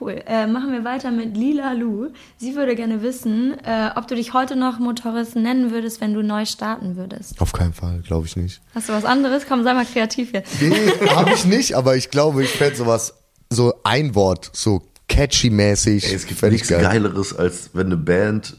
Cool. 0.01 0.23
Äh, 0.27 0.47
machen 0.47 0.71
wir 0.71 0.85
weiter 0.85 1.11
mit 1.11 1.37
Lila 1.37 1.73
Lu. 1.73 2.11
Sie 2.37 2.55
würde 2.55 2.77
gerne 2.77 3.03
wissen, 3.03 3.57
äh, 3.65 3.91
ob 3.97 4.07
du 4.07 4.15
dich 4.15 4.33
heute 4.33 4.55
noch 4.55 4.79
Motorist 4.79 5.35
nennen 5.35 5.73
würdest, 5.73 6.01
wenn 6.01 6.15
du 6.15 6.23
neu 6.23 6.45
starten 6.45 6.97
würdest. 6.97 7.41
Auf 7.41 7.53
keinen 7.53 7.73
Fall, 7.73 8.03
glaube 8.07 8.27
ich 8.27 8.37
nicht. 8.37 8.61
Hast 8.75 8.89
du 8.89 8.93
was 8.93 9.05
anderes? 9.05 9.45
Komm, 9.49 9.65
sei 9.65 9.75
mal 9.75 9.87
kreativ 9.87 10.31
hier. 10.31 10.43
Nee, 10.61 10.93
habe 11.11 11.31
ich 11.31 11.45
nicht, 11.47 11.75
aber 11.75 11.97
ich 11.97 12.11
glaube, 12.11 12.45
ich 12.45 12.51
fände 12.51 12.77
sowas, 12.77 13.15
so 13.51 13.75
ein 13.83 14.15
Wort, 14.15 14.51
so 14.53 14.83
catchy-mäßig. 15.09 16.13
Es 16.13 16.27
gibt 16.27 16.43
nichts 16.43 16.69
geil. 16.69 16.83
Geileres, 16.83 17.35
als 17.35 17.71
wenn 17.73 17.87
eine 17.87 17.97
Band 17.97 18.58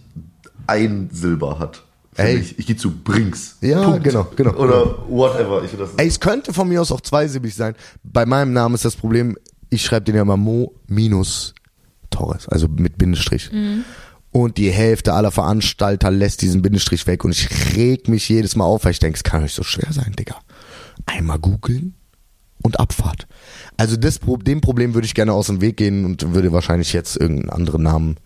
ein 0.69 1.09
Silber 1.11 1.59
hat. 1.59 1.83
Ey. 2.15 2.37
Ich, 2.37 2.59
ich 2.59 2.67
gehe 2.67 2.75
zu 2.75 2.91
Brinks. 2.91 3.57
Ja, 3.61 3.83
Punkt. 3.83 4.03
genau, 4.03 4.27
genau. 4.35 4.53
Oder 4.55 5.07
whatever. 5.07 5.63
Ich 5.63 5.71
das 5.77 5.91
Ey, 5.95 6.07
es 6.07 6.19
könnte 6.19 6.53
von 6.53 6.67
mir 6.67 6.81
aus 6.81 6.91
auch 6.91 7.01
zweisilbig 7.01 7.55
sein. 7.55 7.75
Bei 8.03 8.25
meinem 8.25 8.51
Namen 8.51 8.75
ist 8.75 8.83
das 8.83 8.95
Problem, 8.95 9.37
ich 9.69 9.83
schreibe 9.83 10.05
den 10.05 10.15
ja 10.15 10.23
immer 10.23 10.37
Mo 10.37 10.73
minus 10.87 11.53
Torres, 12.09 12.47
also 12.49 12.67
mit 12.67 12.97
Bindestrich. 12.97 13.51
Mhm. 13.51 13.85
Und 14.31 14.57
die 14.57 14.69
Hälfte 14.69 15.13
aller 15.13 15.31
Veranstalter 15.31 16.11
lässt 16.11 16.41
diesen 16.41 16.61
Bindestrich 16.61 17.07
weg 17.07 17.23
und 17.23 17.31
ich 17.31 17.75
reg 17.75 18.07
mich 18.07 18.29
jedes 18.29 18.55
Mal 18.55 18.65
auf, 18.65 18.83
weil 18.83 18.91
ich 18.91 18.99
denke, 18.99 19.17
es 19.17 19.23
kann 19.23 19.43
euch 19.43 19.53
so 19.53 19.63
schwer 19.63 19.91
sein, 19.91 20.13
Digga. 20.17 20.35
Einmal 21.05 21.39
googeln 21.39 21.95
und 22.61 22.79
Abfahrt. 22.79 23.27
Also 23.77 23.95
das, 23.95 24.19
dem 24.19 24.61
Problem 24.61 24.93
würde 24.93 25.05
ich 25.05 25.15
gerne 25.15 25.33
aus 25.33 25.47
dem 25.47 25.61
Weg 25.61 25.77
gehen 25.77 26.05
und 26.05 26.33
würde 26.33 26.51
wahrscheinlich 26.51 26.93
jetzt 26.93 27.15
irgendeinen 27.15 27.49
anderen 27.49 27.83
Namen 27.83 28.17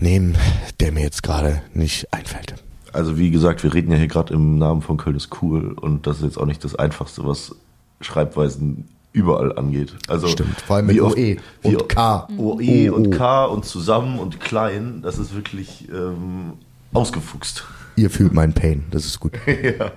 nehmen, 0.00 0.36
der 0.80 0.92
mir 0.92 1.02
jetzt 1.02 1.22
gerade 1.22 1.62
nicht 1.74 2.12
einfällt. 2.12 2.54
Also 2.92 3.18
wie 3.18 3.30
gesagt, 3.30 3.62
wir 3.62 3.72
reden 3.72 3.92
ja 3.92 3.98
hier 3.98 4.08
gerade 4.08 4.34
im 4.34 4.58
Namen 4.58 4.82
von 4.82 4.96
Köln 4.96 5.16
ist 5.16 5.42
cool 5.42 5.72
und 5.72 6.06
das 6.06 6.18
ist 6.18 6.24
jetzt 6.24 6.38
auch 6.38 6.46
nicht 6.46 6.64
das 6.64 6.74
Einfachste, 6.74 7.24
was 7.24 7.54
Schreibweisen 8.00 8.88
überall 9.12 9.56
angeht. 9.56 9.94
Also 10.08 10.28
Stimmt, 10.28 10.60
vor 10.60 10.76
allem 10.76 10.86
mit 10.86 11.00
OE 11.00 11.36
und 11.62 11.88
K. 11.88 12.28
OE 12.36 12.90
und 12.90 13.10
K 13.10 13.44
und 13.44 13.64
zusammen 13.64 14.18
und 14.18 14.40
klein, 14.40 15.02
das 15.02 15.18
ist 15.18 15.34
wirklich 15.34 15.88
ähm, 15.90 16.54
ausgefuchst. 16.92 17.64
Ihr 17.96 18.10
fühlt 18.10 18.32
meinen 18.32 18.54
Pain, 18.54 18.84
das 18.90 19.04
ist 19.04 19.20
gut. 19.20 19.32
ja. 19.46 19.92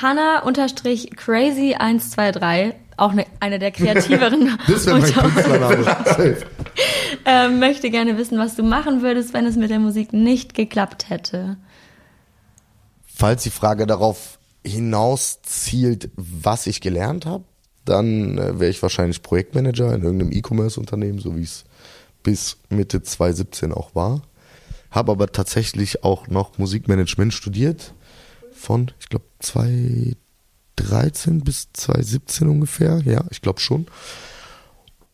Hanna-crazy123, 0.00 2.72
auch 2.96 3.12
eine, 3.12 3.26
eine 3.40 3.58
der 3.58 3.70
kreativeren. 3.72 4.58
das 4.66 4.86
wäre 4.86 5.00
mein 5.00 5.12
Künstlername. 5.12 5.84
ähm, 7.24 7.58
möchte 7.58 7.90
gerne 7.90 8.18
wissen, 8.18 8.38
was 8.38 8.56
du 8.56 8.62
machen 8.62 9.02
würdest, 9.02 9.34
wenn 9.34 9.46
es 9.46 9.56
mit 9.56 9.70
der 9.70 9.78
Musik 9.78 10.12
nicht 10.12 10.54
geklappt 10.54 11.08
hätte. 11.08 11.56
Falls 13.06 13.42
die 13.42 13.50
Frage 13.50 13.86
darauf 13.86 14.38
hinaus 14.66 15.40
zielt, 15.42 16.10
was 16.16 16.66
ich 16.66 16.80
gelernt 16.80 17.26
habe, 17.26 17.44
dann 17.84 18.38
äh, 18.38 18.58
wäre 18.58 18.70
ich 18.70 18.82
wahrscheinlich 18.82 19.22
Projektmanager 19.22 19.94
in 19.94 20.02
irgendeinem 20.02 20.32
E-Commerce-Unternehmen, 20.32 21.18
so 21.18 21.36
wie 21.36 21.42
es 21.42 21.64
bis 22.22 22.56
Mitte 22.70 23.02
2017 23.02 23.72
auch 23.72 23.94
war. 23.94 24.22
Habe 24.90 25.12
aber 25.12 25.30
tatsächlich 25.30 26.02
auch 26.02 26.28
noch 26.28 26.58
Musikmanagement 26.58 27.34
studiert 27.34 27.94
von, 28.52 28.90
ich 28.98 29.08
glaube, 29.08 29.26
2013 29.40 31.40
bis 31.40 31.68
2017 31.72 32.48
ungefähr. 32.48 33.02
Ja, 33.04 33.24
ich 33.30 33.42
glaube 33.42 33.60
schon. 33.60 33.86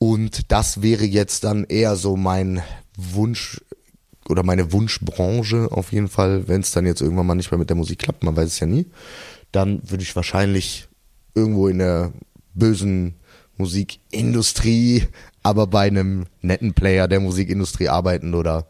Und 0.02 0.50
das 0.50 0.80
wäre 0.80 1.04
jetzt 1.04 1.44
dann 1.44 1.64
eher 1.64 1.94
so 1.94 2.16
mein 2.16 2.62
Wunsch 2.96 3.60
oder 4.30 4.42
meine 4.42 4.72
Wunschbranche 4.72 5.68
auf 5.70 5.92
jeden 5.92 6.08
Fall, 6.08 6.48
wenn 6.48 6.62
es 6.62 6.70
dann 6.70 6.86
jetzt 6.86 7.02
irgendwann 7.02 7.26
mal 7.26 7.34
nicht 7.34 7.50
mehr 7.50 7.58
mit 7.58 7.68
der 7.68 7.76
Musik 7.76 7.98
klappt, 7.98 8.24
man 8.24 8.34
weiß 8.34 8.46
es 8.46 8.60
ja 8.60 8.66
nie, 8.66 8.86
dann 9.52 9.82
würde 9.90 10.02
ich 10.02 10.16
wahrscheinlich 10.16 10.88
irgendwo 11.34 11.68
in 11.68 11.78
der 11.78 12.12
bösen 12.54 13.16
Musikindustrie, 13.58 15.06
aber 15.42 15.66
bei 15.66 15.88
einem 15.88 16.24
netten 16.40 16.72
Player 16.72 17.06
der 17.06 17.20
Musikindustrie 17.20 17.90
arbeiten 17.90 18.32
oder 18.32 18.66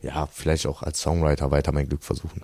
ja, 0.00 0.28
vielleicht 0.30 0.68
auch 0.68 0.84
als 0.84 1.00
Songwriter 1.00 1.50
weiter 1.50 1.72
mein 1.72 1.88
Glück 1.88 2.04
versuchen. 2.04 2.42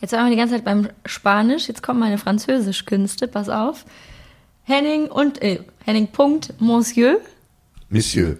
Jetzt 0.00 0.12
waren 0.12 0.24
wir 0.24 0.30
die 0.30 0.36
ganze 0.36 0.54
Zeit 0.54 0.64
beim 0.64 0.88
Spanisch, 1.04 1.68
jetzt 1.68 1.82
kommen 1.82 2.00
meine 2.00 2.16
Französischkünste, 2.16 3.28
pass 3.28 3.50
auf. 3.50 3.84
Henning 4.62 5.10
und 5.10 5.42
äh, 5.42 5.60
Henning 5.84 6.06
Punkt 6.06 6.54
Monsieur. 6.58 7.18
Monsieur. 7.94 8.36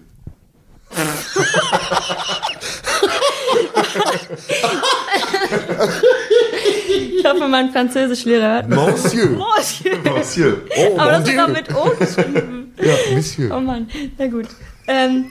Ich 7.17 7.25
hoffe, 7.25 7.47
mein 7.47 7.71
Französischlehrer 7.71 8.55
hört. 8.55 8.69
Monsieur. 8.69 9.29
Monsieur. 9.29 9.97
Monsieur. 10.03 10.61
Oh, 10.75 10.97
Aber 10.99 11.11
das 11.11 11.29
ist 11.29 11.39
auch 11.39 11.47
mit 11.47 11.73
O 11.73 11.89
geschrieben. 11.97 12.73
Ja, 12.81 12.95
Monsieur. 13.13 13.55
Oh 13.55 13.61
Mann, 13.61 13.87
na 14.17 14.27
gut. 14.27 14.47
Ähm. 14.87 15.27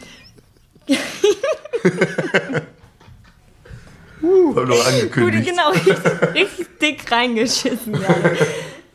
uh, 4.22 4.56
haben 4.56 4.68
noch 4.68 4.86
angekündigt. 4.86 5.44
Gut, 5.44 5.54
genau, 5.54 5.70
richtig, 5.70 6.34
richtig 6.34 6.78
dick 6.78 7.12
reingeschissen. 7.12 7.98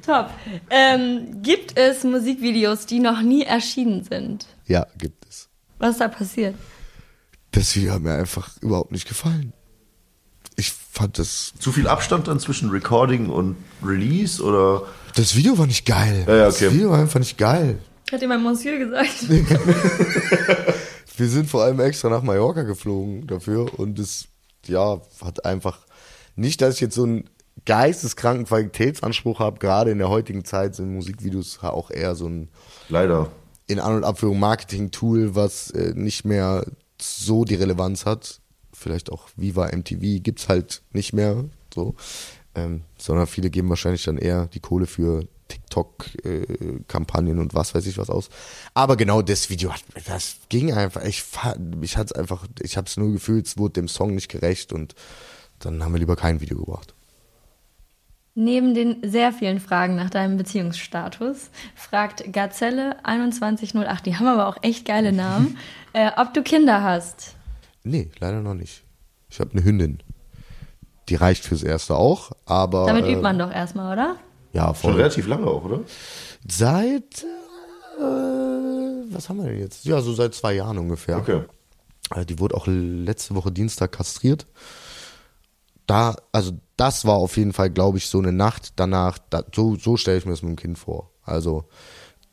Top. 0.04 0.32
Ähm, 0.72 1.44
gibt 1.44 1.78
es 1.78 2.04
Musikvideos, 2.04 2.88
die 2.88 3.00
noch 3.00 3.22
nie 3.22 3.44
erschienen 3.44 4.04
sind? 4.04 4.48
Ja, 4.66 4.88
gibt 4.98 5.14
es. 5.16 5.19
Was 5.80 5.92
ist 5.92 6.02
da 6.02 6.08
passiert? 6.08 6.56
Das 7.52 7.76
Video 7.76 7.94
hat 7.94 8.02
mir 8.02 8.14
einfach 8.14 8.50
überhaupt 8.62 8.92
nicht 8.92 9.08
gefallen 9.08 9.54
ich 10.60 10.72
fand 10.72 11.18
das. 11.18 11.54
Zu 11.58 11.72
viel 11.72 11.88
Abstand 11.88 12.28
dann 12.28 12.40
zwischen 12.40 12.70
Recording 12.70 13.30
und 13.30 13.56
Release 13.84 14.44
oder? 14.44 14.84
Das 15.16 15.36
Video 15.36 15.58
war 15.58 15.66
nicht 15.66 15.86
geil. 15.86 16.26
Ja, 16.28 16.36
ja, 16.36 16.48
okay. 16.48 16.66
Das 16.66 16.74
Video 16.74 16.92
war 16.92 17.00
einfach 17.00 17.20
nicht 17.20 17.38
geil. 17.38 17.80
Hat 18.12 18.22
dir 18.22 18.28
mein 18.28 18.44
Monsieur 18.44 18.78
gesagt. 18.78 19.30
Wir 21.18 21.28
sind 21.28 21.50
vor 21.50 21.64
allem 21.64 21.80
extra 21.80 22.10
nach 22.10 22.24
Mallorca 22.24 22.64
geflogen 22.64 23.28
dafür 23.28 23.78
und 23.78 24.00
es, 24.00 24.28
ja, 24.68 25.02
hat 25.24 25.46
einfach 25.46 25.80
nicht, 26.36 26.62
dass 26.62 26.76
ich 26.76 26.82
jetzt 26.82 26.96
so 26.96 27.04
einen 27.04 27.30
geisteskranken 27.66 28.46
Qualitätsanspruch 28.46 29.40
habe. 29.40 29.60
Gerade 29.60 29.92
in 29.92 29.98
der 29.98 30.10
heutigen 30.10 30.46
Zeit 30.46 30.76
sind 30.76 30.94
Musikvideos 30.94 31.60
auch 31.62 31.92
eher 31.92 32.16
so 32.16 32.28
ein. 32.28 32.50
Leider. 32.88 33.30
In 33.70 33.80
An- 33.80 33.96
und 33.96 34.04
Abführung 34.04 34.40
Marketing-Tool, 34.40 35.36
was 35.36 35.72
äh, 35.72 35.94
nicht 35.96 36.26
mehr 36.26 36.66
so 37.00 37.46
die 37.46 37.56
Relevanz 37.56 38.06
hat 38.06 38.42
vielleicht 38.80 39.12
auch 39.12 39.30
Viva 39.36 39.68
MTV 39.68 40.24
gibt's 40.24 40.50
halt 40.50 40.82
nicht 40.92 41.14
mehr 41.14 41.46
so, 41.74 41.96
ähm, 42.56 42.82
sondern 42.98 43.28
viele 43.28 43.50
geben 43.50 43.70
wahrscheinlich 43.70 44.04
dann 44.04 44.18
eher 44.18 44.48
die 44.48 44.60
Kohle 44.60 44.88
für 44.88 45.28
TikTok-Kampagnen 45.50 47.38
äh, 47.38 47.42
und 47.42 47.54
was 47.54 47.76
weiß 47.76 47.86
ich 47.86 47.98
was 47.98 48.10
aus. 48.10 48.30
Aber 48.74 48.96
genau 48.98 49.22
das 49.22 49.50
Video, 49.50 49.74
hat, 49.74 49.84
das 50.06 50.38
ging 50.50 50.72
einfach. 50.74 51.04
Ich, 51.04 51.24
ich 51.82 51.98
hatte 51.98 52.16
einfach, 52.16 52.46
ich 52.62 52.78
habe 52.78 52.88
es 52.88 52.98
nur 52.98 53.12
gefühlt, 53.12 53.48
es 53.48 53.58
wurde 53.58 53.74
dem 53.74 53.88
Song 53.88 54.16
nicht 54.16 54.30
gerecht 54.30 54.74
und 54.74 54.96
dann 55.60 55.84
haben 55.84 55.94
wir 55.94 56.00
lieber 56.00 56.16
kein 56.16 56.40
Video 56.42 56.58
gebracht. 56.58 56.94
Neben 58.42 58.74
den 58.74 59.02
sehr 59.04 59.34
vielen 59.34 59.60
Fragen 59.60 59.98
nach 59.98 60.10
deinem 60.10 60.38
Beziehungsstatus 60.38 61.50
fragt 61.76 62.32
Gazelle 62.32 62.96
2108, 63.04 64.06
die 64.06 64.16
haben 64.16 64.28
aber 64.28 64.48
auch 64.48 64.56
echt 64.62 64.86
geile 64.86 65.12
Namen, 65.12 65.58
äh, 65.94 66.10
ob 66.16 66.34
du 66.34 66.42
Kinder 66.42 66.82
hast. 66.82 67.36
Nee, 67.84 68.10
leider 68.20 68.40
noch 68.40 68.54
nicht. 68.54 68.86
Ich 69.30 69.42
habe 69.42 69.52
eine 69.52 69.66
Hündin. 69.66 70.00
Die 71.10 71.16
reicht 71.16 71.44
fürs 71.44 71.64
Erste 71.64 71.98
auch, 71.98 72.32
aber. 72.46 72.86
Damit 72.86 73.08
übt 73.08 73.22
man 73.22 73.38
doch 73.38 73.52
erstmal, 73.52 73.92
oder? 73.92 74.16
Ja, 74.54 74.74
voll. 74.74 74.92
Schon 74.92 75.02
relativ 75.02 75.28
lange 75.28 75.46
auch, 75.46 75.66
oder? 75.66 75.82
Seit. 76.48 77.26
Äh, 78.00 78.04
was 79.12 79.28
haben 79.28 79.44
wir 79.44 79.50
denn 79.50 79.60
jetzt? 79.60 79.84
Ja, 79.84 80.00
so 80.00 80.14
seit 80.14 80.34
zwei 80.34 80.54
Jahren 80.54 80.78
ungefähr. 80.78 81.18
Okay. 81.18 81.42
Äh, 82.16 82.26
die 82.26 82.40
wurde 82.40 82.56
auch 82.56 82.68
letzte 82.68 83.36
Woche 83.36 83.52
Dienstag 83.52 83.92
kastriert. 83.92 84.46
Da, 85.90 86.16
also 86.32 86.52
das 86.78 87.06
war 87.06 87.16
auf 87.16 87.38
jeden 87.38 87.54
Fall, 87.54 87.70
glaube 87.70 87.98
ich, 87.98 88.08
so 88.08 88.20
eine 88.20 88.32
Nacht 88.32 88.74
danach, 88.76 89.18
da, 89.30 89.44
so, 89.54 89.76
so 89.76 89.98
stelle 89.98 90.20
ich 90.20 90.26
mir 90.26 90.32
das 90.32 90.44
mit 90.44 90.52
dem 90.52 90.56
Kind 90.56 90.78
vor. 90.78 91.10
Also 91.24 91.66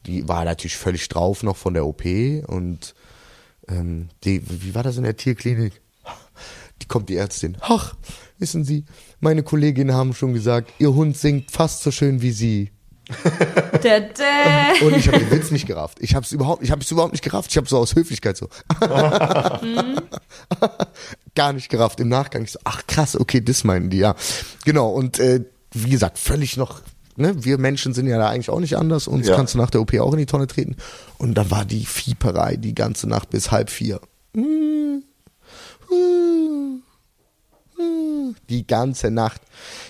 die 0.05 0.29
war 0.29 0.45
natürlich 0.45 0.77
völlig 0.77 1.09
drauf 1.09 1.43
noch 1.43 1.57
von 1.57 1.75
der 1.75 1.87
OP 1.87 2.05
und 2.05 2.95
ähm, 3.69 4.09
die, 4.25 4.43
wie 4.47 4.75
war 4.75 4.83
das 4.83 4.99
in 4.99 5.05
der 5.05 5.17
Tierklinik? 5.17 5.81
Die 6.83 6.89
kommt 6.89 7.09
die 7.09 7.17
Ärztin. 7.17 7.57
Ach, 7.63 7.95
wissen 8.37 8.63
Sie, 8.63 8.85
meine 9.19 9.43
Kolleginnen 9.43 9.97
haben 9.97 10.13
schon 10.13 10.35
gesagt, 10.35 10.71
Ihr 10.79 10.95
Hund 10.95 11.17
singt 11.17 11.51
fast 11.51 11.83
so 11.83 11.91
schön 11.91 12.21
wie 12.21 12.33
Sie. 12.33 12.71
Und 14.83 14.95
ich 14.95 15.09
habe 15.09 15.19
den 15.19 15.31
Witz 15.31 15.51
nicht 15.51 15.67
gerafft. 15.67 15.97
Ich 16.03 16.15
habe 16.15 16.27
es 16.27 16.33
überhaupt, 16.33 16.63
ich 16.63 16.71
habe 16.71 16.83
es 16.83 16.91
überhaupt 16.91 17.13
nicht 17.13 17.25
gerafft. 17.25 17.51
Ich 17.51 17.57
habe 17.57 17.67
so 17.67 17.79
aus 17.79 17.95
Höflichkeit 17.95 18.37
so 18.37 18.51
gar 21.37 21.53
nicht 21.53 21.69
gerafft. 21.69 22.01
Im 22.01 22.09
Nachgang 22.09 22.43
ich 22.43 22.53
so, 22.53 22.59
ach 22.65 22.87
krass, 22.89 23.19
okay, 23.19 23.41
das 23.41 23.63
meinen 23.63 23.91
die 23.91 23.99
ja. 23.99 24.17
Genau 24.65 24.91
und 24.91 25.21
äh, 25.21 25.45
wie 25.73 25.91
gesagt 25.91 26.19
völlig 26.19 26.57
noch. 26.57 26.81
Ne, 27.19 27.35
wir 27.45 27.57
Menschen 27.57 27.95
sind 27.95 28.09
ja 28.09 28.19
da 28.19 28.29
eigentlich 28.29 28.51
auch 28.51 28.61
nicht 28.61 28.77
anders. 28.77 29.09
Uns 29.09 29.27
Ja. 29.29 29.37
kannst 29.37 29.55
du 29.55 29.59
nach 29.59 29.71
der 29.71 29.81
OP 29.81 29.95
auch 30.01 30.13
in 30.13 30.19
die 30.19 30.27
Tonne 30.27 30.47
treten. 30.49 30.77
Und 31.17 31.35
dann 31.35 31.51
war 31.51 31.65
die 31.65 31.87
Fieperei 31.87 32.57
die 32.57 32.75
ganze 32.75 33.09
Nacht 33.09 33.31
bis 33.31 33.51
halb 33.51 33.71
vier. 33.71 34.01
Die 38.49 38.67
ganze 38.67 39.11
Nacht. 39.11 39.41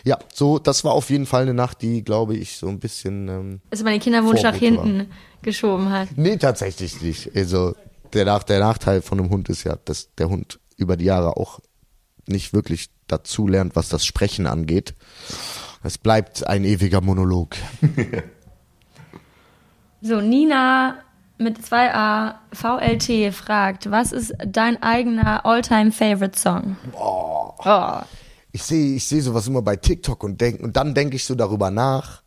Ja, 0.05 0.19
so, 0.33 0.59
das 0.59 0.85
war 0.85 0.93
auf 0.93 1.11
jeden 1.11 1.27
Fall 1.27 1.43
eine 1.43 1.55
Nacht, 1.55 1.83
die, 1.83 2.03
glaube 2.03 2.37
ich, 2.37 2.57
so 2.59 2.69
ein 2.69 2.79
bisschen. 2.79 3.29
Ähm, 3.29 3.61
Also 3.71 3.85
meine 3.85 3.99
Kinderwunsch 3.99 4.43
nach 4.43 4.53
Vorbild 4.55 4.77
war. 4.79 4.85
hinten 4.85 5.11
geschoben 5.43 5.91
hat. 5.91 6.09
Nee, 6.17 6.37
tatsächlich 6.37 7.01
nicht. 7.03 7.35
Also 7.37 7.75
der, 8.13 8.25
Nach 8.25 8.43
der 8.43 8.61
Nachteil 8.61 9.03
von 9.03 9.19
einem 9.19 9.31
Hund 9.31 9.49
ist 9.49 9.65
ja, 9.65 9.77
dass 9.85 10.09
der 10.17 10.29
Hund 10.29 10.59
über 10.77 10.97
die 10.97 11.05
Jahre 11.05 11.37
auch 11.37 11.61
nicht 12.27 12.53
wirklich 12.53 12.91
dazu 13.07 13.47
lernt, 13.47 13.77
was 13.77 13.89
das 13.89 14.05
Sprechen 14.05 14.47
angeht. 14.47 14.95
Es 15.83 15.99
bleibt 15.99 16.47
ein 16.47 16.65
ewiger 16.65 17.01
Monolog. 17.01 17.57
So, 20.01 20.21
Nina 20.21 20.99
mit 21.39 21.59
2a 21.59 22.35
VLT 22.53 23.35
fragt, 23.35 23.91
was 23.91 24.13
ist 24.13 24.35
dein 24.47 24.83
eigener 24.83 25.45
All-Time 25.45 25.93
Favorite 25.93 26.39
Song? 26.39 26.77
Oh. 26.93 27.53
Ich 28.53 28.63
sehe 28.63 28.97
ich 28.97 29.07
sehe 29.07 29.23
sowas 29.23 29.47
immer 29.47 29.63
bei 29.63 29.77
TikTok 29.77 30.25
und 30.25 30.41
denk, 30.41 30.61
und 30.61 30.77
dann 30.77 30.95
denke 30.95 31.17
ich 31.17 31.25
so 31.25 31.35
darüber 31.35 31.71
nach, 31.71 32.23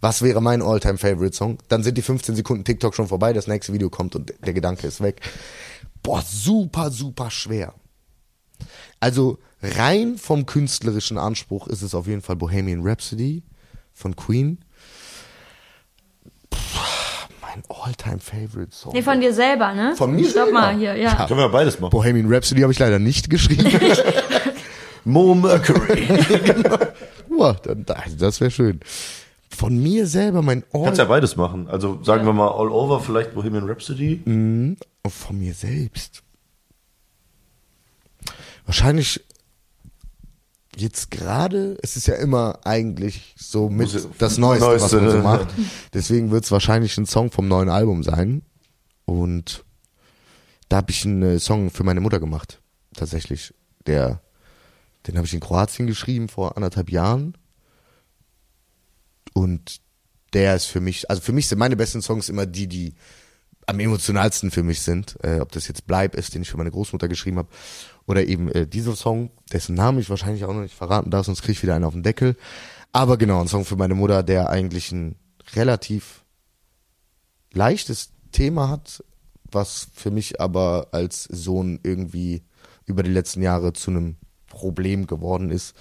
was 0.00 0.22
wäre 0.22 0.42
mein 0.42 0.62
Alltime 0.62 0.98
Favorite 0.98 1.36
Song? 1.36 1.58
Dann 1.68 1.84
sind 1.84 1.96
die 1.96 2.02
15 2.02 2.34
Sekunden 2.34 2.64
TikTok 2.64 2.94
schon 2.94 3.06
vorbei, 3.06 3.32
das 3.32 3.46
nächste 3.46 3.72
Video 3.72 3.88
kommt 3.88 4.16
und 4.16 4.34
der 4.44 4.52
Gedanke 4.52 4.88
ist 4.88 5.00
weg. 5.00 5.20
Boah, 6.02 6.22
super, 6.22 6.90
super 6.90 7.30
schwer. 7.30 7.74
Also 9.00 9.38
rein 9.62 10.16
vom 10.18 10.46
künstlerischen 10.46 11.18
Anspruch 11.18 11.66
ist 11.68 11.82
es 11.82 11.94
auf 11.94 12.06
jeden 12.06 12.22
Fall 12.22 12.36
Bohemian 12.36 12.80
Rhapsody 12.82 13.42
von 13.92 14.14
Queen. 14.16 14.58
Puh, 16.50 16.58
mein 17.40 17.62
Alltime 17.68 18.18
Favorite 18.20 18.72
Song. 18.74 18.92
Nee, 18.94 19.02
von 19.02 19.20
dir 19.20 19.32
selber, 19.32 19.74
ne? 19.74 19.94
Von 19.96 20.14
mir 20.14 20.24
Stopp 20.28 20.44
selber? 20.46 20.52
mal 20.52 20.76
hier, 20.76 20.94
ja. 20.96 21.26
Können 21.26 21.40
wir 21.40 21.48
beides 21.48 21.78
machen. 21.80 21.90
Bohemian 21.90 22.32
Rhapsody 22.32 22.60
habe 22.62 22.72
ich 22.72 22.78
leider 22.78 22.98
nicht 22.98 23.28
geschrieben. 23.30 23.70
Mo 25.04 25.34
Mercury. 25.34 26.06
Boah, 27.28 27.54
dann- 27.62 27.84
das 28.18 28.40
wäre 28.40 28.50
schön. 28.50 28.80
Von 29.54 29.82
mir 29.82 30.06
selber 30.06 30.42
mein 30.42 30.64
All 30.72 30.84
Kannst 30.84 30.98
ja 30.98 31.04
beides 31.04 31.36
machen. 31.36 31.68
Also 31.68 32.02
sagen 32.02 32.24
wir 32.24 32.32
mal 32.32 32.48
All 32.48 32.68
Over, 32.70 33.00
vielleicht 33.00 33.34
Bohemian 33.34 33.68
Rhapsody. 33.68 34.22
Und 34.24 34.78
von 35.06 35.38
mir 35.38 35.54
selbst. 35.54 36.22
Wahrscheinlich 38.64 39.20
jetzt 40.76 41.10
gerade, 41.10 41.76
es 41.82 41.96
ist 41.96 42.06
ja 42.06 42.14
immer 42.14 42.60
eigentlich 42.64 43.34
so 43.38 43.68
mit 43.68 43.92
Muss 43.92 44.08
das 44.18 44.38
Neueste, 44.38 44.66
was 44.66 44.80
Neueste, 44.80 45.00
man 45.00 45.10
so 45.10 45.16
ne? 45.18 45.22
macht. 45.22 45.48
Deswegen 45.94 46.30
wird 46.30 46.44
es 46.44 46.50
wahrscheinlich 46.50 46.96
ein 46.96 47.06
Song 47.06 47.30
vom 47.30 47.46
neuen 47.48 47.68
Album 47.68 48.02
sein. 48.02 48.42
Und 49.04 49.64
da 50.68 50.78
habe 50.78 50.90
ich 50.90 51.04
einen 51.04 51.22
äh, 51.22 51.38
Song 51.38 51.70
für 51.70 51.84
meine 51.84 52.00
Mutter 52.00 52.20
gemacht. 52.20 52.62
Tatsächlich. 52.94 53.52
Der, 53.86 54.22
den 55.06 55.16
habe 55.16 55.26
ich 55.26 55.34
in 55.34 55.40
Kroatien 55.40 55.86
geschrieben 55.86 56.28
vor 56.28 56.56
anderthalb 56.56 56.90
Jahren. 56.90 57.36
Und 59.34 59.80
der 60.32 60.56
ist 60.56 60.66
für 60.66 60.80
mich, 60.80 61.10
also 61.10 61.22
für 61.22 61.32
mich 61.32 61.48
sind 61.48 61.58
meine 61.58 61.76
besten 61.76 62.02
Songs 62.02 62.28
immer 62.28 62.46
die, 62.46 62.66
die 62.66 62.94
am 63.66 63.80
emotionalsten 63.80 64.50
für 64.50 64.62
mich 64.62 64.82
sind. 64.82 65.16
Äh, 65.22 65.40
ob 65.40 65.52
das 65.52 65.68
jetzt 65.68 65.86
Bleib 65.86 66.14
ist, 66.14 66.34
den 66.34 66.42
ich 66.42 66.50
für 66.50 66.56
meine 66.56 66.70
Großmutter 66.70 67.08
geschrieben 67.08 67.38
habe, 67.38 67.48
oder 68.06 68.24
eben 68.26 68.48
äh, 68.50 68.66
dieser 68.66 68.96
Song, 68.96 69.30
dessen 69.52 69.74
Namen 69.74 69.98
ich 69.98 70.10
wahrscheinlich 70.10 70.44
auch 70.44 70.52
noch 70.52 70.62
nicht 70.62 70.74
verraten 70.74 71.10
darf, 71.10 71.26
sonst 71.26 71.42
kriege 71.42 71.52
ich 71.52 71.62
wieder 71.62 71.74
einen 71.74 71.84
auf 71.84 71.94
den 71.94 72.02
Deckel. 72.02 72.36
Aber 72.92 73.16
genau, 73.16 73.40
ein 73.40 73.48
Song 73.48 73.64
für 73.64 73.76
meine 73.76 73.94
Mutter, 73.94 74.22
der 74.22 74.50
eigentlich 74.50 74.92
ein 74.92 75.16
relativ 75.54 76.24
leichtes 77.52 78.10
Thema 78.32 78.68
hat, 78.68 79.04
was 79.50 79.88
für 79.94 80.10
mich 80.10 80.40
aber 80.40 80.88
als 80.92 81.24
Sohn 81.24 81.80
irgendwie 81.82 82.42
über 82.86 83.02
die 83.02 83.10
letzten 83.10 83.42
Jahre 83.42 83.72
zu 83.72 83.90
einem 83.90 84.16
Problem 84.46 85.06
geworden 85.06 85.50
ist. 85.50 85.74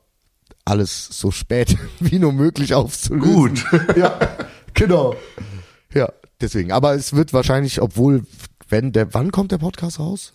alles 0.66 1.08
so 1.12 1.32
spät 1.32 1.78
wie 2.00 2.20
nur 2.20 2.34
möglich 2.34 2.74
aufzulösen. 2.74 3.34
Gut. 3.34 3.66
Ja, 3.98 4.20
genau. 4.74 5.16
Ja, 5.94 6.10
deswegen. 6.40 6.72
Aber 6.72 6.94
es 6.96 7.14
wird 7.14 7.34
wahrscheinlich, 7.34 7.82
obwohl, 7.82 8.26
wenn 8.70 8.92
der, 8.92 9.14
wann 9.14 9.32
kommt 9.32 9.52
der 9.52 9.58
Podcast 9.58 10.00
raus? 10.00 10.34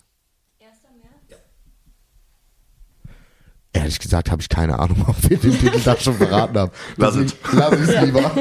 Ehrlich 3.77 3.99
gesagt 3.99 4.31
habe 4.31 4.41
ich 4.41 4.49
keine 4.49 4.79
Ahnung, 4.79 5.05
ob 5.07 5.29
wir 5.29 5.37
den 5.37 5.57
Titel 5.57 5.79
da 5.83 5.95
schon 5.97 6.15
verraten 6.15 6.57
haben. 6.57 6.71
Lass 6.97 7.15
es. 7.15 7.35
Lass 7.53 7.73
es 7.73 8.01
lieber. 8.01 8.31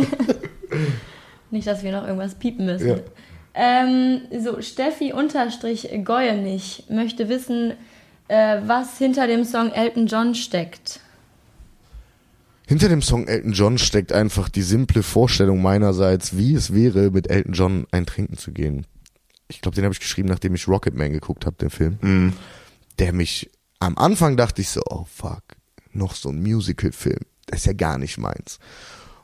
Nicht, 1.51 1.67
dass 1.67 1.83
wir 1.83 1.93
noch 1.93 2.05
irgendwas 2.05 2.37
piepen 2.37 2.65
müssen. 2.65 2.89
Ja. 2.89 2.97
Ähm, 3.55 4.23
so, 4.43 4.61
Steffi 4.63 5.13
unterstrich 5.13 5.89
Goyenich 6.05 6.85
möchte 6.89 7.29
wissen, 7.29 7.75
äh, 8.29 8.59
was 8.67 8.99
hinter 8.99 9.27
dem 9.27 9.45
Song 9.45 9.73
Elton 9.73 10.07
John 10.07 10.35
steckt. 10.35 11.01
Hinter 12.67 12.89
dem 12.89 13.03
Song 13.03 13.29
Elton 13.29 13.53
John 13.53 13.79
steckt 13.79 14.13
einfach 14.13 14.49
die 14.49 14.63
simple 14.63 15.03
Vorstellung 15.03 15.63
meinerseits, 15.63 16.37
wie 16.37 16.55
es 16.55 16.75
wäre, 16.75 17.11
mit 17.11 17.31
Elton 17.31 17.53
John 17.53 17.87
ein 17.93 18.07
Trinken 18.07 18.39
zu 18.39 18.53
gehen. 18.53 18.87
Ich 19.49 19.61
glaube, 19.61 19.77
den 19.77 19.85
habe 19.85 19.93
ich 19.93 20.01
geschrieben, 20.01 20.29
nachdem 20.29 20.55
ich 20.55 20.67
Rocketman 20.67 21.13
geguckt 21.13 21.47
habe, 21.47 21.57
den 21.57 21.71
Film. 21.71 22.33
Der 22.99 23.13
mich, 23.13 23.49
am 23.79 23.97
Anfang 23.99 24.37
dachte 24.37 24.63
ich 24.63 24.71
so, 24.71 24.81
oh 24.89 25.07
fuck, 25.13 25.43
noch 25.93 26.15
so 26.15 26.31
ein 26.31 26.43
Musical-Film. 26.43 27.21
Das 27.47 27.61
ist 27.61 27.67
ja 27.67 27.73
gar 27.73 27.99
nicht 27.99 28.19
meins. 28.19 28.59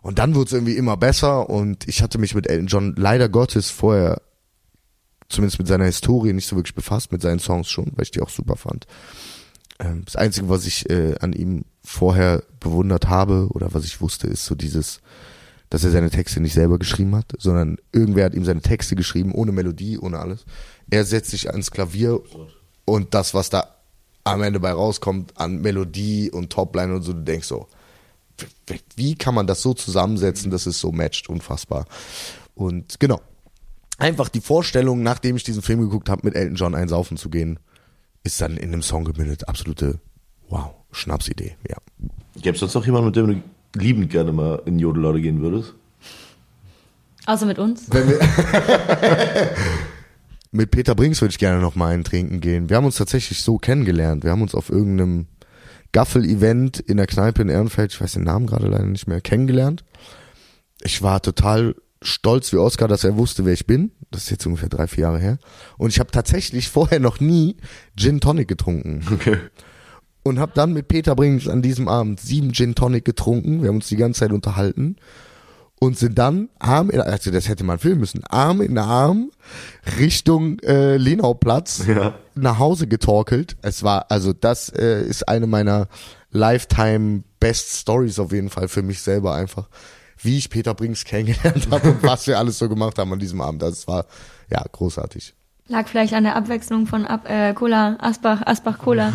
Und 0.02 0.18
dann 0.18 0.34
wurde 0.34 0.46
es 0.46 0.52
irgendwie 0.52 0.76
immer 0.76 0.96
besser 0.96 1.48
und 1.48 1.88
ich 1.88 2.02
hatte 2.02 2.18
mich 2.18 2.34
mit 2.34 2.48
Elton 2.48 2.66
John 2.66 2.94
leider 2.96 3.28
Gottes 3.28 3.70
vorher, 3.70 4.20
zumindest 5.28 5.58
mit 5.58 5.68
seiner 5.68 5.84
Historie, 5.84 6.32
nicht 6.32 6.48
so 6.48 6.56
wirklich 6.56 6.74
befasst, 6.74 7.12
mit 7.12 7.22
seinen 7.22 7.38
Songs 7.38 7.70
schon, 7.70 7.92
weil 7.94 8.02
ich 8.02 8.10
die 8.10 8.20
auch 8.20 8.28
super 8.28 8.56
fand. 8.56 8.86
Ähm, 9.78 10.02
das 10.04 10.16
Einzige, 10.16 10.48
was 10.48 10.66
ich 10.66 10.90
äh, 10.90 11.14
an 11.20 11.32
ihm 11.32 11.64
vorher 11.84 12.42
bewundert 12.58 13.08
habe 13.08 13.48
oder 13.50 13.72
was 13.74 13.84
ich 13.84 14.00
wusste, 14.00 14.26
ist 14.26 14.44
so 14.44 14.56
dieses, 14.56 15.00
dass 15.70 15.84
er 15.84 15.90
seine 15.90 16.10
Texte 16.10 16.40
nicht 16.40 16.54
selber 16.54 16.78
geschrieben 16.78 17.14
hat, 17.14 17.32
sondern 17.38 17.78
irgendwer 17.92 18.24
hat 18.24 18.34
ihm 18.34 18.44
seine 18.44 18.60
Texte 18.60 18.96
geschrieben, 18.96 19.32
ohne 19.32 19.52
Melodie, 19.52 19.98
ohne 19.98 20.18
alles. 20.18 20.44
Er 20.90 21.04
setzt 21.04 21.30
sich 21.30 21.50
ans 21.50 21.70
Klavier 21.70 22.20
und 22.84 23.14
das, 23.14 23.34
was 23.34 23.50
da 23.50 23.81
am 24.24 24.42
Ende 24.42 24.60
bei 24.60 24.72
rauskommt 24.72 25.38
an 25.38 25.60
Melodie 25.60 26.30
und 26.30 26.50
Topline 26.50 26.94
und 26.94 27.02
so, 27.02 27.12
du 27.12 27.22
denkst 27.22 27.48
so, 27.48 27.68
wie 28.96 29.14
kann 29.14 29.34
man 29.34 29.46
das 29.46 29.62
so 29.62 29.74
zusammensetzen, 29.74 30.50
dass 30.50 30.66
es 30.66 30.80
so 30.80 30.92
matcht, 30.92 31.28
unfassbar. 31.28 31.86
Und 32.54 32.98
genau, 33.00 33.20
einfach 33.98 34.28
die 34.28 34.40
Vorstellung, 34.40 35.02
nachdem 35.02 35.36
ich 35.36 35.44
diesen 35.44 35.62
Film 35.62 35.80
geguckt 35.80 36.08
habe, 36.08 36.22
mit 36.24 36.34
Elton 36.34 36.56
John 36.56 36.74
einsaufen 36.74 37.16
zu 37.16 37.30
gehen, 37.30 37.58
ist 38.24 38.40
dann 38.40 38.56
in 38.56 38.72
einem 38.72 38.82
Song 38.82 39.04
gemündet. 39.04 39.48
Absolute, 39.48 39.98
wow, 40.48 40.70
Schnapsidee, 40.92 41.56
ja. 41.68 41.76
Gäbe 42.36 42.54
es 42.54 42.60
sonst 42.60 42.74
noch 42.74 42.86
jemanden, 42.86 43.06
mit 43.06 43.16
dem 43.16 43.26
du 43.26 43.42
liebend 43.80 44.10
gerne 44.10 44.32
mal 44.32 44.62
in 44.64 44.78
Jodellade 44.78 45.20
gehen 45.20 45.40
würdest? 45.40 45.74
Außer 47.26 47.46
mit 47.46 47.58
uns. 47.58 47.88
mit 50.52 50.70
Peter 50.70 50.94
Brinks 50.94 51.20
würde 51.20 51.32
ich 51.32 51.38
gerne 51.38 51.60
noch 51.60 51.74
mal 51.74 51.92
einen 51.92 52.04
trinken 52.04 52.40
gehen. 52.40 52.68
Wir 52.68 52.76
haben 52.76 52.84
uns 52.84 52.96
tatsächlich 52.96 53.42
so 53.42 53.58
kennengelernt. 53.58 54.22
Wir 54.22 54.30
haben 54.30 54.42
uns 54.42 54.54
auf 54.54 54.68
irgendeinem 54.68 55.26
Gaffel-Event 55.92 56.78
in 56.78 56.98
der 56.98 57.06
Kneipe 57.06 57.42
in 57.42 57.48
Ehrenfeld, 57.48 57.92
ich 57.92 58.00
weiß 58.00 58.12
den 58.12 58.24
Namen 58.24 58.46
gerade 58.46 58.68
leider 58.68 58.86
nicht 58.86 59.08
mehr, 59.08 59.20
kennengelernt. 59.20 59.84
Ich 60.82 61.02
war 61.02 61.20
total 61.20 61.74
stolz 62.02 62.52
wie 62.52 62.56
Oscar, 62.56 62.88
dass 62.88 63.04
er 63.04 63.16
wusste, 63.16 63.44
wer 63.44 63.52
ich 63.52 63.66
bin. 63.66 63.92
Das 64.10 64.24
ist 64.24 64.30
jetzt 64.30 64.46
ungefähr 64.46 64.68
drei, 64.68 64.86
vier 64.86 65.02
Jahre 65.02 65.18
her. 65.18 65.38
Und 65.78 65.90
ich 65.90 66.00
habe 66.00 66.10
tatsächlich 66.10 66.68
vorher 66.68 67.00
noch 67.00 67.20
nie 67.20 67.56
Gin 67.96 68.20
Tonic 68.20 68.48
getrunken. 68.48 69.04
Okay. 69.12 69.38
Und 70.22 70.38
habe 70.38 70.52
dann 70.54 70.72
mit 70.72 70.88
Peter 70.88 71.16
Brinks 71.16 71.48
an 71.48 71.62
diesem 71.62 71.88
Abend 71.88 72.20
sieben 72.20 72.52
Gin 72.52 72.74
Tonic 72.74 73.04
getrunken. 73.04 73.62
Wir 73.62 73.68
haben 73.68 73.76
uns 73.76 73.88
die 73.88 73.96
ganze 73.96 74.20
Zeit 74.20 74.32
unterhalten 74.32 74.96
und 75.82 75.98
sind 75.98 76.16
dann 76.16 76.48
Arm 76.60 76.90
in, 76.90 77.00
also 77.00 77.32
das 77.32 77.48
hätte 77.48 77.64
man 77.64 77.80
filmen 77.80 77.98
müssen, 77.98 78.22
Arm 78.28 78.60
in 78.60 78.78
Arm 78.78 79.32
Richtung 79.98 80.60
äh, 80.60 80.96
Lenauplatz 80.96 81.82
Ja. 81.88 82.14
nach 82.36 82.60
Hause 82.60 82.86
getorkelt. 82.86 83.56
Es 83.62 83.82
war, 83.82 84.06
also 84.08 84.32
das 84.32 84.68
äh, 84.68 85.02
ist 85.02 85.26
eine 85.28 85.48
meiner 85.48 85.88
Lifetime 86.30 87.24
Best 87.40 87.80
Stories 87.80 88.20
auf 88.20 88.30
jeden 88.30 88.48
Fall 88.48 88.68
für 88.68 88.82
mich 88.82 89.02
selber 89.02 89.34
einfach, 89.34 89.68
wie 90.18 90.38
ich 90.38 90.50
Peter 90.50 90.72
Brinks 90.72 91.04
kennengelernt 91.04 91.66
habe 91.72 91.90
und 91.90 92.02
was 92.04 92.28
wir 92.28 92.38
alles 92.38 92.58
so 92.60 92.68
gemacht 92.68 92.96
haben 93.00 93.12
an 93.12 93.18
diesem 93.18 93.40
Abend. 93.40 93.60
Das 93.62 93.88
war 93.88 94.06
ja 94.50 94.64
großartig. 94.70 95.34
Lag 95.66 95.88
vielleicht 95.88 96.14
an 96.14 96.22
der 96.24 96.36
Abwechslung 96.36 96.86
von 96.86 97.06
Ab 97.06 97.28
äh, 97.28 97.54
Cola, 97.54 97.96
Asbach, 97.98 98.42
Asbach 98.46 98.78
Cola. 98.78 99.12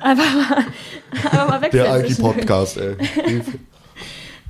einfach 0.00 0.34
mal, 0.34 0.64
einfach 1.30 1.48
mal 1.48 1.60
wechseln. 1.62 1.82
Der 1.84 1.92
Alki 1.92 2.06
zwischendurch. 2.08 2.36
Podcast, 2.38 2.76
ey. 2.76 2.96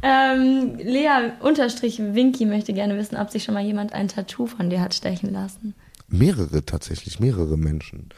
Ähm, 0.02 0.76
Lea 0.78 1.32
unterstrich 1.40 1.98
Winky 1.98 2.46
möchte 2.46 2.72
gerne 2.72 2.96
wissen, 2.96 3.16
ob 3.16 3.30
sich 3.30 3.44
schon 3.44 3.54
mal 3.54 3.64
jemand 3.64 3.92
ein 3.92 4.08
Tattoo 4.08 4.46
von 4.46 4.70
dir 4.70 4.80
hat 4.80 4.94
stechen 4.94 5.32
lassen. 5.32 5.74
mehrere 6.08 6.64
tatsächlich, 6.64 7.18
mehrere 7.20 7.56
Menschen. 7.56 8.10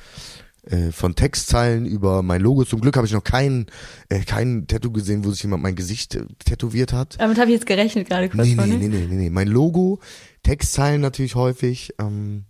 Äh, 0.66 0.92
von 0.92 1.14
Textzeilen 1.14 1.86
über 1.86 2.22
mein 2.22 2.42
Logo. 2.42 2.64
Zum 2.64 2.82
Glück 2.82 2.96
habe 2.96 3.06
ich 3.06 3.14
noch 3.14 3.24
kein, 3.24 3.64
äh, 4.10 4.20
kein 4.20 4.66
Tattoo 4.66 4.90
gesehen, 4.92 5.24
wo 5.24 5.30
sich 5.30 5.42
jemand 5.42 5.62
mein 5.62 5.74
Gesicht 5.74 6.14
äh, 6.16 6.24
tätowiert 6.44 6.92
hat. 6.92 7.16
Damit 7.18 7.38
habe 7.38 7.50
ich 7.50 7.54
jetzt 7.54 7.66
gerechnet 7.66 8.08
gerade 8.08 8.28
kurz 8.28 8.46
Nee, 8.46 8.54
nee, 8.54 8.66
ne? 8.66 8.76
nee, 8.76 8.88
nee, 8.88 9.06
nee, 9.08 9.14
nee. 9.16 9.30
Mein 9.30 9.48
Logo, 9.48 10.00
Textzeilen 10.42 11.00
natürlich 11.00 11.34
häufig. 11.34 11.94
Ähm, 11.98 12.44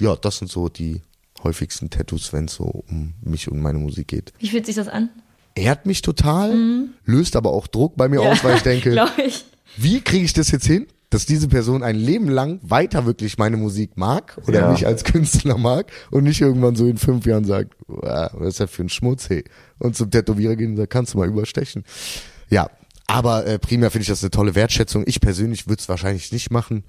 ja, 0.00 0.16
das 0.16 0.38
sind 0.38 0.50
so 0.50 0.68
die 0.68 1.02
häufigsten 1.44 1.90
Tattoos, 1.90 2.32
wenn 2.32 2.46
es 2.46 2.54
so 2.54 2.64
um 2.64 3.14
mich 3.22 3.48
und 3.48 3.60
meine 3.60 3.78
Musik 3.78 4.08
geht. 4.08 4.32
Wie 4.40 4.48
fühlt 4.48 4.66
sich 4.66 4.74
das 4.74 4.88
an? 4.88 5.10
Ehrt 5.54 5.86
mich 5.86 6.02
total, 6.02 6.88
löst 7.04 7.36
aber 7.36 7.50
auch 7.52 7.66
Druck 7.66 7.96
bei 7.96 8.08
mir 8.08 8.20
aus, 8.22 8.42
weil 8.42 8.56
ich 8.56 8.62
denke, 8.64 9.06
ich. 9.24 9.44
wie 9.76 10.00
kriege 10.00 10.24
ich 10.24 10.32
das 10.32 10.50
jetzt 10.50 10.66
hin, 10.66 10.86
dass 11.10 11.26
diese 11.26 11.46
Person 11.46 11.84
ein 11.84 11.94
Leben 11.94 12.28
lang 12.28 12.58
weiter 12.62 13.06
wirklich 13.06 13.38
meine 13.38 13.56
Musik 13.56 13.96
mag 13.96 14.36
oder 14.48 14.62
Ja. 14.62 14.72
mich 14.72 14.84
als 14.84 15.04
Künstler 15.04 15.56
mag 15.56 15.92
und 16.10 16.24
nicht 16.24 16.40
irgendwann 16.40 16.74
so 16.74 16.86
in 16.86 16.96
fünf 16.98 17.24
Jahren 17.24 17.44
sagt, 17.44 17.72
"Wow, 17.86 18.30
was 18.32 18.48
ist 18.48 18.60
das 18.60 18.70
für 18.70 18.82
ein 18.82 18.88
Schmutz, 18.88 19.28
hey. 19.30 19.44
Und 19.78 19.94
zum 19.96 20.10
Tätowierer 20.10 20.56
gehen 20.56 20.72
und 20.72 20.76
sagt, 20.78 20.90
kannst 20.90 21.14
du 21.14 21.18
mal 21.18 21.28
überstechen. 21.28 21.84
Ja, 22.50 22.68
aber 23.06 23.46
äh, 23.46 23.58
primär 23.60 23.92
finde 23.92 24.02
ich 24.02 24.08
das 24.08 24.22
eine 24.24 24.30
tolle 24.30 24.56
Wertschätzung. 24.56 25.04
Ich 25.06 25.20
persönlich 25.20 25.68
würde 25.68 25.80
es 25.80 25.88
wahrscheinlich 25.88 26.32
nicht 26.32 26.50
machen. 26.50 26.82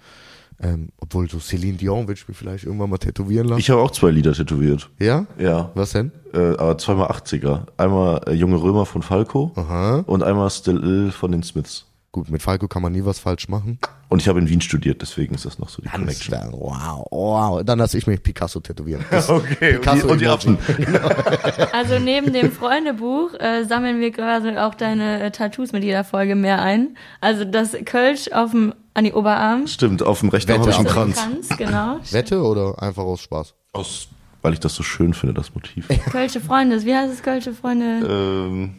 Ähm, 0.62 0.90
obwohl 0.98 1.30
so 1.30 1.40
Celine 1.40 1.78
Dion 1.78 2.08
will 2.08 2.16
ich 2.16 2.28
mir 2.28 2.34
vielleicht 2.34 2.64
irgendwann 2.64 2.90
mal 2.90 2.98
tätowieren 2.98 3.48
lassen. 3.48 3.60
Ich 3.60 3.70
habe 3.70 3.82
auch 3.82 3.92
zwei 3.92 4.10
Lieder 4.12 4.34
tätowiert. 4.34 4.90
ja? 5.00 5.26
Ja. 5.38 5.72
Was 5.76 5.92
denn? 5.92 6.12
Äh, 6.34 6.38
aber 6.58 6.78
zweimal 6.78 7.08
80er. 7.10 7.66
Einmal 7.78 8.22
äh, 8.28 8.34
Junge 8.34 8.62
Römer 8.62 8.86
von 8.86 9.02
Falco 9.02 9.52
Aha. 9.56 10.04
und 10.06 10.24
einmal 10.24 10.50
Still 10.50 10.78
Ill 10.84 11.12
von 11.12 11.32
den 11.32 11.44
Smiths. 11.44 11.86
Gut, 12.16 12.30
mit 12.32 12.42
Falco 12.42 12.70
kann 12.70 12.82
man 12.82 12.94
nie 12.94 13.04
was 13.04 13.20
falsch 13.20 13.50
machen. 13.50 13.78
Und 14.08 14.22
ich 14.22 14.30
habe 14.30 14.40
in 14.40 14.48
Wien 14.48 14.62
studiert, 14.62 15.02
deswegen 15.02 15.36
ist 15.36 15.44
das 15.44 15.60
noch 15.60 15.68
so 15.68 15.82
die 15.82 15.90
Connection. 15.90 16.32
Dann, 16.40 16.54
wow, 16.54 17.06
wow. 17.12 17.62
Dann 17.62 17.78
lasse 17.78 17.98
ich 17.98 18.08
mich 18.08 18.24
Picasso 18.24 18.62
tätowieren. 18.62 19.04
Das- 19.12 19.30
Okay, 19.30 19.74
Picasso 19.74 20.08
und 20.08 20.22
die, 20.22 20.28
und 20.28 20.48
die. 20.48 20.56
Affen. 20.56 20.58
Also 21.74 22.00
neben 22.00 22.32
dem 22.32 22.54
Freundebuch 22.54 23.34
äh, 23.38 23.66
sammeln 23.66 24.00
wir 24.00 24.12
gerade 24.12 24.64
auch 24.66 24.76
deine 24.76 25.24
äh, 25.24 25.32
Tattoos 25.32 25.74
mit 25.74 25.84
jeder 25.84 26.06
Folge 26.06 26.36
mehr 26.36 26.62
ein. 26.62 26.96
Also 27.20 27.44
das 27.44 27.76
Kölsch 27.84 28.30
auf 28.32 28.52
dem 28.52 28.74
an 28.94 29.04
die 29.04 29.12
Oberarm. 29.12 29.68
Stimmt, 29.68 30.02
auf 30.02 30.22
dem 30.22 30.30
rechten 30.30 30.54
Arm 30.54 30.62
habe 30.62 30.72
ich 30.72 30.78
einen 30.78 30.86
Wette 30.86 30.96
Kranz. 30.96 31.16
Kranz, 31.18 31.50
genau. 31.58 32.00
Wette 32.12 32.42
oder 32.42 32.82
einfach 32.82 33.04
aus 33.04 33.20
Spaß? 33.20 33.54
Aus, 33.74 34.08
weil 34.42 34.54
ich 34.54 34.62
das 34.62 34.74
so 34.74 34.84
schön 34.84 35.14
finde, 35.14 35.34
das 35.34 35.54
Motiv. 35.54 35.90
Kölsche 36.10 36.40
Freunde. 36.40 36.82
Wie 36.86 36.96
heißt 36.96 37.12
es 37.14 37.22
Kölsche 37.22 37.54
Freunde? 37.54 38.08
ähm, 38.08 38.76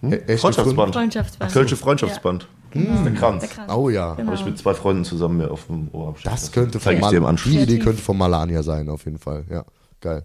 Hm? 0.00 0.12
Echte 0.12 0.38
Freundschaftsband. 0.38 0.94
Freundschaftsband. 0.94 1.52
Kölsche 1.52 1.76
Freundschaftsband. 1.76 2.48
Das 2.72 2.82
ist 2.82 3.04
der 3.04 3.14
Kranz. 3.14 3.40
Der 3.40 3.48
Kranz. 3.48 3.72
Oh 3.72 3.88
ja. 3.88 4.14
Genau. 4.14 4.26
Habe 4.28 4.36
ich 4.36 4.44
mit 4.44 4.58
zwei 4.58 4.74
Freunden 4.74 5.04
zusammen 5.04 5.38
mir 5.38 5.50
auf 5.50 5.66
dem 5.66 5.88
Oberarm 5.88 6.16
stechen 6.16 6.34
Das 6.34 6.52
könnte 6.52 6.80
von 6.80 6.92
ich 6.94 7.06
dir 7.06 7.16
im 7.16 7.22
Mal. 7.22 7.34
Die 7.34 7.58
Idee 7.58 7.78
könnte 7.78 8.02
von 8.02 8.16
Malania 8.16 8.62
sein, 8.62 8.88
auf 8.88 9.04
jeden 9.04 9.18
Fall. 9.18 9.44
Ja, 9.50 9.64
geil. 10.00 10.24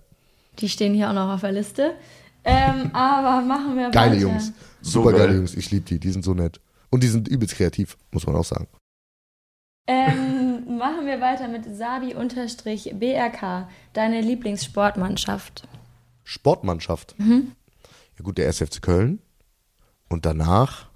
Die 0.59 0.69
stehen 0.69 0.93
hier 0.93 1.09
auch 1.09 1.13
noch 1.13 1.34
auf 1.34 1.41
der 1.41 1.53
Liste. 1.53 1.95
Ähm, 2.43 2.91
aber 2.93 3.41
machen 3.45 3.78
wir 3.78 3.89
Geile 3.89 4.11
weiter. 4.11 4.21
Jungs. 4.21 4.53
So 4.82 5.01
Super 5.01 5.13
geile 5.13 5.28
geil. 5.28 5.36
Jungs. 5.38 5.55
Ich 5.55 5.71
liebe 5.71 5.86
die. 5.86 5.99
Die 5.99 6.11
sind 6.11 6.24
so 6.24 6.34
nett. 6.34 6.59
Und 6.89 7.01
die 7.01 7.07
sind 7.07 7.28
übelst 7.28 7.55
kreativ, 7.55 7.97
muss 8.11 8.28
man 8.28 8.36
auch 8.36 8.45
sagen. 8.45 8.67
Ähm, 9.88 10.78
machen 10.78 11.07
wir 11.07 11.19
weiter 11.21 11.47
mit 11.47 11.65
Sabi-BRK. 11.76 13.67
Deine 13.93 14.21
Lieblingssportmannschaft. 14.21 15.67
Sportmannschaft. 16.24 17.15
Mhm. 17.17 17.53
Ja 18.17 18.24
gut, 18.24 18.38
der 18.38 18.47
SFC 18.47 18.82
Köln. 18.82 19.19
Und 20.10 20.26
danach. 20.26 20.88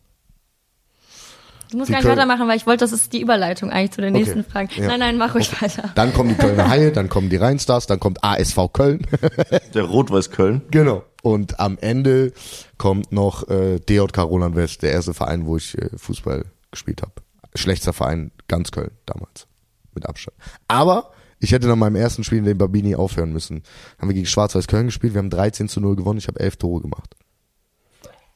Du 1.72 1.78
musst 1.78 1.92
gar 1.92 1.98
nicht 1.98 2.06
Köln- 2.08 2.18
weitermachen, 2.18 2.48
weil 2.48 2.56
ich 2.56 2.66
wollte, 2.66 2.86
das 2.86 2.94
ist 2.94 3.12
die 3.12 3.20
Überleitung 3.22 3.72
eigentlich 3.72 3.92
zu 3.92 4.00
den 4.02 4.16
Okay. 4.16 4.24
nächsten 4.24 4.44
Fragen. 4.46 4.70
Ja. 4.78 4.88
Nein, 4.88 5.00
nein, 5.00 5.18
mach 5.18 5.36
ruhig 5.36 5.62
weiter. 5.62 5.92
Dann 5.96 6.14
kommen 6.14 6.30
die 6.30 6.36
Kölner 6.36 6.70
Haie, 6.70 6.92
dann 6.94 7.10
kommen 7.10 7.30
die 7.30 7.36
Rheinstars, 7.36 7.88
dann 7.88 8.00
kommt 8.00 8.24
ASV 8.24 8.70
Köln. 8.72 9.06
Der 9.74 9.84
Rot-Weiß-Köln. 9.84 10.62
genau. 10.72 11.04
Und 11.24 11.60
am 11.60 11.78
Ende 11.82 12.32
kommt 12.78 13.12
noch 13.12 13.50
äh, 13.50 13.80
DJK 13.80 14.20
Roland 14.20 14.56
West, 14.56 14.82
der 14.84 14.92
erste 14.94 15.14
Verein, 15.14 15.46
wo 15.46 15.58
ich 15.58 15.78
äh, 15.78 15.90
Fußball 15.98 16.46
gespielt 16.72 17.02
habe. 17.02 17.12
Schlechtester 17.54 17.92
Verein 17.92 18.32
ganz 18.48 18.72
Köln 18.72 18.92
damals. 19.06 19.46
Mit 19.94 20.06
Abstand. 20.06 20.38
Aber 20.70 21.12
ich 21.40 21.52
hätte 21.52 21.68
nach 21.68 21.76
meinem 21.76 21.98
ersten 21.98 22.24
Spiel 22.24 22.38
in 22.38 22.46
den 22.46 22.58
Babini 22.58 22.96
aufhören 22.96 23.34
müssen. 23.34 23.64
Haben 24.00 24.08
wir 24.08 24.14
gegen 24.14 24.26
Schwarz-Weiß 24.26 24.68
Köln 24.68 24.86
gespielt, 24.86 25.16
wir 25.16 25.20
haben 25.20 25.30
13 25.30 25.68
zu 25.68 25.82
0 25.82 25.98
gewonnen, 25.98 26.20
ich 26.20 26.28
habe 26.30 26.40
11 26.40 26.56
Tore 26.58 26.82
gemacht. 26.82 27.14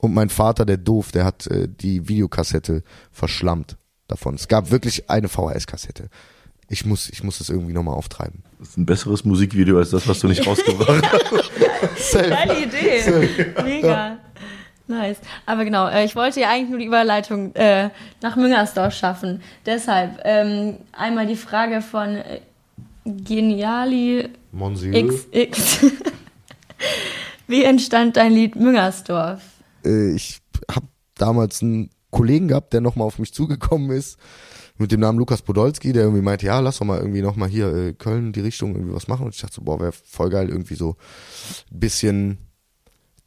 Und 0.02 0.16
mein 0.16 0.30
Vater, 0.30 0.66
der 0.66 0.78
doof, 0.78 1.12
der 1.12 1.26
hat 1.26 1.45
äh, 1.45 1.68
die 1.70 2.10
Videokassette 2.10 2.82
verschlammt 3.12 3.78
davon. 4.08 4.34
Es 4.34 4.47
gab 4.47 4.72
wirklich 4.72 5.12
eine 5.12 5.30
VHS-Kassette. 5.30 6.10
Ich 6.70 6.86
muss, 6.86 7.08
ich 7.10 7.24
muss 7.24 7.38
das 7.38 7.49
irgendwie 7.49 7.74
nochmal 7.74 7.93
auftreiben. 7.93 8.43
Das 8.58 8.70
ist 8.70 8.78
ein 8.78 8.88
besseres 8.88 9.26
Musikvideo 9.26 9.78
als 9.78 9.91
das, 9.91 10.08
was 10.08 10.20
du 10.20 10.28
nicht 10.28 10.45
rausgebracht 10.47 11.04
hast. 11.12 12.14
Geile 12.14 12.64
Idee. 12.64 13.54
Mega. 13.64 14.18
Nice. 14.88 15.18
Aber 15.45 15.66
genau, 15.66 15.88
äh, 15.88 16.04
ich 16.04 16.16
wollte 16.16 16.39
ja 16.39 16.49
eigentlich 16.49 16.70
nur 16.72 16.80
die 16.80 16.86
Überleitung 16.86 17.54
äh, 17.54 17.91
nach 18.24 18.36
Müngersdorf 18.36 18.95
schaffen. 18.95 19.43
Deshalb 19.68 20.20
ähm, 20.24 20.78
einmal 20.93 21.28
die 21.28 21.36
Frage 21.36 21.82
von 21.84 22.16
äh, 22.16 22.41
Geniali 23.06 24.30
Monsieur. 24.52 24.93
XX. 24.93 25.86
Wie 27.47 27.64
entstand 27.64 28.18
dein 28.18 28.32
Lied 28.32 28.56
Müngersdorf? 28.56 29.41
Äh, 29.86 30.14
ich 30.14 30.42
habe 30.70 30.88
damals 31.16 31.62
einen 31.62 31.90
Kollegen 32.10 32.48
gehabt, 32.48 32.74
der 32.74 32.82
nochmal 32.82 33.08
auf 33.08 33.20
mich 33.20 33.34
zugekommen 33.34 33.92
ist 33.92 34.18
mit 34.78 34.92
dem 34.92 35.00
Namen 35.00 35.20
Lukas 35.20 35.42
Podolski, 35.42 35.94
der 35.94 36.04
irgendwie 36.04 36.24
meinte, 36.24 36.48
ja, 36.48 36.60
lass 36.60 36.80
doch 36.80 36.86
mal 36.86 37.00
irgendwie 37.00 37.22
nochmal 37.22 37.50
hier 37.50 37.74
äh, 37.74 37.94
Köln 37.94 38.34
die 38.34 38.42
Richtung 38.42 38.76
irgendwie 38.76 38.96
was 38.96 39.08
machen. 39.08 39.26
Und 39.26 39.36
ich 39.36 39.42
dachte 39.42 39.56
so, 39.56 39.62
boah, 39.62 39.80
wäre 39.80 39.92
voll 39.92 40.30
geil, 40.30 40.50
irgendwie 40.50 40.76
so 40.76 40.98
ein 41.72 41.80
bisschen 41.80 42.38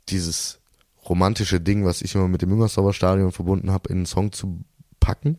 dieses 0.09 0.61
romantische 1.09 1.61
Ding, 1.61 1.85
was 1.85 2.03
ich 2.03 2.15
immer 2.15 2.29
mit 2.29 2.43
dem 2.43 2.51
Müngersdorfer 2.51 2.93
Stadion 2.93 3.33
verbunden 3.33 3.71
habe, 3.71 3.89
in 3.89 3.99
einen 3.99 4.07
Song 4.07 4.33
zu 4.33 4.65
packen. 5.01 5.39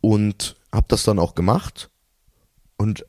Und 0.00 0.56
habe 0.72 0.86
das 0.88 1.02
dann 1.02 1.18
auch 1.18 1.34
gemacht. 1.34 1.90
Und 2.76 3.04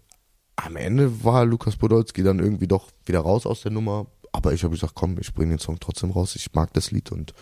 am 0.58 0.76
Ende 0.76 1.24
war 1.24 1.46
Lukas 1.46 1.78
Podolski 1.78 2.22
dann 2.24 2.40
irgendwie 2.40 2.68
doch 2.68 2.90
wieder 3.06 3.22
raus 3.22 3.46
aus 3.46 3.62
der 3.62 3.72
Nummer. 3.72 4.08
Aber 4.32 4.54
ich 4.54 4.64
habe 4.64 4.74
gesagt, 4.74 4.96
komm, 4.96 5.18
ich 5.20 5.34
bringe 5.34 5.52
den 5.52 5.60
Song 5.60 5.80
trotzdem 5.80 6.12
raus. 6.12 6.36
Ich 6.36 6.54
mag 6.54 6.74
das 6.74 6.92
Lied 6.92 7.12
und 7.12 7.34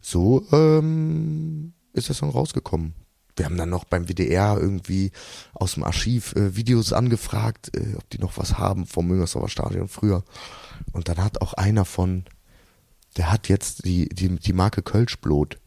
so 0.00 0.46
ähm, 0.52 1.72
ist 1.92 2.08
der 2.08 2.14
Song 2.14 2.30
rausgekommen. 2.30 2.94
Wir 3.36 3.46
haben 3.46 3.56
dann 3.56 3.70
noch 3.70 3.84
beim 3.84 4.08
WDR 4.08 4.58
irgendwie 4.60 5.10
aus 5.54 5.74
dem 5.74 5.84
Archiv 5.84 6.34
äh, 6.36 6.54
Videos 6.54 6.92
angefragt, 6.92 7.70
äh, 7.74 7.96
ob 7.96 8.08
die 8.10 8.18
noch 8.18 8.36
was 8.36 8.58
haben 8.58 8.86
vom 8.86 9.06
Müngersdorfer 9.08 9.48
Stadion 9.48 9.88
früher. 9.88 10.22
Und 10.92 11.08
dann 11.08 11.16
hat 11.16 11.40
auch 11.40 11.54
einer 11.54 11.84
von, 11.84 12.24
der 13.16 13.32
hat 13.32 13.48
jetzt 13.48 13.84
die, 13.86 14.08
die, 14.08 14.36
die 14.36 14.52
Marke 14.52 14.82
Kölschblot. 14.82 15.58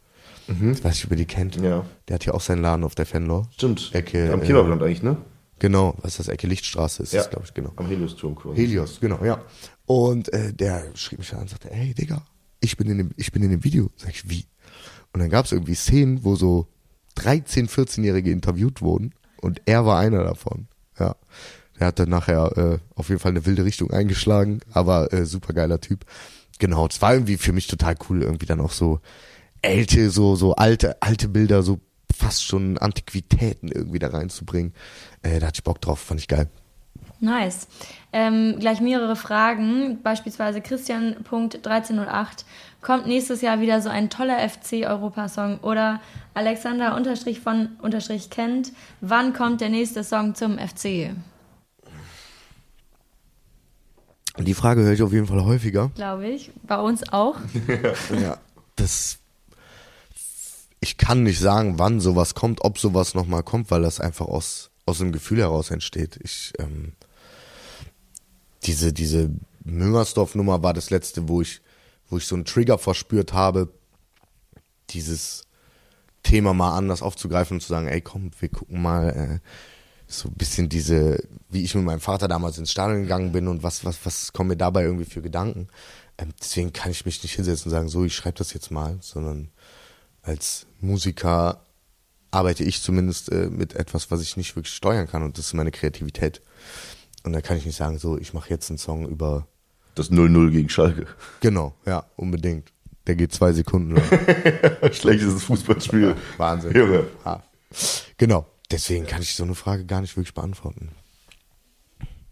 Ich 0.48 0.84
weiß 0.84 0.94
nicht, 0.94 1.06
ob 1.06 1.12
ihr 1.12 1.18
die 1.18 1.26
kennt. 1.26 1.56
Ja. 1.56 1.86
Der 2.08 2.14
hat 2.16 2.24
hier 2.24 2.36
auch 2.36 2.42
seinen 2.42 2.62
Laden 2.62 2.84
auf 2.84 2.94
der 2.94 3.08
Fenlo. 3.08 3.48
Stimmt. 3.56 3.90
Ecke, 3.94 4.32
Am 4.32 4.44
äh, 4.44 4.46
Kebabland 4.46 4.84
eigentlich, 4.84 5.02
ne? 5.02 5.18
Genau, 5.60 5.96
was 6.02 6.14
ist 6.14 6.20
das? 6.20 6.28
Ecke 6.28 6.48
Lichtstraße 6.48 7.04
ist 7.04 7.14
das, 7.14 7.30
glaube 7.30 7.46
ich, 7.46 7.54
genau. 7.54 7.72
Am 7.78 7.88
Helios-Turm 7.88 8.36
quasi. 8.36 8.58
Helios, 8.58 9.00
genau, 9.00 9.24
ja. 9.24 9.42
Und 9.86 10.32
äh, 10.34 10.54
der 10.54 10.86
schrieb 10.96 11.20
mich 11.20 11.34
an 11.34 11.42
und 11.42 11.50
sagte, 11.50 11.72
ey 11.72 11.94
Digga, 11.94 12.26
ich 12.60 12.76
bin 12.78 12.90
in 12.90 12.98
dem, 12.98 13.12
ich 13.16 13.32
bin 13.32 13.44
in 13.44 13.52
dem 13.52 13.64
Video. 13.64 13.90
Sag 13.96 14.10
ich, 14.12 14.30
wie? 14.30 14.46
Und 15.14 15.22
dann 15.22 15.30
gab 15.30 15.46
es 15.46 15.52
irgendwie 15.52 15.76
Szenen, 15.76 16.24
wo 16.24 16.36
so 16.36 16.68
13, 17.16 17.70
14-Jährige 17.70 18.32
interviewt 18.32 18.82
wurden 18.82 19.14
und 19.42 19.62
er 19.66 19.86
war 19.86 20.00
einer 20.00 20.24
davon. 20.24 20.68
Ja. 21.00 21.16
Er 21.78 21.88
hat 21.88 22.00
dann 22.00 22.10
nachher 22.10 22.58
äh, 22.58 22.78
auf 22.96 23.10
jeden 23.10 23.20
Fall 23.20 23.32
eine 23.32 23.46
wilde 23.46 23.66
Richtung 23.66 23.92
eingeschlagen, 23.92 24.62
aber 24.72 25.12
äh, 25.14 25.26
super 25.26 25.54
geiler 25.54 25.82
Typ. 25.82 26.06
Genau, 26.60 26.88
es 26.88 27.02
war 27.02 27.14
irgendwie 27.14 27.38
für 27.38 27.52
mich 27.52 27.68
total 27.68 27.96
cool, 28.10 28.24
irgendwie 28.24 28.46
dann 28.46 28.62
auch 28.62 28.72
so 28.72 29.00
ältere, 29.62 30.10
so, 30.10 30.36
so 30.36 30.56
alte, 30.56 31.02
alte 31.02 31.28
Bilder, 31.28 31.64
so 31.64 31.80
fast 32.16 32.44
schon 32.44 32.78
Antiquitäten 32.78 33.70
irgendwie 33.72 34.00
da 34.00 34.08
reinzubringen. 34.08 34.74
Äh, 35.22 35.40
da 35.40 35.48
hatte 35.48 35.58
ich 35.58 35.64
Bock 35.64 35.82
drauf, 35.82 36.00
fand 36.00 36.20
ich 36.20 36.28
geil. 36.28 36.50
Nice. 37.20 37.68
Ähm, 38.14 38.58
gleich 38.60 38.82
mehrere 38.82 39.16
Fragen, 39.16 40.02
beispielsweise 40.02 40.62
Christian.1308. 40.62 42.46
Kommt 42.82 43.08
nächstes 43.08 43.42
Jahr 43.42 43.62
wieder 43.62 43.82
so 43.82 43.90
ein 43.90 44.10
toller 44.10 44.38
FC-Europasong? 44.48 45.60
Oder 45.60 46.02
Alexander 46.34 46.96
unterstrich 46.96 47.40
von 47.40 47.70
unterstrich 47.82 48.30
kennt, 48.30 48.72
wann 49.02 49.34
kommt 49.34 49.62
der 49.62 49.70
nächste 49.70 50.04
Song 50.04 50.36
zum 50.36 50.58
FC? 50.60 51.16
Die 54.38 54.54
Frage 54.54 54.82
höre 54.82 54.94
ich 54.94 55.02
auf 55.02 55.14
jeden 55.14 55.28
Fall 55.28 55.46
häufiger. 55.46 55.92
Glaube 55.96 56.28
ich. 56.28 56.52
Bei 56.64 56.78
uns 56.78 57.12
auch. 57.12 57.38
ja, 58.22 58.38
das. 58.76 59.20
Ich 60.86 60.98
kann 60.98 61.24
nicht 61.24 61.40
sagen, 61.40 61.80
wann 61.80 62.00
sowas 62.00 62.36
kommt, 62.36 62.64
ob 62.64 62.78
sowas 62.78 63.16
nochmal 63.16 63.42
kommt, 63.42 63.72
weil 63.72 63.82
das 63.82 64.00
einfach 64.00 64.28
aus, 64.28 64.70
aus 64.86 65.00
dem 65.00 65.12
Gefühl 65.12 65.40
heraus 65.40 65.72
entsteht. 65.72 66.20
Ich, 66.22 66.54
ähm, 66.60 66.94
diese, 68.66 68.94
diese 68.94 69.32
Müngersdorf-Nummer 69.64 70.62
war 70.62 70.76
das 70.76 70.92
letzte, 70.92 71.28
wo 71.28 71.42
ich, 71.42 71.62
wo 72.08 72.18
ich 72.18 72.28
so 72.28 72.36
einen 72.36 72.46
Trigger 72.46 72.78
verspürt 72.78 73.34
habe, 73.34 73.70
dieses 74.92 75.46
Thema 76.22 76.54
mal 76.54 76.78
anders 76.78 77.02
aufzugreifen 77.02 77.58
und 77.58 77.62
zu 77.62 77.70
sagen, 77.70 77.88
ey 77.88 78.02
komm, 78.02 78.30
wir 78.40 78.50
gucken 78.50 78.80
mal, 78.80 79.10
äh, 79.10 79.40
so 80.06 80.30
ein 80.30 80.36
bisschen 80.36 80.70
diese, 80.70 81.18
wie 81.50 81.64
ich 81.64 81.74
mit 81.74 81.84
meinem 81.84 82.00
Vater 82.00 82.28
damals 82.28 82.60
ins 82.60 82.70
Stadion 82.70 83.02
gegangen 83.02 83.32
bin 83.32 83.48
und 83.48 83.64
was, 83.64 83.86
was, 83.86 84.06
was 84.06 84.34
kommen 84.34 84.50
mir 84.50 84.58
dabei 84.58 84.84
irgendwie 84.84 85.06
für 85.06 85.24
Gedanken. 85.24 85.68
Ähm, 86.20 86.32
deswegen 86.40 86.74
kann 86.74 86.92
ich 86.92 87.08
mich 87.08 87.24
nicht 87.24 87.34
hinsetzen 87.34 87.72
und 87.72 87.72
sagen, 87.72 87.90
so, 87.90 88.06
ich 88.06 88.16
schreibe 88.16 88.38
das 88.38 88.54
jetzt 88.54 88.70
mal, 88.70 89.00
sondern 89.02 89.50
als 90.26 90.66
Musiker 90.82 91.66
arbeite 92.32 92.64
ich 92.64 92.82
zumindest 92.82 93.32
äh, 93.32 93.50
mit 93.50 93.76
etwas, 93.76 94.12
was 94.12 94.22
ich 94.22 94.36
nicht 94.38 94.56
wirklich 94.56 94.74
steuern 94.74 95.08
kann 95.08 95.24
und 95.24 95.38
das 95.38 95.48
ist 95.48 95.54
meine 95.54 95.72
Kreativität. 95.72 96.42
Und 97.24 97.34
da 97.34 97.42
kann 97.42 97.58
ich 97.58 97.66
nicht 97.66 97.78
sagen, 97.78 97.98
so, 97.98 98.18
ich 98.18 98.34
mache 98.34 98.50
jetzt 98.50 98.70
einen 98.70 98.78
Song 98.78 99.08
über 99.08 99.48
das 99.96 100.12
0-0 100.12 100.52
gegen 100.52 100.70
Schalke. 100.70 101.08
Genau, 101.40 101.74
ja, 101.86 102.06
unbedingt. 102.18 102.72
Der 103.08 103.16
geht 103.16 103.34
zwei 103.34 103.54
Sekunden 103.54 103.96
lang. 103.96 104.04
Schlechtes 104.92 105.44
Fußballspiel. 105.44 106.16
Wahnsinn. 106.38 106.76
Junge. 106.76 107.08
Ja. 107.24 107.44
Genau. 108.18 108.46
Deswegen 108.72 109.06
kann 109.06 109.22
ich 109.22 109.36
so 109.36 109.44
eine 109.44 109.54
Frage 109.54 109.86
gar 109.86 110.02
nicht 110.02 110.18
wirklich 110.18 110.34
beantworten. 110.34 110.90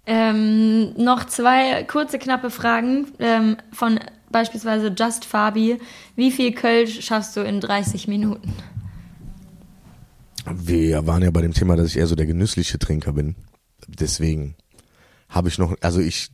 Ähm, 0.06 0.94
noch 0.96 1.26
zwei 1.26 1.84
kurze, 1.84 2.20
knappe 2.20 2.50
Fragen 2.50 3.08
ähm, 3.20 3.58
von 3.72 4.00
beispielsweise 4.34 4.94
Just 4.98 5.24
Fabi. 5.24 5.80
Wie 6.18 6.32
viel 6.32 6.54
Kölsch 6.54 7.06
schaffst 7.06 7.38
du 7.38 7.42
in 7.42 7.62
30 7.62 8.10
Minuten? 8.10 8.54
Wir 10.46 11.08
waren 11.08 11.24
ja 11.24 11.32
bei 11.32 11.42
dem 11.42 11.54
Thema, 11.54 11.78
dass 11.78 11.88
ich 11.88 11.98
eher 11.98 12.08
so 12.08 12.16
der 12.16 12.26
genüssliche 12.26 12.78
Trinker 12.78 13.14
bin. 13.14 13.36
Deswegen 13.88 14.56
habe 15.30 15.48
ich 15.48 15.58
noch, 15.58 15.76
also 15.80 16.02
ich 16.02 16.30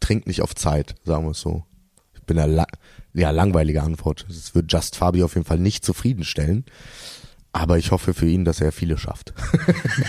trinke 0.00 0.28
nicht 0.28 0.42
auf 0.42 0.54
Zeit, 0.54 0.96
sagen 1.04 1.24
wir 1.24 1.30
es 1.30 1.40
so. 1.40 1.64
Ich 2.14 2.22
bin 2.22 2.38
eine 2.38 2.52
la 2.52 2.66
ja, 3.14 3.30
langweilige 3.30 3.82
Antwort. 3.82 4.26
Es 4.28 4.54
wird 4.54 4.72
Just 4.72 4.96
Fabi 4.96 5.22
auf 5.22 5.34
jeden 5.34 5.46
Fall 5.46 5.58
nicht 5.58 5.84
zufriedenstellen. 5.84 6.64
Aber 7.52 7.76
ich 7.76 7.90
hoffe 7.90 8.14
für 8.14 8.26
ihn, 8.26 8.46
dass 8.46 8.62
er 8.62 8.72
viele 8.72 8.96
schafft. 8.96 9.34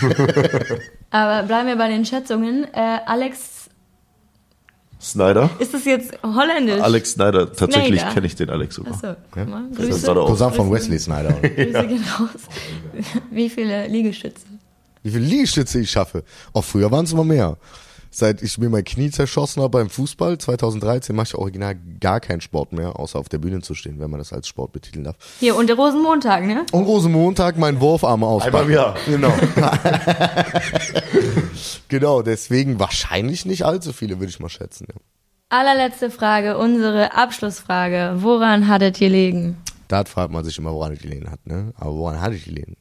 Aber 1.10 1.46
bleiben 1.46 1.68
wir 1.68 1.76
bei 1.76 1.88
den 1.88 2.06
Schätzungen. 2.06 2.64
Äh, 2.72 3.00
Alex 3.04 3.63
Snyder? 5.04 5.50
Ist 5.58 5.74
das 5.74 5.84
jetzt 5.84 6.12
holländisch? 6.22 6.80
Alex 6.80 7.12
Snyder, 7.12 7.52
tatsächlich 7.52 8.00
kenne 8.12 8.26
ich 8.26 8.34
den 8.34 8.50
Alex 8.50 8.74
sogar. 8.74 8.94
Achso, 8.94 9.14
guck 9.30 9.48
mal. 9.48 9.64
Ja? 9.70 9.76
Grüße. 9.76 10.14
Cousin 10.14 10.52
von 10.52 10.72
Wesley 10.72 10.98
Snyder. 10.98 11.32
Grüße 11.40 11.86
gehen 11.86 12.04
raus. 12.18 12.42
Wie 13.30 13.48
viele 13.48 13.86
Liegestütze? 13.86 14.42
Wie 15.02 15.10
viele 15.10 15.24
Liegestütze 15.24 15.80
ich 15.80 15.90
schaffe? 15.90 16.24
Auch 16.52 16.64
früher 16.64 16.90
waren 16.90 17.04
es 17.04 17.12
immer 17.12 17.24
mehr 17.24 17.56
seit 18.16 18.42
ich 18.42 18.58
mir 18.58 18.68
mein 18.68 18.84
Knie 18.84 19.10
zerschossen 19.10 19.62
habe 19.62 19.78
beim 19.78 19.90
Fußball 19.90 20.38
2013 20.38 21.14
mache 21.14 21.28
ich 21.28 21.34
original 21.34 21.76
gar 22.00 22.20
keinen 22.20 22.40
Sport 22.40 22.72
mehr, 22.72 22.98
außer 22.98 23.18
auf 23.18 23.28
der 23.28 23.38
Bühne 23.38 23.60
zu 23.60 23.74
stehen, 23.74 24.00
wenn 24.00 24.10
man 24.10 24.18
das 24.18 24.32
als 24.32 24.48
Sport 24.48 24.72
betiteln 24.72 25.04
darf. 25.04 25.16
Hier 25.40 25.56
und 25.56 25.68
der 25.68 25.76
Rosenmontag, 25.76 26.44
ne? 26.44 26.64
Und 26.72 26.84
Rosenmontag 26.84 27.58
mein 27.58 27.80
Wurfarm 27.80 28.24
auspacken. 28.24 28.56
Einmal 28.56 28.74
Jahr. 28.74 28.96
Genau. 29.06 29.32
genau, 31.88 32.22
deswegen 32.22 32.78
wahrscheinlich 32.78 33.46
nicht 33.46 33.64
allzu 33.64 33.92
viele, 33.92 34.20
würde 34.20 34.30
ich 34.30 34.40
mal 34.40 34.48
schätzen. 34.48 34.86
Ja. 34.88 35.00
Allerletzte 35.48 36.10
Frage, 36.10 36.58
unsere 36.58 37.14
Abschlussfrage. 37.14 38.14
Woran 38.16 38.68
hattet 38.68 39.00
ihr 39.00 39.08
gelegen? 39.08 39.56
Da 39.88 40.04
fragt 40.04 40.32
man 40.32 40.44
sich 40.44 40.58
immer, 40.58 40.72
woran 40.72 40.92
ich 40.92 41.00
gelegen 41.00 41.30
hat, 41.30 41.46
ne? 41.46 41.72
Aber 41.76 41.94
woran 41.94 42.20
hatte 42.20 42.34
ich 42.34 42.44
gelegen? 42.44 42.76